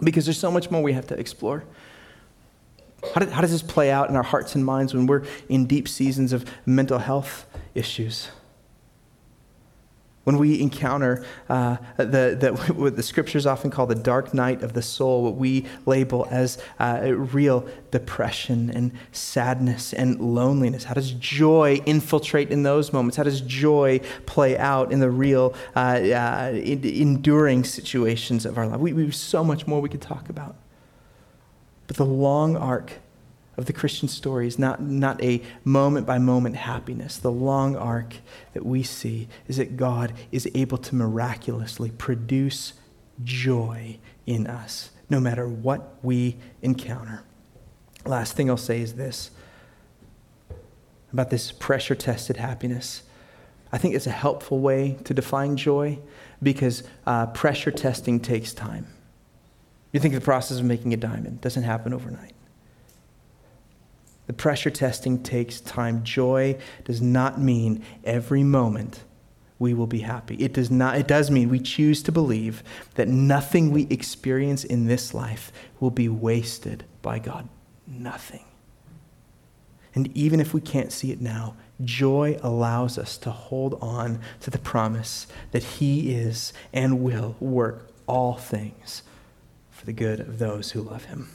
Because 0.01 0.25
there's 0.25 0.39
so 0.39 0.49
much 0.49 0.71
more 0.71 0.81
we 0.81 0.93
have 0.93 1.05
to 1.09 1.13
explore. 1.13 1.63
How, 3.13 3.19
did, 3.19 3.29
how 3.29 3.41
does 3.41 3.51
this 3.51 3.61
play 3.61 3.91
out 3.91 4.09
in 4.09 4.15
our 4.15 4.23
hearts 4.23 4.55
and 4.55 4.65
minds 4.65 4.95
when 4.95 5.05
we're 5.05 5.25
in 5.47 5.67
deep 5.67 5.87
seasons 5.87 6.33
of 6.33 6.43
mental 6.65 6.97
health 6.97 7.45
issues? 7.75 8.29
When 10.25 10.39
we 10.39 10.59
encounter 10.59 11.23
uh, 11.49 11.77
the, 11.97 12.35
the, 12.39 12.51
what 12.73 12.95
the 12.95 13.03
scriptures 13.03 13.45
often 13.45 13.69
call 13.69 13.85
the 13.85 13.95
dark 13.95 14.33
night 14.33 14.63
of 14.63 14.73
the 14.73 14.81
soul, 14.81 15.23
what 15.23 15.35
we 15.35 15.65
label 15.85 16.27
as 16.31 16.57
uh, 16.79 17.11
real 17.13 17.67
depression 17.91 18.71
and 18.71 18.91
sadness 19.11 19.93
and 19.93 20.19
loneliness, 20.19 20.83
how 20.83 20.95
does 20.95 21.11
joy 21.11 21.79
infiltrate 21.85 22.49
in 22.49 22.63
those 22.63 22.91
moments? 22.91 23.17
How 23.17 23.23
does 23.23 23.39
joy 23.41 24.01
play 24.25 24.57
out 24.57 24.91
in 24.91 24.99
the 24.99 25.11
real, 25.11 25.53
uh, 25.75 25.79
uh 25.79 26.51
enduring 26.53 27.63
situations 27.63 28.45
of 28.45 28.57
our 28.57 28.67
life? 28.67 28.79
We, 28.79 28.93
we 28.93 29.03
have 29.03 29.15
so 29.15 29.43
much 29.43 29.67
more 29.67 29.79
we 29.79 29.89
could 29.89 30.01
talk 30.01 30.29
about. 30.29 30.55
But 31.87 31.97
the 31.97 32.05
long 32.05 32.57
arc 32.57 32.93
of 33.57 33.65
the 33.65 33.73
Christian 33.73 34.07
story 34.07 34.47
is 34.47 34.59
not, 34.59 34.81
not 34.81 35.21
a 35.23 35.41
moment 35.63 36.05
by 36.05 36.17
moment 36.17 36.55
happiness. 36.55 37.17
The 37.17 37.31
long 37.31 37.75
arc 37.75 38.15
that 38.53 38.65
we 38.65 38.83
see 38.83 39.27
is 39.47 39.57
that 39.57 39.77
God 39.77 40.13
is 40.31 40.49
able 40.53 40.77
to 40.79 40.95
miraculously 40.95 41.91
produce 41.91 42.73
joy 43.23 43.97
in 44.25 44.47
us, 44.47 44.91
no 45.09 45.19
matter 45.19 45.47
what 45.47 45.97
we 46.03 46.37
encounter. 46.61 47.23
Last 48.05 48.33
thing 48.33 48.49
I'll 48.49 48.57
say 48.57 48.81
is 48.81 48.93
this 48.93 49.31
about 51.13 51.29
this 51.29 51.51
pressure 51.51 51.95
tested 51.95 52.37
happiness. 52.37 53.03
I 53.71 53.77
think 53.77 53.95
it's 53.95 54.07
a 54.07 54.11
helpful 54.11 54.59
way 54.59 54.97
to 55.05 55.13
define 55.13 55.55
joy 55.55 55.99
because 56.43 56.83
uh, 57.05 57.27
pressure 57.27 57.71
testing 57.71 58.19
takes 58.19 58.53
time. 58.53 58.87
You 59.93 60.01
think 60.01 60.13
the 60.13 60.19
process 60.19 60.59
of 60.59 60.65
making 60.65 60.93
a 60.93 60.97
diamond 60.97 61.39
doesn't 61.39 61.63
happen 61.63 61.93
overnight. 61.93 62.34
The 64.27 64.33
pressure 64.33 64.69
testing 64.69 65.21
takes 65.21 65.61
time. 65.61 66.03
Joy 66.03 66.57
does 66.83 67.01
not 67.01 67.39
mean 67.39 67.83
every 68.03 68.43
moment 68.43 69.03
we 69.59 69.73
will 69.73 69.87
be 69.87 69.99
happy. 69.99 70.35
It 70.35 70.53
does 70.53 70.69
not 70.69 70.97
it 70.97 71.07
does 71.07 71.31
mean 71.31 71.49
we 71.49 71.59
choose 71.59 72.03
to 72.03 72.11
believe 72.11 72.63
that 72.95 73.07
nothing 73.07 73.71
we 73.71 73.87
experience 73.89 74.63
in 74.63 74.85
this 74.85 75.13
life 75.13 75.51
will 75.79 75.91
be 75.91 76.09
wasted 76.09 76.83
by 77.01 77.19
God. 77.19 77.47
Nothing. 77.87 78.43
And 79.93 80.15
even 80.15 80.41
if 80.41 80.53
we 80.53 80.59
can't 80.59 80.91
see 80.91 81.11
it 81.11 81.21
now, 81.21 81.55
joy 81.83 82.37
allows 82.43 82.97
us 82.97 83.17
to 83.19 83.31
hold 83.31 83.77
on 83.81 84.19
to 84.41 84.49
the 84.49 84.57
promise 84.57 85.25
that 85.51 85.63
he 85.63 86.13
is 86.13 86.51
and 86.73 87.01
will 87.01 87.37
work 87.39 87.89
all 88.07 88.33
things 88.33 89.03
for 89.71 89.85
the 89.85 89.93
good 89.93 90.19
of 90.19 90.37
those 90.37 90.71
who 90.71 90.81
love 90.81 91.05
him. 91.05 91.29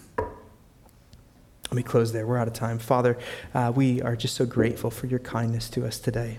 Let 1.70 1.76
me 1.76 1.82
close 1.84 2.12
there. 2.12 2.26
We're 2.26 2.36
out 2.36 2.48
of 2.48 2.54
time. 2.54 2.80
Father, 2.80 3.16
uh, 3.54 3.72
we 3.72 4.02
are 4.02 4.16
just 4.16 4.34
so 4.34 4.44
grateful 4.44 4.90
for 4.90 5.06
your 5.06 5.20
kindness 5.20 5.70
to 5.70 5.86
us 5.86 6.00
today. 6.00 6.38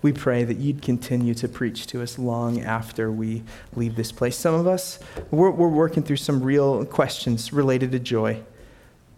We 0.00 0.12
pray 0.12 0.44
that 0.44 0.56
you'd 0.56 0.80
continue 0.80 1.34
to 1.34 1.46
preach 1.46 1.86
to 1.88 2.02
us 2.02 2.18
long 2.18 2.62
after 2.62 3.12
we 3.12 3.42
leave 3.76 3.96
this 3.96 4.10
place. 4.10 4.36
Some 4.38 4.54
of 4.54 4.66
us, 4.66 4.98
we're, 5.30 5.50
we're 5.50 5.68
working 5.68 6.02
through 6.02 6.16
some 6.16 6.42
real 6.42 6.86
questions 6.86 7.52
related 7.52 7.92
to 7.92 7.98
joy. 7.98 8.40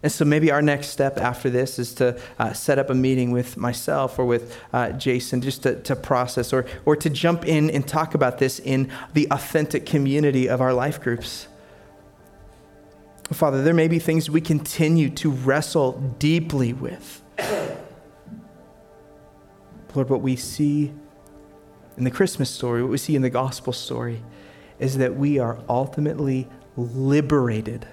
And 0.03 0.11
so 0.11 0.25
maybe 0.25 0.51
our 0.51 0.61
next 0.61 0.87
step 0.87 1.17
after 1.19 1.49
this 1.49 1.79
is 1.79 1.93
to 1.95 2.19
uh, 2.37 2.51
set 2.51 2.77
up 2.77 2.89
a 2.89 2.93
meeting 2.93 3.31
with 3.31 3.55
myself 3.55 4.19
or 4.19 4.25
with 4.25 4.59
uh, 4.73 4.91
Jason 4.91 5.41
just 5.41 5.63
to, 5.63 5.81
to 5.83 5.95
process 5.95 6.51
or, 6.51 6.65
or 6.83 6.97
to 6.97 7.09
jump 7.09 7.47
in 7.47 7.69
and 7.69 7.87
talk 7.87 8.13
about 8.13 8.39
this 8.39 8.59
in 8.59 8.91
the 9.13 9.25
authentic 9.31 9.85
community 9.85 10.49
of 10.49 10.59
our 10.59 10.73
life 10.73 11.01
groups. 11.01 11.47
Father, 13.31 13.63
there 13.63 13.73
may 13.73 13.87
be 13.87 13.97
things 13.97 14.29
we 14.29 14.41
continue 14.41 15.09
to 15.09 15.31
wrestle 15.31 15.93
deeply 16.19 16.73
with. 16.73 17.23
Lord, 19.95 20.09
what 20.09 20.21
we 20.21 20.35
see 20.35 20.93
in 21.97 22.03
the 22.03 22.11
Christmas 22.11 22.49
story, 22.49 22.81
what 22.81 22.91
we 22.91 22.97
see 22.97 23.15
in 23.15 23.21
the 23.21 23.29
gospel 23.29 23.73
story, 23.73 24.21
is 24.77 24.97
that 24.97 25.15
we 25.15 25.39
are 25.39 25.57
ultimately 25.69 26.47
liberated 26.75 27.87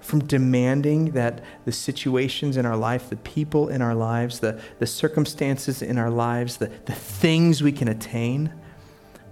from 0.00 0.24
demanding 0.24 1.12
that 1.12 1.42
the 1.64 1.72
situations 1.72 2.56
in 2.56 2.66
our 2.66 2.76
life, 2.76 3.10
the 3.10 3.16
people 3.16 3.68
in 3.68 3.82
our 3.82 3.94
lives, 3.94 4.40
the, 4.40 4.60
the 4.78 4.86
circumstances 4.86 5.82
in 5.82 5.98
our 5.98 6.10
lives, 6.10 6.58
the, 6.58 6.70
the 6.86 6.92
things 6.92 7.62
we 7.62 7.72
can 7.72 7.88
attain, 7.88 8.52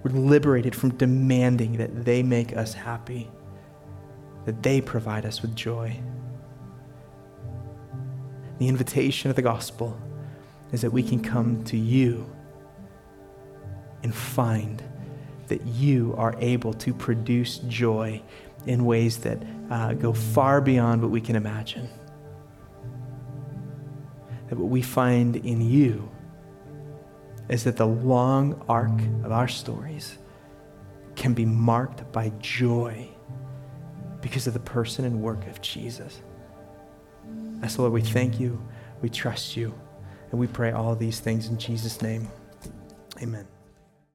we're 0.03 0.13
liberated 0.13 0.75
from 0.75 0.95
demanding 0.97 1.77
that 1.77 2.05
they 2.05 2.23
make 2.23 2.57
us 2.57 2.73
happy, 2.73 3.31
that 4.47 4.63
they 4.63 4.81
provide 4.81 5.27
us 5.27 5.43
with 5.43 5.55
joy. 5.55 5.99
The 8.59 8.69
invitation 8.69 9.31
of 9.31 9.37
the 9.37 9.43
gospel 9.43 9.99
is 10.73 10.81
that 10.83 10.91
we 10.91 11.03
can 11.03 11.23
come 11.23 11.63
to 11.65 11.77
you 11.77 12.31
and 14.03 14.15
find 14.15 14.83
that 15.49 15.67
you 15.67 16.15
are 16.17 16.35
able 16.39 16.73
to 16.75 16.95
produce 16.95 17.59
joy 17.59 18.23
in 18.67 18.85
ways 18.85 19.19
that 19.19 19.43
uh, 19.71 19.93
go 19.95 20.13
far 20.13 20.61
beyond 20.61 21.03
what 21.03 21.11
we 21.11 21.21
can 21.21 21.37
imagine. 21.37 21.89
That 24.49 24.59
what 24.59 24.71
we 24.71 24.83
find 24.83 25.37
in 25.37 25.61
you 25.61 26.11
is 27.51 27.65
that 27.65 27.77
the 27.77 27.87
long 27.87 28.63
arc 28.69 28.99
of 29.25 29.33
our 29.33 29.49
stories 29.49 30.17
can 31.17 31.35
be 31.35 31.45
marked 31.45 32.11
by 32.13 32.31
joy 32.39 33.07
because 34.23 34.47
of 34.47 34.55
the 34.55 34.61
person 34.61 35.05
and 35.05 35.21
work 35.21 35.47
of 35.49 35.61
Jesus. 35.61 36.23
And 37.27 37.71
so, 37.71 37.83
Lord, 37.83 37.93
we 37.93 38.03
thank 38.03 38.39
you, 38.39 38.63
we 39.03 39.11
trust 39.11 39.57
you, 39.57 39.75
and 40.31 40.39
we 40.39 40.47
pray 40.47 40.71
all 40.71 40.95
these 40.95 41.19
things 41.19 41.49
in 41.49 41.59
Jesus' 41.59 42.01
name. 42.01 42.29
Amen. 43.21 43.47